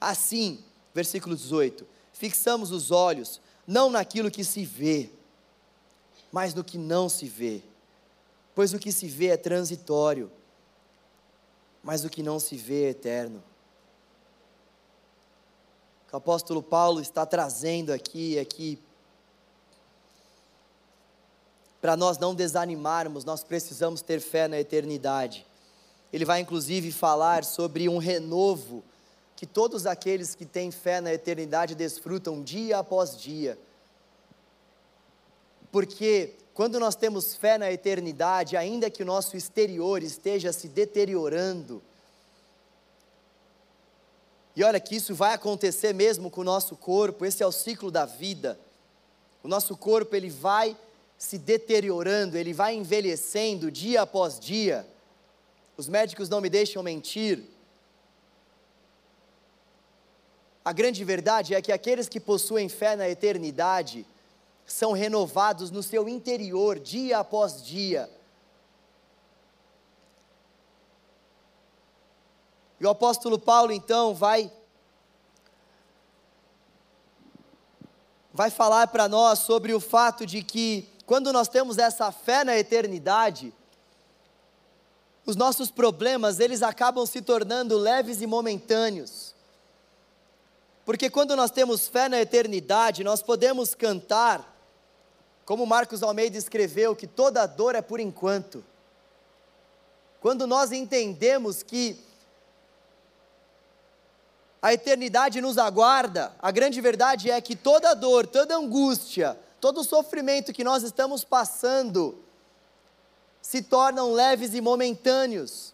Assim, 0.00 0.58
versículo 0.94 1.34
18: 1.34 1.86
fixamos 2.12 2.70
os 2.70 2.90
olhos 2.90 3.40
não 3.66 3.90
naquilo 3.90 4.30
que 4.30 4.44
se 4.44 4.64
vê, 4.64 5.10
mas 6.30 6.54
no 6.54 6.62
que 6.62 6.78
não 6.78 7.08
se 7.08 7.26
vê. 7.26 7.62
Pois 8.54 8.72
o 8.72 8.78
que 8.78 8.92
se 8.92 9.08
vê 9.08 9.28
é 9.28 9.36
transitório, 9.36 10.30
mas 11.82 12.04
o 12.04 12.10
que 12.10 12.22
não 12.22 12.38
se 12.38 12.56
vê 12.56 12.84
é 12.84 12.90
eterno. 12.90 13.42
O 16.16 16.24
apóstolo 16.26 16.62
Paulo 16.62 17.02
está 17.02 17.26
trazendo 17.26 17.92
aqui 17.92 18.38
é 18.38 18.44
que 18.46 18.78
para 21.78 21.94
nós 21.94 22.16
não 22.16 22.34
desanimarmos, 22.34 23.22
nós 23.22 23.44
precisamos 23.44 24.00
ter 24.00 24.18
fé 24.20 24.48
na 24.48 24.58
eternidade. 24.58 25.46
Ele 26.10 26.24
vai 26.24 26.40
inclusive 26.40 26.90
falar 26.90 27.44
sobre 27.44 27.86
um 27.86 27.98
renovo 27.98 28.82
que 29.36 29.44
todos 29.44 29.84
aqueles 29.84 30.34
que 30.34 30.46
têm 30.46 30.70
fé 30.70 31.02
na 31.02 31.12
eternidade 31.12 31.74
desfrutam 31.74 32.42
dia 32.42 32.78
após 32.78 33.20
dia. 33.20 33.58
Porque 35.70 36.32
quando 36.54 36.80
nós 36.80 36.96
temos 36.96 37.34
fé 37.34 37.58
na 37.58 37.70
eternidade, 37.70 38.56
ainda 38.56 38.88
que 38.88 39.02
o 39.02 39.06
nosso 39.06 39.36
exterior 39.36 40.02
esteja 40.02 40.50
se 40.50 40.66
deteriorando, 40.66 41.82
e 44.56 44.64
olha 44.64 44.80
que 44.80 44.96
isso 44.96 45.14
vai 45.14 45.34
acontecer 45.34 45.92
mesmo 45.92 46.30
com 46.30 46.40
o 46.40 46.44
nosso 46.44 46.74
corpo, 46.74 47.26
esse 47.26 47.42
é 47.42 47.46
o 47.46 47.52
ciclo 47.52 47.90
da 47.90 48.06
vida. 48.06 48.58
O 49.42 49.48
nosso 49.48 49.76
corpo 49.76 50.16
ele 50.16 50.30
vai 50.30 50.74
se 51.18 51.36
deteriorando, 51.36 52.38
ele 52.38 52.54
vai 52.54 52.74
envelhecendo 52.74 53.70
dia 53.70 54.00
após 54.00 54.40
dia. 54.40 54.86
Os 55.76 55.90
médicos 55.90 56.30
não 56.30 56.40
me 56.40 56.48
deixam 56.48 56.82
mentir. 56.82 57.44
A 60.64 60.72
grande 60.72 61.04
verdade 61.04 61.54
é 61.54 61.60
que 61.60 61.70
aqueles 61.70 62.08
que 62.08 62.18
possuem 62.18 62.68
fé 62.68 62.96
na 62.96 63.08
eternidade 63.08 64.06
são 64.66 64.92
renovados 64.92 65.70
no 65.70 65.82
seu 65.82 66.08
interior 66.08 66.78
dia 66.78 67.18
após 67.18 67.62
dia. 67.62 68.10
E 72.78 72.84
o 72.84 72.90
apóstolo 72.90 73.38
Paulo 73.38 73.72
então 73.72 74.14
vai 74.14 74.52
vai 78.32 78.50
falar 78.50 78.88
para 78.88 79.08
nós 79.08 79.38
sobre 79.38 79.72
o 79.72 79.80
fato 79.80 80.26
de 80.26 80.42
que 80.42 80.86
quando 81.06 81.32
nós 81.32 81.48
temos 81.48 81.78
essa 81.78 82.12
fé 82.12 82.44
na 82.44 82.56
eternidade, 82.58 83.50
os 85.24 85.36
nossos 85.36 85.70
problemas, 85.70 86.38
eles 86.38 86.62
acabam 86.62 87.06
se 87.06 87.22
tornando 87.22 87.78
leves 87.78 88.20
e 88.20 88.26
momentâneos. 88.26 89.34
Porque 90.84 91.08
quando 91.10 91.34
nós 91.34 91.50
temos 91.50 91.88
fé 91.88 92.08
na 92.08 92.20
eternidade, 92.20 93.02
nós 93.02 93.22
podemos 93.22 93.74
cantar, 93.74 94.54
como 95.44 95.66
Marcos 95.66 96.02
Almeida 96.02 96.36
escreveu, 96.36 96.94
que 96.94 97.06
toda 97.06 97.46
dor 97.46 97.74
é 97.74 97.82
por 97.82 97.98
enquanto. 97.98 98.62
Quando 100.20 100.46
nós 100.46 100.70
entendemos 100.72 101.62
que 101.62 102.05
a 104.66 104.72
eternidade 104.72 105.40
nos 105.40 105.58
aguarda, 105.58 106.32
a 106.42 106.50
grande 106.50 106.80
verdade 106.80 107.30
é 107.30 107.40
que 107.40 107.54
toda 107.54 107.94
dor, 107.94 108.26
toda 108.26 108.56
angústia, 108.56 109.38
todo 109.60 109.84
sofrimento 109.84 110.52
que 110.52 110.64
nós 110.64 110.82
estamos 110.82 111.22
passando 111.22 112.18
se 113.40 113.62
tornam 113.62 114.12
leves 114.12 114.54
e 114.54 114.60
momentâneos 114.60 115.72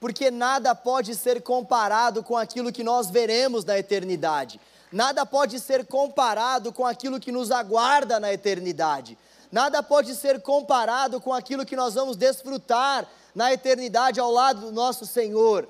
porque 0.00 0.32
nada 0.32 0.74
pode 0.74 1.14
ser 1.14 1.42
comparado 1.42 2.24
com 2.24 2.36
aquilo 2.36 2.72
que 2.72 2.82
nós 2.82 3.08
veremos 3.08 3.64
na 3.64 3.78
eternidade. 3.78 4.60
Nada 4.90 5.24
pode 5.24 5.60
ser 5.60 5.86
comparado 5.86 6.72
com 6.72 6.84
aquilo 6.84 7.20
que 7.20 7.30
nos 7.30 7.52
aguarda 7.52 8.18
na 8.18 8.32
eternidade. 8.32 9.16
Nada 9.52 9.80
pode 9.80 10.12
ser 10.16 10.42
comparado 10.42 11.20
com 11.20 11.32
aquilo 11.32 11.64
que 11.64 11.76
nós 11.76 11.94
vamos 11.94 12.16
desfrutar 12.16 13.06
na 13.32 13.52
eternidade 13.52 14.18
ao 14.18 14.32
lado 14.32 14.62
do 14.62 14.72
nosso 14.72 15.06
Senhor. 15.06 15.68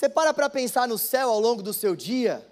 Você 0.00 0.08
para 0.08 0.32
para 0.32 0.48
pensar 0.48 0.88
no 0.88 0.96
céu 0.96 1.28
ao 1.28 1.38
longo 1.38 1.62
do 1.62 1.74
seu 1.74 1.94
dia? 1.94 2.42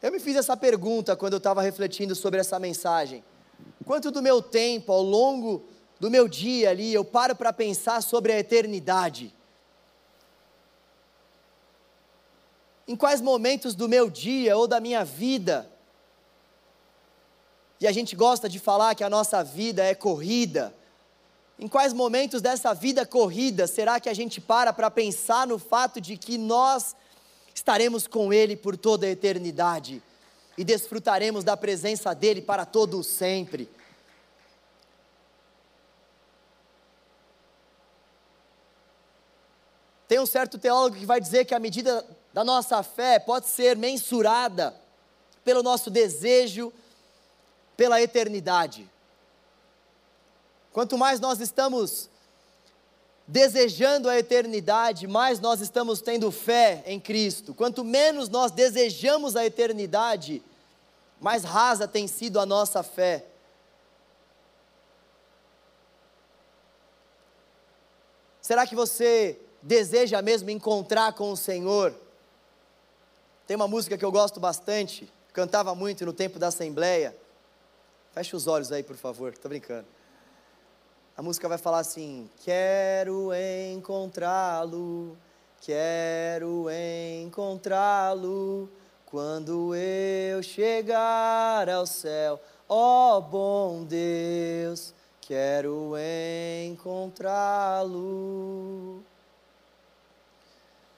Eu 0.00 0.12
me 0.12 0.20
fiz 0.20 0.36
essa 0.36 0.56
pergunta 0.56 1.16
quando 1.16 1.32
eu 1.32 1.38
estava 1.38 1.60
refletindo 1.60 2.14
sobre 2.14 2.38
essa 2.38 2.56
mensagem. 2.60 3.24
Quanto 3.84 4.12
do 4.12 4.22
meu 4.22 4.40
tempo, 4.40 4.92
ao 4.92 5.02
longo 5.02 5.64
do 5.98 6.08
meu 6.08 6.28
dia 6.28 6.70
ali, 6.70 6.94
eu 6.94 7.04
paro 7.04 7.34
para 7.34 7.52
pensar 7.52 8.00
sobre 8.00 8.30
a 8.32 8.38
eternidade? 8.38 9.34
Em 12.86 12.94
quais 12.94 13.20
momentos 13.20 13.74
do 13.74 13.88
meu 13.88 14.08
dia 14.08 14.56
ou 14.56 14.68
da 14.68 14.78
minha 14.78 15.04
vida? 15.04 15.68
E 17.80 17.88
a 17.88 17.92
gente 17.92 18.14
gosta 18.14 18.48
de 18.48 18.60
falar 18.60 18.94
que 18.94 19.02
a 19.02 19.10
nossa 19.10 19.42
vida 19.42 19.82
é 19.82 19.96
corrida. 19.96 20.72
Em 21.60 21.68
quais 21.68 21.92
momentos 21.92 22.40
dessa 22.40 22.72
vida 22.72 23.04
corrida 23.04 23.66
será 23.66 24.00
que 24.00 24.08
a 24.08 24.14
gente 24.14 24.40
para 24.40 24.72
para 24.72 24.90
pensar 24.90 25.46
no 25.46 25.58
fato 25.58 26.00
de 26.00 26.16
que 26.16 26.38
nós 26.38 26.96
estaremos 27.54 28.06
com 28.06 28.32
Ele 28.32 28.56
por 28.56 28.78
toda 28.78 29.04
a 29.04 29.10
eternidade 29.10 30.02
e 30.56 30.64
desfrutaremos 30.64 31.44
da 31.44 31.58
presença 31.58 32.14
dEle 32.14 32.40
para 32.40 32.64
todo 32.64 32.98
o 32.98 33.04
sempre? 33.04 33.68
Tem 40.08 40.18
um 40.18 40.24
certo 40.24 40.56
teólogo 40.56 40.96
que 40.96 41.04
vai 41.04 41.20
dizer 41.20 41.44
que 41.44 41.54
a 41.54 41.60
medida 41.60 42.06
da 42.32 42.42
nossa 42.42 42.82
fé 42.82 43.18
pode 43.18 43.48
ser 43.48 43.76
mensurada 43.76 44.74
pelo 45.44 45.62
nosso 45.62 45.90
desejo 45.90 46.72
pela 47.76 48.00
eternidade. 48.00 48.88
Quanto 50.72 50.96
mais 50.96 51.18
nós 51.18 51.40
estamos 51.40 52.08
desejando 53.26 54.08
a 54.08 54.18
eternidade, 54.18 55.06
mais 55.06 55.38
nós 55.38 55.60
estamos 55.60 56.00
tendo 56.00 56.30
fé 56.32 56.82
em 56.84 56.98
Cristo. 56.98 57.54
Quanto 57.54 57.84
menos 57.84 58.28
nós 58.28 58.50
desejamos 58.50 59.36
a 59.36 59.44
eternidade, 59.44 60.42
mais 61.20 61.44
rasa 61.44 61.86
tem 61.86 62.08
sido 62.08 62.40
a 62.40 62.46
nossa 62.46 62.82
fé. 62.82 63.24
Será 68.40 68.66
que 68.66 68.74
você 68.74 69.38
deseja 69.62 70.20
mesmo 70.20 70.50
encontrar 70.50 71.12
com 71.12 71.30
o 71.30 71.36
Senhor? 71.36 71.94
Tem 73.46 73.54
uma 73.54 73.68
música 73.68 73.96
que 73.96 74.04
eu 74.04 74.10
gosto 74.10 74.40
bastante, 74.40 75.12
cantava 75.32 75.72
muito 75.74 76.04
no 76.04 76.12
tempo 76.12 76.36
da 76.36 76.48
Assembleia. 76.48 77.16
Feche 78.12 78.34
os 78.34 78.48
olhos 78.48 78.72
aí, 78.72 78.82
por 78.82 78.96
favor, 78.96 79.32
estou 79.32 79.48
brincando. 79.48 79.86
A 81.20 81.22
música 81.22 81.46
vai 81.46 81.58
falar 81.58 81.80
assim: 81.80 82.30
Quero 82.42 83.28
encontrá-lo, 83.74 85.18
quero 85.60 86.68
encontrá-lo 87.22 88.70
quando 89.04 89.74
eu 89.74 90.42
chegar 90.42 91.68
ao 91.68 91.84
céu, 91.84 92.40
ó 92.66 93.18
oh, 93.18 93.20
bom 93.20 93.84
Deus, 93.84 94.94
quero 95.20 95.92
encontrá-lo. 96.66 97.42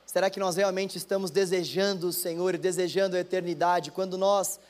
Será 0.07 0.31
que 0.31 0.39
nós 0.39 0.55
realmente 0.55 0.99
estamos 0.99 1.33
desejando 1.33 2.07
o 2.07 2.13
Senhor 2.13 2.57
desejando 2.57 3.17
a 3.17 3.19
eternidade 3.19 3.91
quando 3.91 4.17
nós 4.17 4.61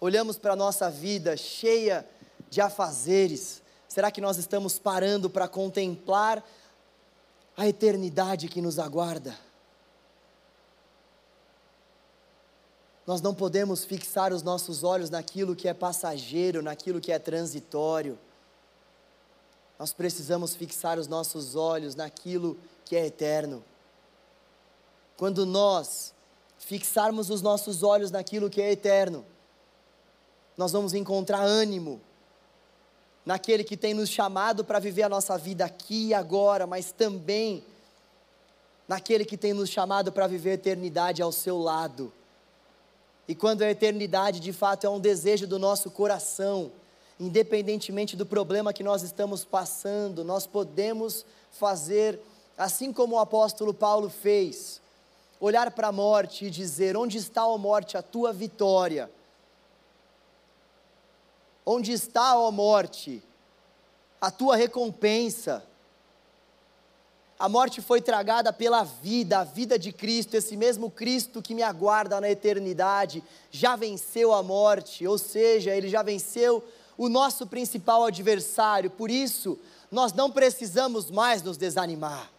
olhamos 0.00 0.38
para 0.38 0.54
a 0.54 0.56
nossa 0.56 0.88
vida 0.88 1.36
cheia 1.36 2.08
de 2.48 2.62
afazeres? 2.62 3.65
Será 3.96 4.10
que 4.10 4.20
nós 4.20 4.36
estamos 4.36 4.78
parando 4.78 5.30
para 5.30 5.48
contemplar 5.48 6.46
a 7.56 7.66
eternidade 7.66 8.46
que 8.46 8.60
nos 8.60 8.78
aguarda? 8.78 9.34
Nós 13.06 13.22
não 13.22 13.34
podemos 13.34 13.86
fixar 13.86 14.34
os 14.34 14.42
nossos 14.42 14.84
olhos 14.84 15.08
naquilo 15.08 15.56
que 15.56 15.66
é 15.66 15.72
passageiro, 15.72 16.60
naquilo 16.60 17.00
que 17.00 17.10
é 17.10 17.18
transitório. 17.18 18.18
Nós 19.78 19.94
precisamos 19.94 20.54
fixar 20.54 20.98
os 20.98 21.08
nossos 21.08 21.56
olhos 21.56 21.94
naquilo 21.94 22.58
que 22.84 22.96
é 22.96 23.06
eterno. 23.06 23.64
Quando 25.16 25.46
nós 25.46 26.12
fixarmos 26.58 27.30
os 27.30 27.40
nossos 27.40 27.82
olhos 27.82 28.10
naquilo 28.10 28.50
que 28.50 28.60
é 28.60 28.72
eterno, 28.72 29.24
nós 30.54 30.72
vamos 30.72 30.92
encontrar 30.92 31.40
ânimo 31.40 31.98
naquele 33.26 33.64
que 33.64 33.76
tem 33.76 33.92
nos 33.92 34.08
chamado 34.08 34.64
para 34.64 34.78
viver 34.78 35.02
a 35.02 35.08
nossa 35.08 35.36
vida 35.36 35.64
aqui 35.64 36.08
e 36.08 36.14
agora, 36.14 36.64
mas 36.64 36.92
também 36.92 37.64
naquele 38.86 39.24
que 39.24 39.36
tem 39.36 39.52
nos 39.52 39.68
chamado 39.68 40.12
para 40.12 40.28
viver 40.28 40.50
a 40.50 40.54
eternidade 40.54 41.20
ao 41.20 41.32
seu 41.32 41.58
lado. 41.58 42.12
E 43.26 43.34
quando 43.34 43.62
a 43.62 43.70
eternidade 43.70 44.38
de 44.38 44.52
fato 44.52 44.86
é 44.86 44.88
um 44.90 45.00
desejo 45.00 45.44
do 45.44 45.58
nosso 45.58 45.90
coração, 45.90 46.70
independentemente 47.18 48.16
do 48.16 48.24
problema 48.24 48.72
que 48.72 48.84
nós 48.84 49.02
estamos 49.02 49.44
passando, 49.44 50.22
nós 50.22 50.46
podemos 50.46 51.26
fazer 51.50 52.20
assim 52.56 52.92
como 52.92 53.16
o 53.16 53.18
apóstolo 53.18 53.74
Paulo 53.74 54.08
fez 54.08 54.80
olhar 55.40 55.72
para 55.72 55.88
a 55.88 55.92
morte 55.92 56.44
e 56.44 56.50
dizer: 56.50 56.96
Onde 56.96 57.18
está, 57.18 57.42
a 57.42 57.58
morte, 57.58 57.96
a 57.96 58.02
tua 58.02 58.32
vitória? 58.32 59.10
Onde 61.68 61.90
está, 61.90 62.38
ó 62.38 62.52
morte, 62.52 63.20
a 64.20 64.30
tua 64.30 64.54
recompensa? 64.54 65.64
A 67.36 67.48
morte 67.48 67.82
foi 67.82 68.00
tragada 68.00 68.52
pela 68.52 68.84
vida, 68.84 69.40
a 69.40 69.44
vida 69.44 69.76
de 69.76 69.92
Cristo, 69.92 70.34
esse 70.34 70.56
mesmo 70.56 70.88
Cristo 70.88 71.42
que 71.42 71.54
me 71.54 71.64
aguarda 71.64 72.20
na 72.20 72.30
eternidade, 72.30 73.22
já 73.50 73.74
venceu 73.74 74.32
a 74.32 74.44
morte, 74.44 75.06
ou 75.06 75.18
seja, 75.18 75.74
ele 75.74 75.88
já 75.88 76.02
venceu 76.02 76.64
o 76.96 77.08
nosso 77.08 77.46
principal 77.46 78.04
adversário, 78.04 78.88
por 78.88 79.10
isso, 79.10 79.58
nós 79.90 80.12
não 80.12 80.30
precisamos 80.30 81.10
mais 81.10 81.42
nos 81.42 81.56
desanimar. 81.56 82.30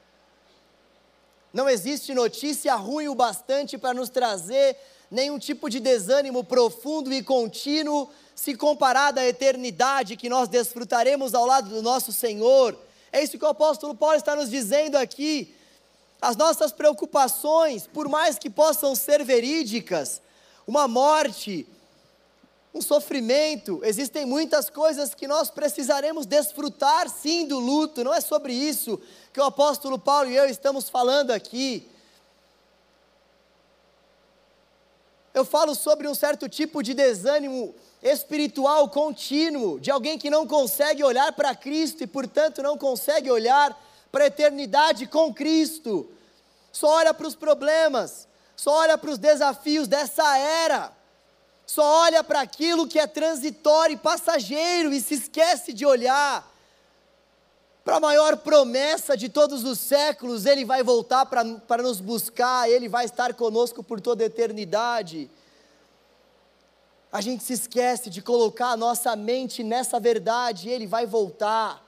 Não 1.53 1.69
existe 1.69 2.13
notícia 2.13 2.73
ruim 2.75 3.07
o 3.07 3.15
bastante 3.15 3.77
para 3.77 3.93
nos 3.93 4.09
trazer 4.09 4.77
nenhum 5.11 5.37
tipo 5.37 5.69
de 5.69 5.79
desânimo 5.79 6.43
profundo 6.43 7.13
e 7.13 7.21
contínuo, 7.21 8.09
se 8.37 8.53
comparado 8.55 9.19
à 9.19 9.25
eternidade 9.25 10.15
que 10.15 10.29
nós 10.29 10.47
desfrutaremos 10.47 11.33
ao 11.33 11.43
lado 11.43 11.71
do 11.71 11.81
nosso 11.81 12.13
Senhor. 12.13 12.77
É 13.11 13.23
isso 13.23 13.35
que 13.35 13.43
o 13.43 13.47
apóstolo 13.47 13.95
Paulo 13.95 14.15
está 14.15 14.35
nos 14.35 14.51
dizendo 14.51 14.95
aqui. 14.95 15.55
As 16.21 16.37
nossas 16.37 16.71
preocupações, 16.71 17.87
por 17.87 18.07
mais 18.07 18.37
que 18.37 18.47
possam 18.47 18.93
ser 18.93 19.23
verídicas, 19.23 20.21
uma 20.67 20.87
morte, 20.87 21.67
um 22.75 22.79
sofrimento, 22.79 23.81
existem 23.83 24.23
muitas 24.23 24.69
coisas 24.69 25.15
que 25.15 25.27
nós 25.27 25.49
precisaremos 25.49 26.27
desfrutar 26.27 27.09
sim 27.09 27.47
do 27.47 27.57
luto, 27.57 28.03
não 28.03 28.13
é 28.13 28.21
sobre 28.21 28.53
isso 28.53 29.01
que 29.33 29.39
o 29.39 29.45
apóstolo 29.45 29.97
Paulo 29.97 30.29
e 30.29 30.35
eu 30.35 30.45
estamos 30.45 30.89
falando 30.89 31.31
aqui. 31.31 31.89
Eu 35.33 35.43
falo 35.43 35.73
sobre 35.73 36.07
um 36.07 36.13
certo 36.13 36.47
tipo 36.47 36.83
de 36.83 36.93
desânimo 36.93 37.73
espiritual 38.01 38.89
contínuo, 38.89 39.79
de 39.79 39.89
alguém 39.89 40.17
que 40.17 40.29
não 40.29 40.45
consegue 40.47 41.03
olhar 41.03 41.33
para 41.33 41.55
Cristo 41.55 42.03
e, 42.03 42.07
portanto, 42.07 42.61
não 42.61 42.77
consegue 42.77 43.29
olhar 43.29 43.77
para 44.11 44.25
a 44.25 44.27
eternidade 44.27 45.07
com 45.07 45.33
Cristo, 45.33 46.09
só 46.71 46.87
olha 46.89 47.13
para 47.13 47.27
os 47.27 47.35
problemas, 47.35 48.27
só 48.55 48.71
olha 48.71 48.97
para 48.97 49.11
os 49.11 49.17
desafios 49.17 49.87
dessa 49.87 50.37
era. 50.37 50.91
Só 51.65 51.83
olha 52.03 52.23
para 52.23 52.39
aquilo 52.39 52.87
que 52.87 52.97
é 52.97 53.05
transitório 53.05 53.95
e 53.95 53.97
passageiro 53.97 54.93
e 54.93 55.01
se 55.01 55.15
esquece 55.15 55.73
de 55.73 55.85
olhar 55.85 56.49
para 57.83 57.97
a 57.97 57.99
maior 58.01 58.35
promessa 58.37 59.15
de 59.15 59.29
todos 59.29 59.63
os 59.63 59.79
séculos, 59.79 60.45
Ele 60.45 60.65
vai 60.65 60.83
voltar 60.83 61.25
para 61.25 61.81
nos 61.81 62.01
buscar, 62.01 62.69
Ele 62.69 62.89
vai 62.89 63.05
estar 63.05 63.33
conosco 63.33 63.81
por 63.81 64.01
toda 64.01 64.23
a 64.23 64.27
eternidade. 64.27 65.31
A 67.17 67.21
gente 67.21 67.43
se 67.43 67.53
esquece 67.53 68.11
de 68.11 68.21
colocar 68.21 68.67
a 68.67 68.77
nossa 68.77 69.15
mente 69.15 69.63
nessa 69.63 69.99
verdade, 69.99 70.69
Ele 70.69 70.85
vai 70.85 71.07
voltar. 71.07 71.83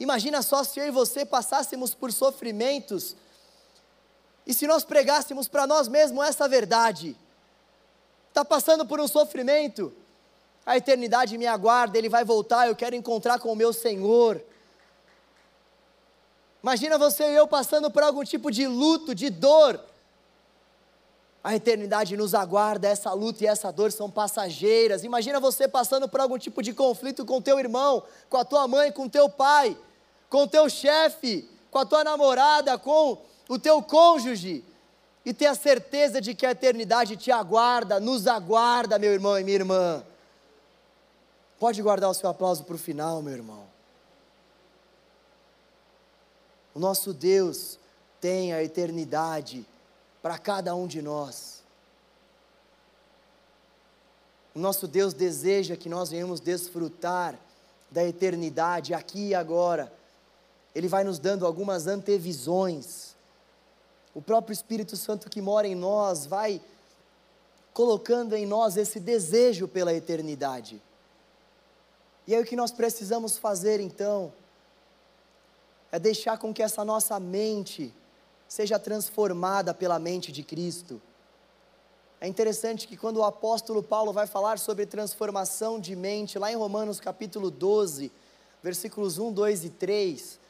Imagina 0.00 0.40
só 0.40 0.64
se 0.64 0.80
eu 0.80 0.86
e 0.86 0.90
você 0.90 1.26
passássemos 1.26 1.92
por 1.92 2.10
sofrimentos, 2.10 3.14
e 4.46 4.54
se 4.54 4.66
nós 4.66 4.82
pregássemos 4.82 5.46
para 5.46 5.66
nós 5.66 5.88
mesmos 5.88 6.26
essa 6.26 6.48
verdade, 6.48 7.14
está 8.30 8.42
passando 8.42 8.86
por 8.86 8.98
um 8.98 9.06
sofrimento, 9.06 9.92
a 10.64 10.74
eternidade 10.78 11.36
me 11.36 11.46
aguarda, 11.46 11.98
ele 11.98 12.08
vai 12.08 12.24
voltar, 12.24 12.66
eu 12.66 12.74
quero 12.74 12.96
encontrar 12.96 13.38
com 13.38 13.52
o 13.52 13.56
meu 13.56 13.74
Senhor. 13.74 14.42
Imagina 16.62 16.96
você 16.96 17.24
e 17.24 17.36
eu 17.36 17.46
passando 17.46 17.90
por 17.90 18.02
algum 18.02 18.24
tipo 18.24 18.50
de 18.50 18.66
luto, 18.66 19.14
de 19.14 19.28
dor. 19.28 19.78
A 21.44 21.54
eternidade 21.54 22.16
nos 22.16 22.34
aguarda, 22.34 22.88
essa 22.88 23.12
luta 23.12 23.44
e 23.44 23.46
essa 23.46 23.70
dor 23.70 23.92
são 23.92 24.10
passageiras. 24.10 25.04
Imagina 25.04 25.38
você 25.38 25.68
passando 25.68 26.08
por 26.08 26.18
algum 26.18 26.38
tipo 26.38 26.62
de 26.62 26.72
conflito 26.72 27.26
com 27.26 27.42
teu 27.42 27.58
irmão, 27.58 28.02
com 28.30 28.38
a 28.38 28.44
tua 28.46 28.66
mãe, 28.66 28.90
com 28.90 29.06
teu 29.06 29.28
pai, 29.28 29.76
com 30.30 30.48
teu 30.48 30.70
chefe, 30.70 31.46
com 31.70 31.78
a 31.78 31.84
tua 31.84 32.02
namorada, 32.02 32.78
com 32.78 33.18
o 33.46 33.58
teu 33.58 33.82
cônjuge, 33.82 34.64
e 35.22 35.34
ter 35.34 35.44
a 35.44 35.54
certeza 35.54 36.18
de 36.18 36.34
que 36.34 36.46
a 36.46 36.52
eternidade 36.52 37.14
te 37.14 37.30
aguarda, 37.30 38.00
nos 38.00 38.26
aguarda, 38.26 38.98
meu 38.98 39.12
irmão 39.12 39.38
e 39.38 39.44
minha 39.44 39.56
irmã. 39.56 40.02
Pode 41.58 41.82
guardar 41.82 42.08
o 42.08 42.14
seu 42.14 42.30
aplauso 42.30 42.64
para 42.64 42.74
o 42.74 42.78
final, 42.78 43.20
meu 43.20 43.34
irmão. 43.34 43.66
O 46.74 46.78
nosso 46.78 47.12
Deus 47.12 47.78
tem 48.18 48.54
a 48.54 48.62
eternidade 48.62 49.66
para 50.24 50.38
cada 50.38 50.74
um 50.74 50.86
de 50.86 51.02
nós. 51.02 51.62
O 54.54 54.58
nosso 54.58 54.88
Deus 54.88 55.12
deseja 55.12 55.76
que 55.76 55.86
nós 55.86 56.08
venhamos 56.08 56.40
desfrutar 56.40 57.38
da 57.90 58.02
eternidade 58.02 58.94
aqui 58.94 59.28
e 59.28 59.34
agora. 59.34 59.92
Ele 60.74 60.88
vai 60.88 61.04
nos 61.04 61.18
dando 61.18 61.44
algumas 61.44 61.86
antevisões. 61.86 63.14
O 64.14 64.22
próprio 64.22 64.54
Espírito 64.54 64.96
Santo 64.96 65.28
que 65.28 65.42
mora 65.42 65.68
em 65.68 65.74
nós 65.74 66.24
vai 66.24 66.58
colocando 67.74 68.34
em 68.34 68.46
nós 68.46 68.78
esse 68.78 68.98
desejo 68.98 69.68
pela 69.68 69.92
eternidade. 69.92 70.80
E 72.26 72.34
aí 72.34 72.42
o 72.42 72.46
que 72.46 72.56
nós 72.56 72.72
precisamos 72.72 73.36
fazer 73.36 73.78
então 73.78 74.32
é 75.92 75.98
deixar 75.98 76.38
com 76.38 76.54
que 76.54 76.62
essa 76.62 76.82
nossa 76.82 77.20
mente 77.20 77.92
seja 78.48 78.78
transformada 78.78 79.74
pela 79.74 79.98
mente 79.98 80.30
de 80.30 80.42
Cristo. 80.42 81.00
É 82.20 82.26
interessante 82.26 82.88
que 82.88 82.96
quando 82.96 83.18
o 83.18 83.24
apóstolo 83.24 83.82
Paulo 83.82 84.12
vai 84.12 84.26
falar 84.26 84.58
sobre 84.58 84.86
transformação 84.86 85.78
de 85.78 85.94
mente, 85.94 86.38
lá 86.38 86.50
em 86.50 86.56
Romanos 86.56 86.98
capítulo 87.00 87.50
12, 87.50 88.10
versículos 88.62 89.18
1, 89.18 89.32
2 89.32 89.64
e 89.64 89.70
3, 89.70 90.40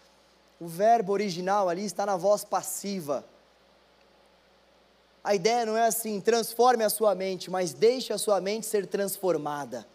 o 0.61 0.69
verbo 0.69 1.13
original 1.13 1.69
ali 1.69 1.85
está 1.85 2.07
na 2.07 2.17
voz 2.17 2.45
passiva. 2.45 3.25
A 5.23 5.35
ideia 5.35 5.67
não 5.67 5.77
é 5.77 5.87
assim, 5.87 6.21
transforme 6.21 6.85
a 6.85 6.91
sua 6.91 7.15
mente, 7.15 7.51
mas 7.51 7.73
deixe 7.73 8.13
a 8.13 8.19
sua 8.19 8.41
mente 8.41 8.67
ser 8.67 8.87
transformada. 8.87 9.87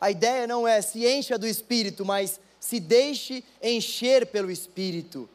A 0.00 0.10
ideia 0.10 0.46
não 0.46 0.66
é 0.66 0.80
se 0.80 1.06
encha 1.06 1.36
do 1.36 1.46
Espírito, 1.46 2.04
mas 2.04 2.38
se 2.64 2.80
deixe 2.80 3.44
encher 3.62 4.24
pelo 4.28 4.50
Espírito. 4.50 5.28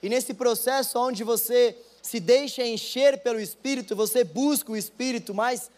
E 0.00 0.08
nesse 0.08 0.32
processo 0.32 1.00
onde 1.00 1.24
você 1.24 1.76
se 2.00 2.20
deixa 2.20 2.64
encher 2.64 3.18
pelo 3.24 3.40
Espírito, 3.40 3.96
você 3.96 4.22
busca 4.22 4.70
o 4.70 4.76
Espírito, 4.76 5.34
mas 5.34 5.68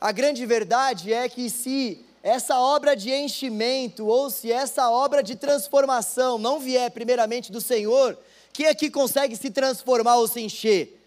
a 0.00 0.10
grande 0.10 0.44
verdade 0.44 1.12
é 1.12 1.28
que 1.28 1.48
se 1.48 2.04
essa 2.24 2.58
obra 2.58 2.96
de 2.96 3.12
enchimento 3.12 4.08
ou 4.08 4.30
se 4.30 4.50
essa 4.50 4.90
obra 4.90 5.22
de 5.22 5.36
transformação 5.36 6.38
não 6.38 6.58
vier 6.58 6.90
primeiramente 6.90 7.52
do 7.52 7.60
Senhor, 7.60 8.18
quem 8.52 8.66
é 8.66 8.74
consegue 8.90 9.36
se 9.36 9.48
transformar 9.48 10.16
ou 10.16 10.26
se 10.26 10.40
encher? 10.40 10.97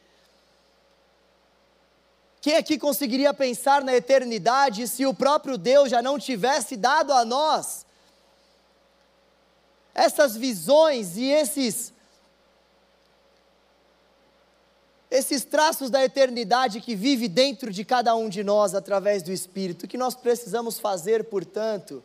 Quem 2.42 2.58
aqui 2.58 2.80
conseguiria 2.80 3.32
pensar 3.36 3.84
na 3.84 3.96
eternidade 3.96 4.88
se 4.88 5.06
o 5.06 5.14
próprio 5.14 5.60
Deus 5.60 5.92
já 5.92 6.02
não 6.02 6.18
tivesse 6.18 6.76
dado 6.76 7.14
a 7.14 7.24
nós 7.24 7.86
essas 9.94 10.36
visões 10.36 11.18
e 11.18 11.26
esses 11.26 11.94
esses 15.12 15.44
traços 15.44 15.89
da 15.89 16.04
eternidade 16.04 16.80
que 16.80 16.96
vive 16.96 17.28
dentro 17.28 17.70
de 17.70 17.84
cada 17.84 18.16
um 18.16 18.30
de 18.30 18.46
nós 18.46 18.74
através 18.74 19.22
do 19.22 19.32
Espírito? 19.32 19.86
O 19.86 19.88
que 19.88 19.98
nós 19.98 20.16
precisamos 20.16 20.80
fazer, 20.80 21.26
portanto, 21.26 22.02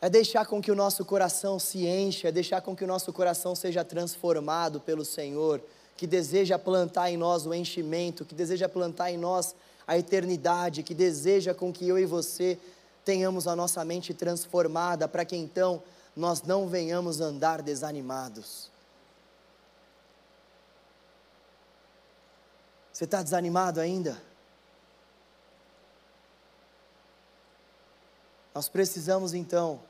é 0.00 0.08
deixar 0.08 0.46
com 0.46 0.62
que 0.62 0.70
o 0.70 0.76
nosso 0.76 1.04
coração 1.04 1.58
se 1.58 1.86
encha, 1.88 2.28
é 2.28 2.32
deixar 2.32 2.60
com 2.60 2.74
que 2.76 2.84
o 2.84 2.86
nosso 2.86 3.12
coração 3.12 3.56
seja 3.56 3.84
transformado 3.84 4.80
pelo 4.80 5.04
Senhor 5.04 5.60
que 5.96 6.06
deseja 6.06 6.58
plantar 6.58 7.10
em 7.10 7.16
nós 7.16 7.46
o 7.46 7.54
enchimento, 7.54 8.24
que 8.24 8.34
deseja 8.34 8.68
plantar 8.68 9.10
em 9.10 9.18
nós 9.18 9.54
a 9.86 9.98
eternidade, 9.98 10.82
que 10.82 10.94
deseja 10.94 11.54
com 11.54 11.72
que 11.72 11.86
eu 11.86 11.98
e 11.98 12.06
você 12.06 12.58
tenhamos 13.04 13.46
a 13.46 13.56
nossa 13.56 13.84
mente 13.84 14.14
transformada, 14.14 15.08
para 15.08 15.24
que 15.24 15.36
então 15.36 15.82
nós 16.16 16.42
não 16.42 16.68
venhamos 16.68 17.20
andar 17.20 17.62
desanimados. 17.62 18.70
Você 22.92 23.04
está 23.04 23.22
desanimado 23.22 23.80
ainda? 23.80 24.20
Nós 28.54 28.68
precisamos 28.68 29.32
então 29.32 29.80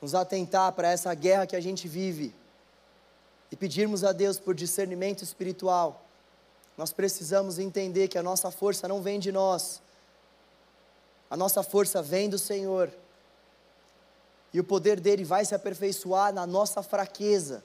nos 0.00 0.14
atentar 0.14 0.72
para 0.72 0.90
essa 0.90 1.12
guerra 1.14 1.46
que 1.46 1.56
a 1.56 1.60
gente 1.60 1.88
vive 1.88 2.34
e 3.52 3.56
pedirmos 3.56 4.02
a 4.02 4.12
Deus 4.12 4.40
por 4.40 4.54
discernimento 4.54 5.22
espiritual, 5.22 6.06
nós 6.76 6.90
precisamos 6.90 7.58
entender 7.58 8.08
que 8.08 8.16
a 8.16 8.22
nossa 8.22 8.50
força 8.50 8.88
não 8.88 9.02
vem 9.02 9.20
de 9.20 9.30
nós, 9.30 9.82
a 11.28 11.36
nossa 11.36 11.62
força 11.62 12.02
vem 12.02 12.30
do 12.30 12.38
Senhor, 12.38 12.90
e 14.54 14.58
o 14.58 14.64
poder 14.64 14.98
dele 14.98 15.22
vai 15.22 15.44
se 15.44 15.54
aperfeiçoar 15.54 16.32
na 16.32 16.46
nossa 16.46 16.82
fraqueza. 16.82 17.62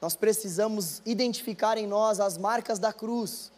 Nós 0.00 0.14
precisamos 0.16 1.00
identificar 1.06 1.78
em 1.78 1.86
nós 1.86 2.20
as 2.20 2.36
marcas 2.36 2.78
da 2.78 2.92
cruz, 2.92 3.50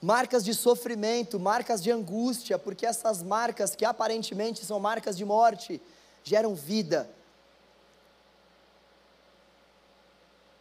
marcas 0.00 0.44
de 0.44 0.54
sofrimento, 0.54 1.40
marcas 1.40 1.82
de 1.82 1.90
angústia, 1.90 2.56
porque 2.58 2.86
essas 2.86 3.20
marcas, 3.22 3.74
que 3.74 3.84
aparentemente 3.84 4.64
são 4.64 4.78
marcas 4.78 5.16
de 5.16 5.24
morte, 5.24 5.82
geram 6.22 6.54
vida, 6.54 7.08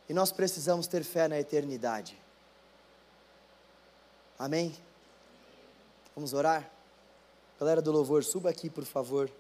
E 0.08 0.14
nós 0.14 0.32
precisamos 0.32 0.88
ter 0.88 1.04
fé 1.04 1.28
na 1.28 1.40
eternidade. 1.40 2.18
Amém? 4.38 4.76
Vamos 6.16 6.34
orar? 6.34 6.70
Galera 7.60 7.82
do 7.82 7.92
louvor, 7.92 8.24
suba 8.24 8.50
aqui, 8.50 8.70
por 8.70 8.84
favor. 8.84 9.32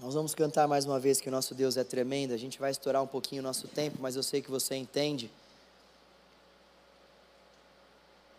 Nós 0.00 0.14
vamos 0.14 0.34
cantar 0.34 0.66
mais 0.68 0.84
uma 0.84 0.98
vez 0.98 1.20
que 1.20 1.28
o 1.28 1.32
nosso 1.32 1.54
Deus 1.54 1.76
é 1.76 1.84
tremendo. 1.84 2.32
A 2.32 2.36
gente 2.36 2.58
vai 2.58 2.70
estourar 2.70 3.02
um 3.02 3.06
pouquinho 3.06 3.42
o 3.42 3.44
nosso 3.44 3.68
tempo, 3.68 3.98
mas 4.00 4.16
eu 4.16 4.22
sei 4.22 4.40
que 4.40 4.50
você 4.50 4.76
entende 4.76 5.30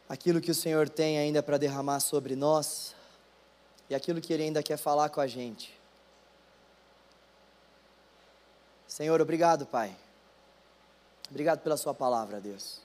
aquilo 0.08 0.42
que 0.42 0.50
o 0.50 0.56
Senhor 0.56 0.90
tem 0.90 1.20
ainda 1.20 1.44
para 1.44 1.58
derramar 1.58 2.00
sobre 2.00 2.36
nós 2.36 2.96
e 3.90 3.96
aquilo 3.96 4.20
que 4.20 4.34
Ele 4.34 4.44
ainda 4.44 4.64
quer 4.64 4.78
falar 4.78 5.10
com 5.10 5.22
a 5.22 5.28
gente. 5.28 5.79
Senhor, 8.90 9.22
obrigado, 9.22 9.68
Pai. 9.68 9.96
Obrigado 11.30 11.60
pela 11.60 11.78
Sua 11.78 11.94
palavra, 11.94 12.42
Deus. 12.42 12.80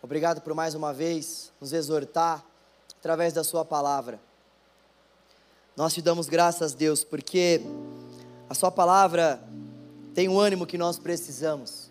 Obrigado 0.00 0.40
por 0.40 0.54
mais 0.54 0.76
uma 0.76 0.94
vez 0.94 1.50
nos 1.60 1.72
exortar 1.72 2.44
através 3.00 3.32
da 3.32 3.42
Sua 3.42 3.64
palavra. 3.64 4.20
Nós 5.76 5.92
te 5.92 6.00
damos 6.00 6.28
graças, 6.28 6.72
Deus, 6.72 7.02
porque 7.02 7.62
a 8.48 8.54
Sua 8.54 8.70
palavra 8.70 9.42
tem 10.14 10.28
o 10.28 10.38
ânimo 10.38 10.68
que 10.68 10.78
nós 10.78 10.96
precisamos. 10.96 11.90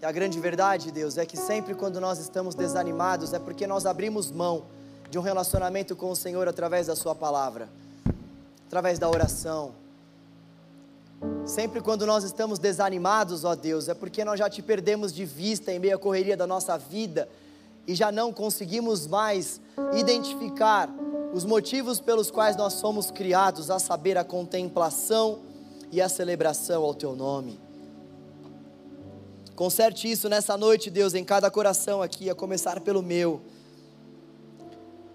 E 0.00 0.06
a 0.06 0.12
grande 0.12 0.38
verdade, 0.38 0.92
Deus, 0.92 1.18
é 1.18 1.26
que 1.26 1.36
sempre 1.36 1.74
quando 1.74 2.00
nós 2.00 2.20
estamos 2.20 2.54
desanimados 2.54 3.32
é 3.32 3.40
porque 3.40 3.66
nós 3.66 3.86
abrimos 3.86 4.30
mão 4.30 4.66
de 5.10 5.18
um 5.18 5.22
relacionamento 5.22 5.96
com 5.96 6.12
o 6.12 6.16
Senhor 6.16 6.46
através 6.46 6.86
da 6.86 6.94
Sua 6.94 7.14
palavra, 7.14 7.68
através 8.68 9.00
da 9.00 9.10
oração 9.10 9.74
Sempre 11.44 11.80
quando 11.80 12.04
nós 12.04 12.24
estamos 12.24 12.58
desanimados, 12.58 13.44
ó 13.44 13.54
Deus, 13.54 13.88
é 13.88 13.94
porque 13.94 14.24
nós 14.24 14.38
já 14.38 14.50
te 14.50 14.60
perdemos 14.60 15.12
de 15.12 15.24
vista 15.24 15.72
em 15.72 15.78
meio 15.78 15.94
à 15.94 15.98
correria 15.98 16.36
da 16.36 16.46
nossa 16.46 16.76
vida 16.76 17.28
e 17.86 17.94
já 17.94 18.10
não 18.10 18.32
conseguimos 18.32 19.06
mais 19.06 19.60
identificar 19.94 20.92
os 21.32 21.44
motivos 21.44 22.00
pelos 22.00 22.30
quais 22.30 22.56
nós 22.56 22.74
somos 22.74 23.10
criados, 23.10 23.70
a 23.70 23.78
saber, 23.78 24.18
a 24.18 24.24
contemplação 24.24 25.38
e 25.92 26.00
a 26.00 26.08
celebração 26.08 26.82
ao 26.82 26.94
teu 26.94 27.14
nome. 27.14 27.60
Conserte 29.54 30.10
isso 30.10 30.28
nessa 30.28 30.56
noite, 30.56 30.90
Deus, 30.90 31.14
em 31.14 31.24
cada 31.24 31.50
coração 31.50 32.02
aqui, 32.02 32.28
a 32.28 32.34
começar 32.34 32.80
pelo 32.80 33.02
meu. 33.02 33.40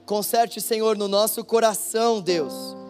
Conserte, 0.06 0.62
Senhor, 0.62 0.98
no 0.98 1.08
nosso 1.08 1.44
coração, 1.44 2.22
Deus 2.22 2.81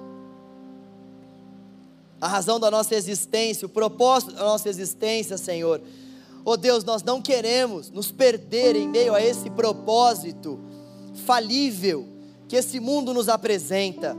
a 2.21 2.27
razão 2.27 2.59
da 2.59 2.69
nossa 2.69 2.93
existência, 2.93 3.65
o 3.65 3.69
propósito 3.69 4.33
da 4.33 4.43
nossa 4.43 4.69
existência, 4.69 5.39
Senhor. 5.39 5.81
Oh 6.45 6.55
Deus, 6.55 6.83
nós 6.83 7.01
não 7.01 7.19
queremos 7.19 7.89
nos 7.89 8.11
perder 8.11 8.75
em 8.75 8.87
meio 8.87 9.15
a 9.15 9.21
esse 9.21 9.49
propósito 9.49 10.59
falível 11.25 12.07
que 12.47 12.55
esse 12.55 12.79
mundo 12.79 13.11
nos 13.11 13.27
apresenta. 13.27 14.15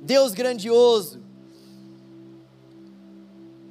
Deus 0.00 0.32
grandioso, 0.32 1.20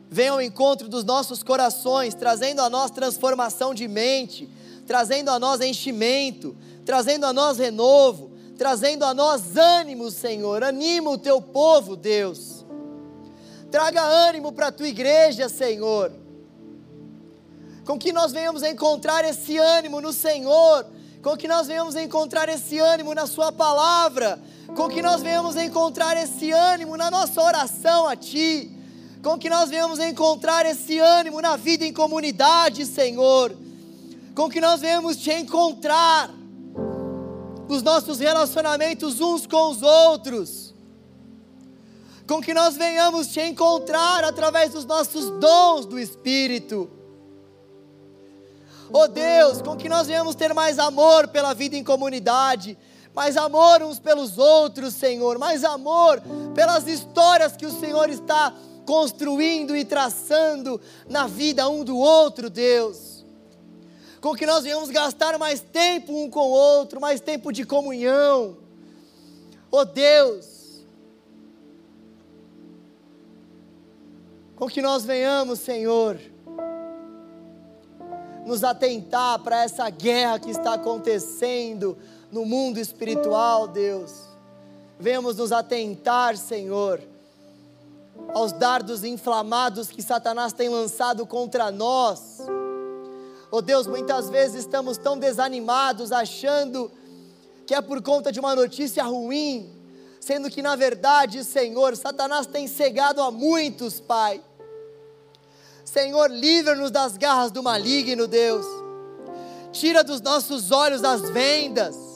venha 0.10 0.34
ao 0.34 0.42
encontro 0.42 0.90
dos 0.90 1.06
nossos 1.06 1.42
corações, 1.42 2.14
trazendo 2.14 2.62
a 2.62 2.70
nós 2.70 2.92
transformação 2.92 3.74
de 3.74 3.88
mente, 3.88 4.50
trazendo 4.86 5.30
a 5.30 5.40
nós 5.40 5.62
enchimento, 5.62 6.54
trazendo 6.84 7.26
a 7.26 7.32
nós 7.32 7.58
renovo, 7.58 8.35
trazendo 8.58 9.04
a 9.04 9.14
nós 9.14 9.58
ânimo, 9.58 10.10
Senhor. 10.10 10.64
Anima 10.64 11.10
o 11.10 11.18
teu 11.18 11.42
povo, 11.42 11.96
Deus. 11.96 12.66
Traga 13.70 14.02
ânimo 14.02 14.52
para 14.52 14.68
a 14.68 14.72
tua 14.72 14.88
igreja, 14.88 15.50
Senhor. 15.50 16.12
Com 17.86 18.00
que 18.00 18.12
nós 18.12 18.32
venhamos 18.32 18.64
encontrar 18.64 19.24
esse 19.26 19.58
ânimo 19.58 20.02
no 20.02 20.14
Senhor, 20.14 20.86
com 21.22 21.36
que 21.36 21.48
nós 21.48 21.68
venhamos 21.68 21.96
encontrar 21.96 22.50
esse 22.50 22.80
ânimo 22.80 23.14
na 23.14 23.28
Sua 23.28 23.52
palavra, 23.52 24.40
com 24.76 24.88
que 24.88 25.02
nós 25.02 25.22
venhamos 25.22 25.56
encontrar 25.56 26.18
esse 26.18 26.52
ânimo 26.52 26.98
na 26.98 27.12
nossa 27.12 27.42
oração 27.42 28.08
a 28.08 28.16
Ti, 28.16 28.72
com 29.22 29.38
que 29.38 29.50
nós 29.50 29.70
venhamos 29.70 30.00
encontrar 30.00 30.66
esse 30.66 30.98
ânimo 30.98 31.42
na 31.42 31.56
vida 31.58 31.86
em 31.86 31.94
comunidade, 31.94 32.86
Senhor, 32.86 33.56
com 34.34 34.50
que 34.50 34.62
nós 34.62 34.82
venhamos 34.82 35.18
Te 35.18 35.32
encontrar 35.32 36.32
nos 37.68 37.82
nossos 37.82 38.20
relacionamentos 38.20 39.20
uns 39.20 39.46
com 39.48 39.72
os 39.72 39.82
outros, 39.82 40.74
com 42.28 42.42
que 42.42 42.54
nós 42.54 42.76
venhamos 42.76 43.28
Te 43.28 43.42
encontrar 43.42 44.24
através 44.24 44.72
dos 44.72 44.86
nossos 44.86 45.30
dons 45.40 45.86
do 45.86 46.00
Espírito. 46.00 46.90
Oh 48.92 49.08
Deus, 49.08 49.62
com 49.62 49.76
que 49.76 49.90
nós 49.90 50.08
venhamos 50.08 50.36
ter 50.36 50.54
mais 50.54 50.78
amor 50.78 51.28
pela 51.28 51.54
vida 51.54 51.76
em 51.76 51.84
comunidade, 51.84 52.78
mais 53.14 53.36
amor 53.38 53.82
uns 53.82 54.00
pelos 54.00 54.38
outros, 54.38 54.94
Senhor, 54.94 55.40
mais 55.40 55.64
amor 55.64 56.22
pelas 56.54 56.88
histórias 56.88 57.56
que 57.56 57.66
o 57.66 57.72
Senhor 57.72 58.10
está 58.10 58.54
construindo 58.86 59.76
e 59.76 59.84
traçando 59.84 60.80
na 61.10 61.26
vida 61.26 61.68
um 61.68 61.84
do 61.84 61.98
outro, 61.98 62.50
Deus. 62.50 63.15
Com 64.26 64.34
que 64.34 64.48
nós 64.48 64.64
venhamos 64.64 64.90
gastar 64.90 65.38
mais 65.38 65.62
tempo 65.62 66.12
um 66.12 66.32
com 66.32 66.40
o 66.40 66.50
outro, 66.50 67.00
mais 67.00 67.22
tempo 67.22 67.54
de 67.54 67.64
comunhão. 67.64 68.58
Oh 69.70 69.86
Deus, 69.86 70.84
com 74.56 74.66
que 74.66 74.82
nós 74.82 75.06
venhamos, 75.06 75.60
Senhor, 75.60 76.20
nos 78.44 78.64
atentar 78.64 79.38
para 79.44 79.64
essa 79.64 79.88
guerra 79.92 80.40
que 80.40 80.50
está 80.50 80.74
acontecendo 80.74 81.96
no 82.32 82.48
mundo 82.48 82.80
espiritual, 82.80 83.68
Deus. 83.68 84.12
Venhamos 85.00 85.36
nos 85.36 85.52
atentar, 85.52 86.36
Senhor, 86.36 87.00
aos 88.34 88.52
dardos 88.54 89.04
inflamados 89.04 89.90
que 89.90 90.02
Satanás 90.02 90.52
tem 90.52 90.68
lançado 90.68 91.28
contra 91.28 91.70
nós. 91.70 92.40
Oh 93.52 93.62
Deus, 93.62 93.88
muitas 93.88 94.30
vezes 94.30 94.62
estamos 94.62 94.98
tão 94.98 95.18
desanimados, 95.18 96.12
achando 96.12 96.92
que 97.66 97.74
é 97.74 97.82
por 97.82 98.02
conta 98.02 98.32
de 98.32 98.40
uma 98.40 98.56
notícia 98.56 99.04
ruim, 99.04 99.72
sendo 100.20 100.50
que 100.50 100.62
na 100.62 100.76
verdade, 100.76 101.44
Senhor, 101.44 101.96
Satanás 101.96 102.48
tem 102.48 102.68
cegado 102.68 103.22
a 103.22 103.32
muitos, 103.32 104.00
Pai. 104.00 104.42
Senhor, 105.84 106.30
livra-nos 106.30 106.92
das 106.92 107.18
garras 107.18 107.52
do 107.52 107.62
maligno, 107.64 108.28
Deus. 108.28 108.66
Tira 109.72 110.04
dos 110.04 110.22
nossos 110.22 110.72
olhos 110.72 111.04
as 111.04 111.30
vendas 111.30 112.16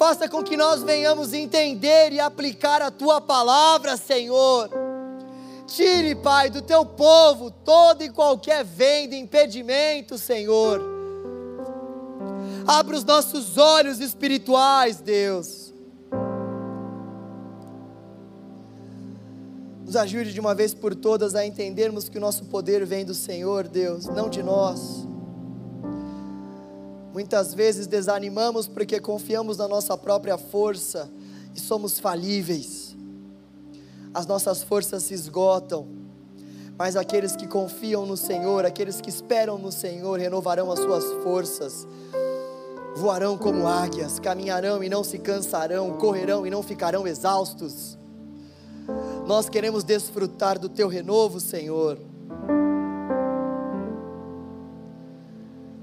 faça 0.00 0.26
com 0.26 0.42
que 0.42 0.56
nós 0.56 0.82
venhamos 0.82 1.34
entender 1.34 2.10
e 2.10 2.18
aplicar 2.18 2.80
a 2.80 2.90
tua 2.90 3.20
palavra, 3.20 3.98
Senhor. 3.98 4.70
Tire, 5.70 6.16
Pai, 6.16 6.50
do 6.50 6.60
teu 6.60 6.84
povo 6.84 7.48
todo 7.48 8.02
e 8.02 8.10
qualquer 8.10 8.64
venda, 8.64 9.14
impedimento, 9.14 10.18
Senhor. 10.18 10.82
Abra 12.66 12.96
os 12.96 13.04
nossos 13.04 13.56
olhos 13.56 14.00
espirituais, 14.00 15.00
Deus. 15.00 15.72
Nos 19.84 19.94
ajude 19.94 20.32
de 20.32 20.40
uma 20.40 20.56
vez 20.56 20.74
por 20.74 20.92
todas 20.92 21.36
a 21.36 21.46
entendermos 21.46 22.08
que 22.08 22.18
o 22.18 22.20
nosso 22.20 22.46
poder 22.46 22.84
vem 22.84 23.04
do 23.04 23.14
Senhor, 23.14 23.68
Deus, 23.68 24.06
não 24.06 24.28
de 24.28 24.42
nós. 24.42 25.06
Muitas 27.12 27.54
vezes 27.54 27.86
desanimamos 27.86 28.66
porque 28.66 28.98
confiamos 28.98 29.56
na 29.56 29.68
nossa 29.68 29.96
própria 29.96 30.36
força 30.36 31.08
e 31.54 31.60
somos 31.60 32.00
falíveis. 32.00 32.89
As 34.12 34.26
nossas 34.26 34.62
forças 34.62 35.04
se 35.04 35.14
esgotam, 35.14 35.88
mas 36.76 36.96
aqueles 36.96 37.36
que 37.36 37.46
confiam 37.46 38.06
no 38.06 38.16
Senhor, 38.16 38.64
aqueles 38.64 39.00
que 39.00 39.08
esperam 39.08 39.58
no 39.58 39.70
Senhor, 39.70 40.18
renovarão 40.18 40.70
as 40.70 40.80
suas 40.80 41.04
forças. 41.22 41.86
Voarão 42.96 43.38
como 43.38 43.66
águias, 43.66 44.18
caminharão 44.18 44.82
e 44.82 44.88
não 44.88 45.04
se 45.04 45.18
cansarão, 45.18 45.96
correrão 45.96 46.46
e 46.46 46.50
não 46.50 46.62
ficarão 46.62 47.06
exaustos. 47.06 47.96
Nós 49.26 49.48
queremos 49.48 49.84
desfrutar 49.84 50.58
do 50.58 50.68
teu 50.68 50.88
renovo, 50.88 51.38
Senhor. 51.38 51.98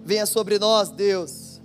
venha 0.08 0.26
sobre 0.26 0.58
nós, 0.58 0.90
Deus, 0.90 1.60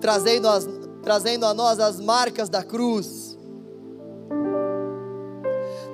trazendo, 0.00 0.46
as, 0.46 0.64
trazendo 1.02 1.44
a 1.44 1.52
nós 1.52 1.80
as 1.80 1.98
marcas 1.98 2.48
da 2.48 2.62
cruz, 2.62 3.25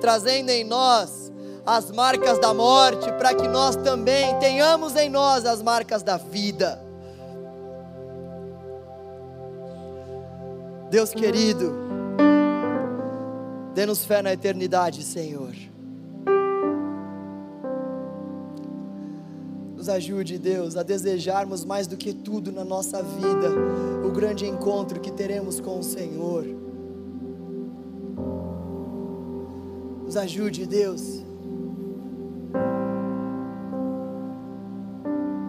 trazendo 0.03 0.49
em 0.49 0.65
nós 0.65 1.31
as 1.65 1.89
marcas 1.89 2.37
da 2.37 2.53
morte, 2.53 3.09
para 3.13 3.33
que 3.33 3.47
nós 3.47 3.77
também 3.77 4.37
tenhamos 4.37 4.97
em 4.97 5.09
nós 5.09 5.45
as 5.45 5.61
marcas 5.61 6.03
da 6.03 6.17
vida. 6.17 6.77
Deus 10.89 11.11
querido, 11.11 11.73
dê-nos 13.73 14.03
fé 14.03 14.21
na 14.21 14.33
eternidade, 14.33 15.03
Senhor. 15.03 15.53
Nos 19.77 19.87
ajude, 19.87 20.37
Deus, 20.37 20.75
a 20.75 20.83
desejarmos 20.83 21.63
mais 21.63 21.87
do 21.87 21.95
que 21.95 22.11
tudo 22.13 22.51
na 22.51 22.65
nossa 22.65 23.01
vida 23.01 23.51
o 24.05 24.11
grande 24.11 24.45
encontro 24.45 24.99
que 24.99 25.13
teremos 25.13 25.61
com 25.61 25.79
o 25.79 25.83
Senhor. 25.83 26.62
Nos 30.13 30.21
ajude, 30.21 30.67
Deus, 30.67 31.23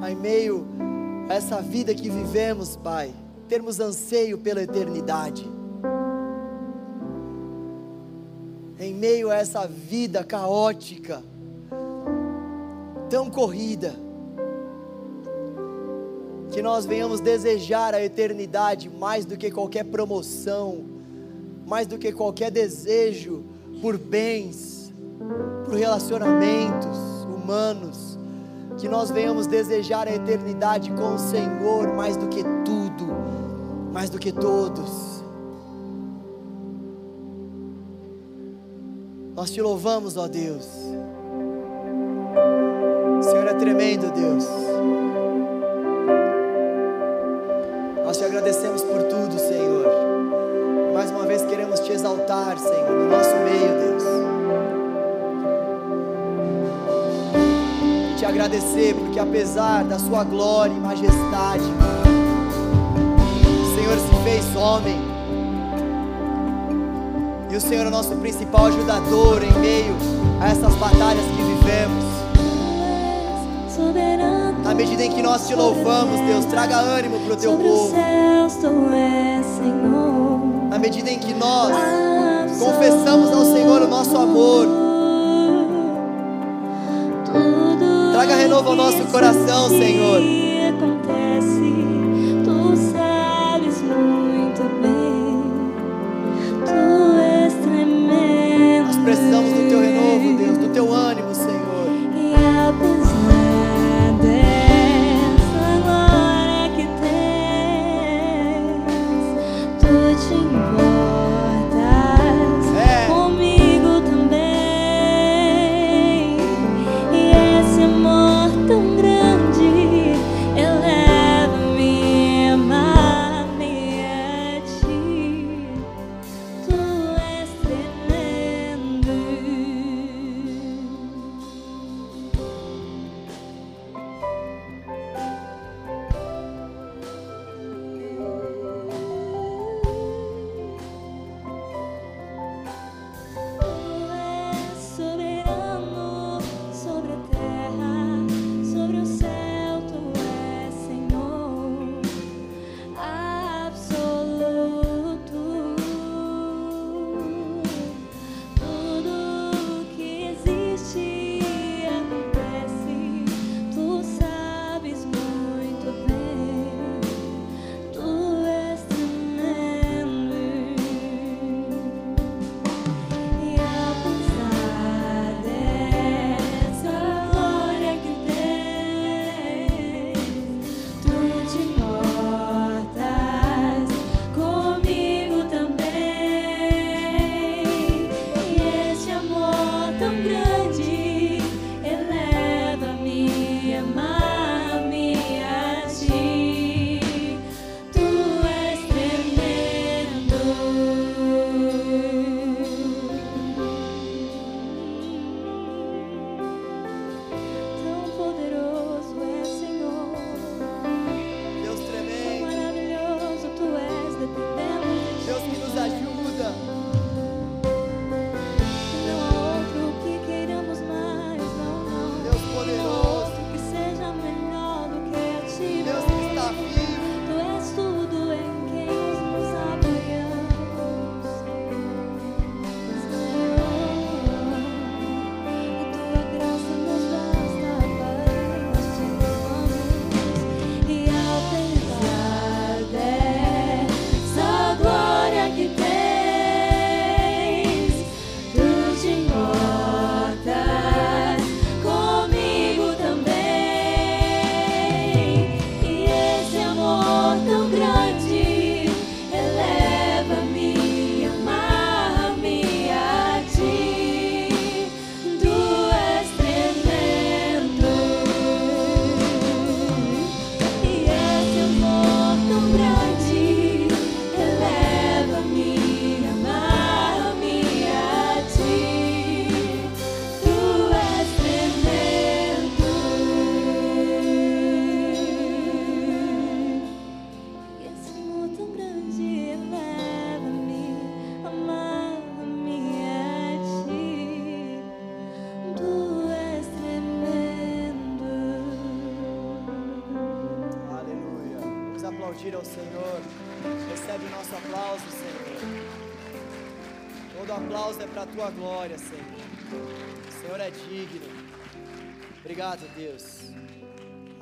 em 0.08 0.16
meio 0.16 0.66
a 1.28 1.34
essa 1.34 1.60
vida 1.60 1.94
que 1.94 2.08
vivemos, 2.08 2.74
Pai, 2.74 3.12
termos 3.46 3.78
anseio 3.78 4.38
pela 4.38 4.62
eternidade. 4.62 5.46
Em 8.80 8.94
meio 8.94 9.30
a 9.30 9.34
essa 9.34 9.66
vida 9.66 10.24
caótica, 10.24 11.22
tão 13.10 13.28
corrida, 13.28 13.94
que 16.52 16.62
nós 16.62 16.86
venhamos 16.86 17.20
desejar 17.20 17.92
a 17.92 18.02
eternidade 18.02 18.88
mais 18.88 19.26
do 19.26 19.36
que 19.36 19.50
qualquer 19.50 19.84
promoção, 19.84 20.86
mais 21.66 21.86
do 21.86 21.98
que 21.98 22.10
qualquer 22.12 22.50
desejo 22.50 23.52
por 23.84 23.98
bens, 23.98 24.90
por 25.66 25.74
relacionamentos 25.74 26.96
humanos, 27.28 28.18
que 28.78 28.88
nós 28.88 29.10
venhamos 29.10 29.46
desejar 29.46 30.08
a 30.08 30.14
eternidade 30.14 30.90
com 30.92 31.16
o 31.16 31.18
Senhor 31.18 31.92
mais 31.94 32.16
do 32.16 32.26
que 32.28 32.42
tudo, 32.64 33.04
mais 33.92 34.08
do 34.08 34.18
que 34.18 34.32
todos. 34.32 35.22
Nós 39.36 39.50
te 39.50 39.60
louvamos, 39.60 40.16
ó 40.16 40.28
Deus. 40.28 40.66
Agradecer 58.54 58.94
porque 58.94 59.18
apesar 59.18 59.84
da 59.84 59.98
sua 59.98 60.22
glória 60.22 60.72
e 60.72 60.78
majestade, 60.78 61.64
o 63.62 63.74
Senhor 63.74 63.98
se 63.98 64.22
fez 64.22 64.56
homem. 64.56 64.96
E 67.50 67.56
o 67.56 67.60
Senhor 67.60 67.84
é 67.84 67.88
o 67.88 67.90
nosso 67.90 68.14
principal 68.16 68.66
ajudador 68.66 69.42
em 69.42 69.52
meio 69.60 69.96
a 70.40 70.48
essas 70.48 70.74
batalhas 70.74 71.24
que 71.24 71.42
vivemos. 71.42 72.04
Na 74.62 74.74
medida 74.74 75.04
em 75.04 75.10
que 75.10 75.22
nós 75.22 75.46
te 75.46 75.54
louvamos, 75.54 76.20
Deus, 76.20 76.44
traga 76.46 76.76
ânimo 76.76 77.20
para 77.20 77.34
o 77.34 77.36
teu 77.36 77.56
povo. 77.56 77.94
Na 80.70 80.78
medida 80.78 81.10
em 81.10 81.18
que 81.18 81.34
nós 81.34 81.74
confessamos 82.58 83.30
ao 83.30 83.44
Senhor 83.44 83.82
o 83.82 83.88
nosso 83.88 84.16
amor, 84.16 84.83
Traga 88.44 88.56
renovo 88.56 88.70
ao 88.70 88.76
nosso 88.76 89.04
coração, 89.06 89.68
Senhor. 89.70 90.20
Nós 98.84 98.96
precisamos 98.98 99.50
do 99.50 99.68
teu 99.68 99.80
renovo, 99.80 100.36
Deus, 100.36 100.58
do 100.58 100.68
teu 100.68 100.92
ânimo, 100.92 101.13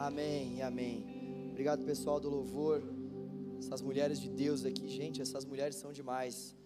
Amém 0.02 0.60
amém. 0.62 1.48
Obrigado, 1.52 1.84
pessoal 1.84 2.18
do 2.18 2.28
louvor. 2.28 2.82
Essas 3.60 3.80
mulheres 3.80 4.18
de 4.18 4.28
Deus 4.28 4.64
aqui, 4.64 4.88
gente, 4.88 5.22
essas 5.22 5.44
mulheres 5.44 5.76
são 5.76 5.92
demais. 5.92 6.56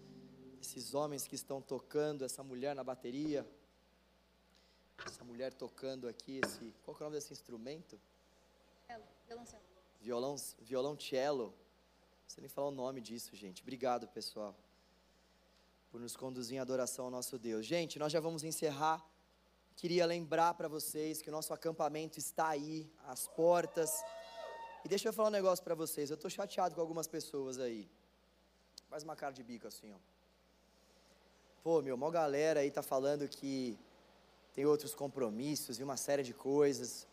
Esses 0.59 0.95
homens 0.95 1.26
que 1.26 1.34
estão 1.34 1.61
tocando, 1.61 2.24
essa 2.24 2.43
mulher 2.43 2.74
na 2.74 2.82
bateria. 2.82 3.47
Essa 5.05 5.22
mulher 5.22 5.53
tocando 5.53 6.09
aqui 6.09 6.41
esse, 6.43 6.74
qual 6.82 6.97
é 6.97 7.01
o 7.01 7.05
nome 7.05 7.16
desse 7.16 7.30
instrumento? 7.30 8.01
Violão, 10.01 10.37
violão 10.62 10.99
cello. 10.99 11.49
Não 11.49 12.28
sei 12.28 12.41
nem 12.41 12.49
falar 12.49 12.68
o 12.68 12.70
nome 12.84 13.03
disso, 13.03 13.37
gente. 13.37 13.61
Obrigado, 13.61 14.09
pessoal, 14.09 14.57
por 15.91 16.01
nos 16.01 16.16
conduzir 16.16 16.57
em 16.57 16.61
adoração 16.61 17.05
ao 17.05 17.11
nosso 17.11 17.39
Deus. 17.39 17.66
Gente, 17.66 17.99
nós 17.99 18.11
já 18.11 18.18
vamos 18.18 18.45
encerrar. 18.45 19.07
Queria 19.77 20.07
lembrar 20.07 20.55
para 20.55 20.68
vocês 20.68 21.20
que 21.20 21.29
o 21.29 21.33
nosso 21.33 21.53
acampamento 21.53 22.18
está 22.18 22.49
aí, 22.49 22.91
às 23.07 23.29
portas. 23.29 23.91
E 24.83 24.89
deixa 24.89 25.11
eu 25.11 25.12
falar 25.12 25.29
um 25.29 25.33
negócio 25.33 25.62
para 25.62 25.74
vocês. 25.74 26.09
Eu 26.09 26.14
estou 26.14 26.31
chateado 26.31 26.74
com 26.74 26.81
algumas 26.81 27.07
pessoas 27.07 27.59
aí. 27.59 27.87
Faz 28.89 29.03
uma 29.03 29.14
cara 29.14 29.35
de 29.35 29.43
bico 29.43 29.68
assim, 29.68 29.93
ó. 29.93 29.99
Pô, 31.62 31.83
meu, 31.83 31.95
mó 31.95 32.11
galera 32.11 32.61
aí 32.61 32.70
tá 32.70 32.83
falando 32.83 33.29
que 33.29 33.79
tem 34.55 34.64
outros 34.64 34.95
compromissos 34.95 35.79
e 35.79 35.83
uma 35.83 35.99
série 35.99 36.22
de 36.22 36.33
coisas. 36.33 37.07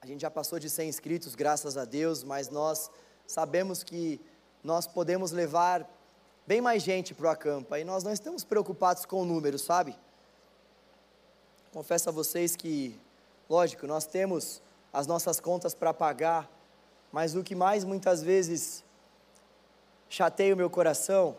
A 0.00 0.06
gente 0.06 0.22
já 0.22 0.30
passou 0.30 0.58
de 0.58 0.70
100 0.70 0.88
inscritos, 0.88 1.34
graças 1.34 1.76
a 1.76 1.84
Deus, 1.84 2.24
mas 2.24 2.48
nós 2.48 2.90
sabemos 3.26 3.82
que 3.82 4.18
nós 4.64 4.86
podemos 4.86 5.30
levar 5.30 5.86
bem 6.46 6.62
mais 6.62 6.82
gente 6.82 7.12
para 7.12 7.26
o 7.26 7.28
acampa 7.28 7.78
e 7.78 7.84
nós 7.84 8.02
não 8.02 8.12
estamos 8.12 8.44
preocupados 8.44 9.04
com 9.04 9.20
o 9.20 9.24
número, 9.26 9.58
sabe? 9.58 9.94
Confesso 11.72 12.08
a 12.08 12.12
vocês 12.12 12.56
que, 12.56 12.98
lógico, 13.48 13.86
nós 13.86 14.06
temos 14.06 14.62
as 14.92 15.06
nossas 15.06 15.38
contas 15.40 15.74
para 15.74 15.92
pagar, 15.92 16.50
mas 17.12 17.34
o 17.34 17.42
que 17.42 17.54
mais 17.54 17.84
muitas 17.84 18.22
vezes 18.22 18.82
chateia 20.08 20.54
o 20.54 20.56
meu 20.56 20.70
coração 20.70 21.36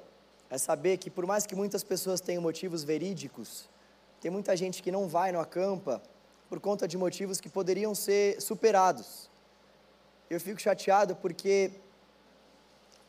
é 0.50 0.58
saber 0.58 0.98
que, 0.98 1.10
por 1.10 1.26
mais 1.26 1.46
que 1.46 1.56
muitas 1.56 1.84
pessoas 1.84 2.22
tenham 2.22 2.42
motivos 2.42 2.84
verídicos, 2.84 3.68
tem 4.22 4.32
muita 4.32 4.56
gente 4.56 4.82
que 4.82 4.92
não 4.92 5.08
vai 5.08 5.32
no 5.32 5.40
acampa 5.40 6.02
por 6.50 6.60
conta 6.60 6.88
de 6.88 6.98
motivos 6.98 7.42
que 7.42 7.50
poderiam 7.50 7.94
ser 7.94 8.42
superados. 8.42 9.30
Eu 10.30 10.40
fico 10.40 10.62
chateado 10.62 11.16
porque, 11.16 11.72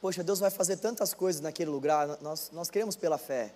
poxa, 0.01 0.23
Deus 0.25 0.41
vai 0.41 0.51
fazer 0.51 0.77
tantas 0.77 1.15
coisas 1.15 1.41
naquele 1.41 1.71
lugar, 1.71 2.19
nós, 2.21 2.51
nós 2.53 2.71
queremos 2.71 2.97
pela 2.97 3.19
fé. 3.19 3.53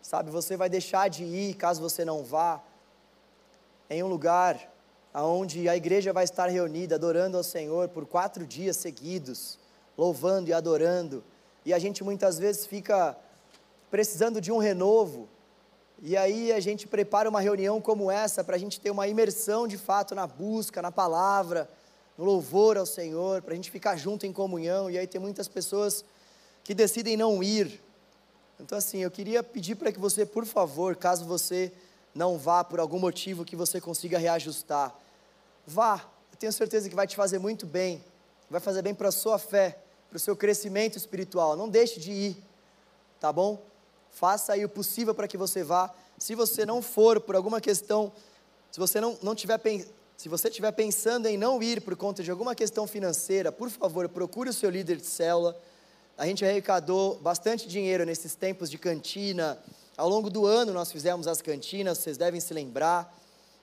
Sabe, 0.00 0.30
você 0.30 0.56
vai 0.56 0.68
deixar 0.68 1.08
de 1.08 1.24
ir 1.24 1.54
caso 1.54 1.80
você 1.80 2.04
não 2.04 2.22
vá 2.22 2.62
em 3.90 4.02
um 4.02 4.06
lugar 4.06 4.72
onde 5.14 5.68
a 5.68 5.76
igreja 5.76 6.12
vai 6.12 6.24
estar 6.24 6.46
reunida 6.46 6.94
adorando 6.94 7.36
ao 7.36 7.42
Senhor 7.42 7.88
por 7.88 8.06
quatro 8.06 8.46
dias 8.46 8.76
seguidos, 8.76 9.58
louvando 9.96 10.50
e 10.50 10.52
adorando, 10.52 11.24
e 11.64 11.74
a 11.74 11.78
gente 11.78 12.04
muitas 12.04 12.38
vezes 12.38 12.66
fica 12.66 13.16
precisando 13.90 14.40
de 14.40 14.52
um 14.52 14.58
renovo, 14.58 15.28
e 16.00 16.16
aí 16.16 16.52
a 16.52 16.60
gente 16.60 16.86
prepara 16.86 17.28
uma 17.28 17.40
reunião 17.40 17.80
como 17.80 18.10
essa 18.10 18.44
para 18.44 18.54
a 18.54 18.58
gente 18.58 18.80
ter 18.80 18.90
uma 18.90 19.08
imersão 19.08 19.66
de 19.66 19.76
fato 19.76 20.14
na 20.14 20.26
busca, 20.26 20.80
na 20.80 20.92
palavra, 20.92 21.68
no 22.16 22.24
louvor 22.24 22.76
ao 22.76 22.86
Senhor, 22.86 23.42
para 23.42 23.52
a 23.52 23.56
gente 23.56 23.70
ficar 23.70 23.96
junto 23.96 24.24
em 24.24 24.32
comunhão, 24.32 24.88
e 24.90 24.96
aí 24.96 25.06
tem 25.06 25.20
muitas 25.20 25.48
pessoas 25.48 26.04
que 26.62 26.74
decidem 26.74 27.16
não 27.16 27.42
ir. 27.42 27.82
Então, 28.60 28.76
assim, 28.76 28.98
eu 28.98 29.10
queria 29.10 29.42
pedir 29.42 29.76
para 29.76 29.92
que 29.92 30.00
você, 30.00 30.26
por 30.26 30.44
favor, 30.44 30.96
caso 30.96 31.24
você 31.24 31.72
não 32.14 32.36
vá 32.36 32.64
por 32.64 32.80
algum 32.80 32.98
motivo 32.98 33.44
que 33.44 33.54
você 33.54 33.80
consiga 33.80 34.18
reajustar, 34.18 34.92
vá. 35.66 36.04
Eu 36.32 36.38
tenho 36.38 36.52
certeza 36.52 36.88
que 36.88 36.94
vai 36.94 37.06
te 37.06 37.14
fazer 37.14 37.38
muito 37.38 37.66
bem, 37.66 38.02
vai 38.50 38.60
fazer 38.60 38.82
bem 38.82 38.94
para 38.94 39.08
a 39.08 39.12
sua 39.12 39.38
fé, 39.38 39.78
para 40.08 40.16
o 40.16 40.20
seu 40.20 40.34
crescimento 40.34 40.96
espiritual. 40.96 41.56
Não 41.56 41.68
deixe 41.68 42.00
de 42.00 42.10
ir, 42.10 42.36
tá 43.20 43.32
bom? 43.32 43.62
Faça 44.10 44.54
aí 44.54 44.64
o 44.64 44.68
possível 44.68 45.14
para 45.14 45.28
que 45.28 45.36
você 45.36 45.62
vá. 45.62 45.94
Se 46.18 46.34
você 46.34 46.66
não 46.66 46.82
for 46.82 47.20
por 47.20 47.36
alguma 47.36 47.60
questão, 47.60 48.10
se 48.72 48.80
você 48.80 49.00
não, 49.00 49.16
não 49.22 49.34
tiver 49.34 49.60
se 50.16 50.28
você 50.28 50.48
estiver 50.48 50.72
pensando 50.72 51.26
em 51.26 51.36
não 51.36 51.62
ir 51.62 51.80
por 51.80 51.94
conta 51.94 52.24
de 52.24 52.30
alguma 52.32 52.52
questão 52.52 52.88
financeira, 52.88 53.52
por 53.52 53.70
favor, 53.70 54.08
procure 54.08 54.50
o 54.50 54.52
seu 54.52 54.68
líder 54.68 54.96
de 54.96 55.06
célula. 55.06 55.56
A 56.18 56.26
gente 56.26 56.44
arrecadou 56.44 57.14
bastante 57.20 57.68
dinheiro 57.68 58.04
nesses 58.04 58.34
tempos 58.34 58.68
de 58.68 58.76
cantina. 58.76 59.56
Ao 59.96 60.08
longo 60.08 60.28
do 60.28 60.46
ano 60.46 60.72
nós 60.72 60.90
fizemos 60.90 61.28
as 61.28 61.40
cantinas, 61.40 61.98
vocês 61.98 62.18
devem 62.18 62.40
se 62.40 62.52
lembrar. 62.52 63.16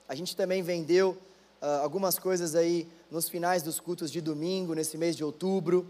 A 0.08 0.14
gente 0.14 0.34
também 0.34 0.62
vendeu 0.62 1.18
uh, 1.60 1.82
algumas 1.82 2.18
coisas 2.18 2.54
aí 2.54 2.88
nos 3.10 3.28
finais 3.28 3.62
dos 3.62 3.78
cultos 3.78 4.10
de 4.10 4.22
domingo, 4.22 4.72
nesse 4.72 4.96
mês 4.96 5.14
de 5.14 5.22
outubro. 5.22 5.86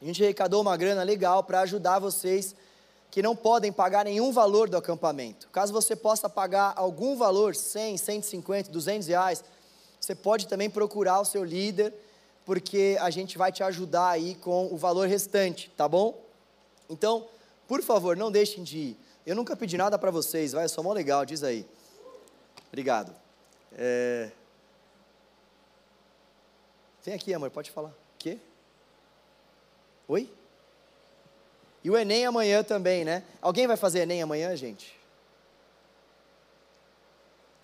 A 0.00 0.04
gente 0.04 0.20
arrecadou 0.24 0.60
uma 0.60 0.76
grana 0.76 1.04
legal 1.04 1.44
para 1.44 1.60
ajudar 1.60 2.00
vocês 2.00 2.56
que 3.08 3.22
não 3.22 3.36
podem 3.36 3.70
pagar 3.70 4.04
nenhum 4.04 4.32
valor 4.32 4.68
do 4.68 4.76
acampamento. 4.76 5.48
Caso 5.52 5.72
você 5.72 5.94
possa 5.94 6.28
pagar 6.28 6.72
algum 6.74 7.16
valor, 7.16 7.54
100, 7.54 7.96
150, 7.96 8.72
200 8.72 9.06
reais, 9.06 9.44
você 10.00 10.16
pode 10.16 10.48
também 10.48 10.68
procurar 10.68 11.20
o 11.20 11.24
seu 11.24 11.44
líder, 11.44 11.94
porque 12.44 12.96
a 13.00 13.10
gente 13.10 13.38
vai 13.38 13.52
te 13.52 13.62
ajudar 13.62 14.10
aí 14.10 14.34
com 14.36 14.66
o 14.72 14.76
valor 14.76 15.06
restante, 15.08 15.70
tá 15.76 15.88
bom? 15.88 16.20
Então, 16.88 17.28
por 17.68 17.82
favor, 17.82 18.16
não 18.16 18.30
deixem 18.30 18.62
de 18.64 18.78
ir. 18.78 18.96
Eu 19.24 19.36
nunca 19.36 19.56
pedi 19.56 19.76
nada 19.76 19.98
para 19.98 20.10
vocês, 20.10 20.52
vai, 20.52 20.64
é 20.64 20.68
só 20.68 20.82
mó 20.82 20.92
legal, 20.92 21.24
diz 21.24 21.42
aí. 21.42 21.66
Obrigado. 22.68 23.14
É... 23.72 24.30
Vem 27.04 27.14
aqui, 27.14 27.32
amor, 27.32 27.50
pode 27.50 27.70
falar. 27.70 27.90
O 27.90 28.18
quê? 28.18 28.38
Oi? 30.08 30.30
E 31.84 31.90
o 31.90 31.96
Enem 31.96 32.26
amanhã 32.26 32.62
também, 32.62 33.04
né? 33.04 33.24
Alguém 33.40 33.66
vai 33.66 33.76
fazer 33.76 34.00
Enem 34.00 34.22
amanhã, 34.22 34.54
gente? 34.56 34.98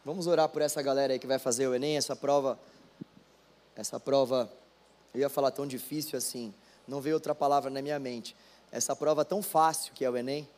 Vamos 0.04 0.26
orar 0.26 0.48
por 0.48 0.62
essa 0.62 0.80
galera 0.80 1.12
aí 1.12 1.18
que 1.18 1.26
vai 1.26 1.38
fazer 1.38 1.66
o 1.66 1.74
Enem, 1.74 1.96
essa 1.96 2.16
prova. 2.16 2.58
Essa 3.76 4.00
prova, 4.00 4.50
eu 5.14 5.20
ia 5.20 5.28
falar 5.28 5.50
tão 5.50 5.66
difícil 5.66 6.16
assim, 6.18 6.52
não 6.86 7.00
veio 7.00 7.14
outra 7.14 7.34
palavra 7.34 7.70
na 7.70 7.82
minha 7.82 7.98
mente. 7.98 8.34
Essa 8.70 8.94
prova 8.94 9.24
tão 9.24 9.42
fácil 9.42 9.92
que 9.94 10.04
é 10.04 10.10
o 10.10 10.16
Enem. 10.16 10.48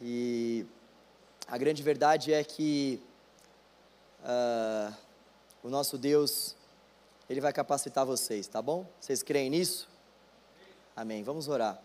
E 0.00 0.66
a 1.46 1.56
grande 1.56 1.82
verdade 1.82 2.32
é 2.32 2.42
que 2.42 3.00
uh, 4.22 4.94
o 5.62 5.68
nosso 5.68 5.96
Deus, 5.96 6.56
Ele 7.28 7.40
vai 7.40 7.52
capacitar 7.52 8.04
vocês, 8.04 8.46
tá 8.46 8.60
bom? 8.60 8.86
Vocês 9.00 9.22
creem 9.22 9.50
nisso? 9.50 9.88
Amém. 10.96 11.22
Vamos 11.22 11.48
orar. 11.48 11.80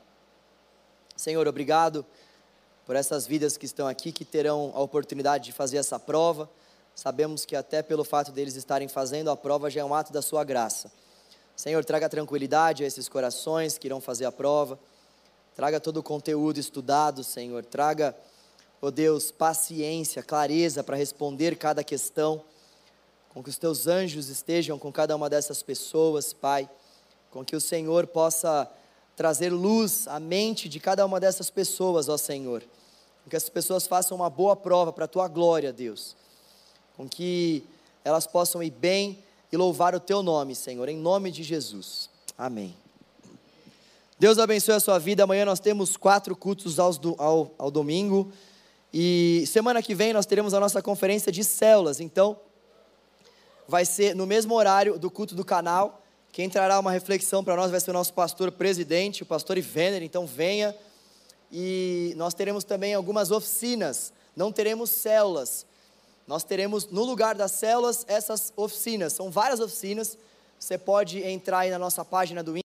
Senhor, 1.16 1.48
obrigado 1.48 2.06
por 2.86 2.96
essas 2.96 3.28
vidas 3.28 3.58
que 3.58 3.66
estão 3.66 3.88
aqui, 3.88 4.12
que 4.12 4.26
terão 4.26 4.72
a 4.74 4.80
oportunidade 4.80 5.46
de 5.46 5.52
fazer 5.52 5.78
essa 5.78 6.00
prova. 6.00 6.50
Sabemos 6.96 7.46
que 7.46 7.56
até 7.56 7.84
pelo 7.84 8.04
fato 8.04 8.32
deles 8.32 8.56
estarem 8.56 8.88
fazendo 8.88 9.30
a 9.30 9.38
prova 9.38 9.70
já 9.70 9.82
é 9.82 9.86
um 9.86 9.94
ato 9.94 10.12
da 10.12 10.22
sua 10.22 10.44
graça. 10.44 10.92
Senhor, 11.60 11.84
traga 11.84 12.08
tranquilidade 12.08 12.86
a 12.86 12.88
esses 12.88 13.10
corações 13.10 13.78
que 13.78 13.86
irão 13.86 14.00
fazer 14.00 14.24
a 14.24 14.32
prova. 14.32 14.80
Traga 15.54 15.78
todo 15.78 15.98
o 15.98 16.02
conteúdo 16.02 16.58
estudado, 16.58 17.22
Senhor. 17.22 17.66
Traga, 17.66 18.16
oh 18.80 18.90
Deus, 18.90 19.30
paciência, 19.30 20.24
clareza 20.24 20.86
para 20.86 20.96
responder 20.96 21.58
cada 21.58 21.84
questão. 21.84 22.42
Com 23.34 23.44
que 23.44 23.50
os 23.50 23.58
teus 23.58 23.88
anjos 23.88 24.30
estejam 24.30 24.80
com 24.80 24.90
cada 24.90 25.14
uma 25.14 25.30
dessas 25.30 25.62
pessoas, 25.62 26.32
Pai. 26.32 26.70
Com 27.30 27.44
que 27.44 27.58
o 27.58 27.60
Senhor 27.60 28.08
possa 28.08 28.72
trazer 29.18 29.50
luz 29.50 30.08
à 30.08 30.18
mente 30.18 30.70
de 30.70 30.80
cada 30.80 31.06
uma 31.06 31.20
dessas 31.20 31.50
pessoas, 31.50 32.08
ó 32.08 32.16
Senhor. 32.16 32.64
Com 33.26 33.30
que 33.30 33.36
essas 33.36 33.50
pessoas 33.50 33.86
façam 33.86 34.16
uma 34.16 34.30
boa 34.30 34.56
prova 34.56 34.94
para 34.94 35.04
a 35.04 35.10
tua 35.10 35.28
glória, 35.28 35.74
Deus. 35.74 36.16
Com 36.96 37.06
que 37.06 37.66
elas 38.06 38.26
possam 38.26 38.64
ir 38.64 38.72
bem 38.72 39.22
e 39.52 39.58
louvar 39.58 39.96
o 39.96 40.00
teu 40.00 40.22
nome, 40.22 40.56
Senhor, 40.56 40.88
em 40.90 40.98
nome 40.98 41.32
de 41.32 41.44
Jesus. 41.44 42.10
Amém. 42.38 42.76
Deus 44.20 44.38
abençoe 44.38 44.76
a 44.76 44.80
sua 44.80 45.00
vida. 45.00 45.24
Amanhã 45.24 45.46
nós 45.46 45.60
temos 45.60 45.96
quatro 45.96 46.36
cultos 46.36 46.78
ao, 46.78 46.92
ao, 47.18 47.52
ao 47.58 47.72
domingo. 47.72 48.32
E 48.94 49.46
semana 49.48 49.82
que 49.82 49.96
vem 49.96 50.14
nós 50.14 50.26
teremos 50.26 50.54
a 50.54 50.60
nossa 50.60 50.82
conferência 50.82 51.32
de 51.32 51.44
células. 51.44 52.00
Então, 52.00 52.38
vai 53.68 53.86
ser 53.86 54.16
no 54.16 54.28
mesmo 54.28 54.56
horário 54.56 55.00
do 55.00 55.10
culto 55.10 55.36
do 55.36 55.46
canal. 55.46 56.04
Quem 56.32 56.50
trará 56.50 56.80
uma 56.80 56.92
reflexão 56.92 57.44
para 57.44 57.56
nós 57.56 57.72
vai 57.72 57.80
ser 57.80 57.92
o 57.92 57.94
nosso 57.94 58.14
pastor 58.14 58.52
presidente, 58.52 59.24
o 59.24 59.26
pastor 59.26 59.58
Ivener, 59.58 60.04
então 60.04 60.28
venha. 60.28 60.76
E 61.52 62.14
nós 62.18 62.34
teremos 62.34 62.64
também 62.64 62.94
algumas 62.94 63.32
oficinas, 63.32 64.12
não 64.36 64.52
teremos 64.52 64.90
células. 64.90 65.66
Nós 66.30 66.44
teremos 66.44 66.86
no 66.86 67.04
lugar 67.04 67.34
das 67.34 67.54
células 67.54 68.06
essas 68.08 68.54
oficinas, 68.56 69.14
são 69.14 69.32
várias 69.32 69.60
oficinas. 69.60 70.16
Você 70.60 70.78
pode 70.78 71.24
entrar 71.24 71.62
aí 71.62 71.72
na 71.72 71.80
nossa 71.80 72.06
página 72.06 72.44
do 72.44 72.56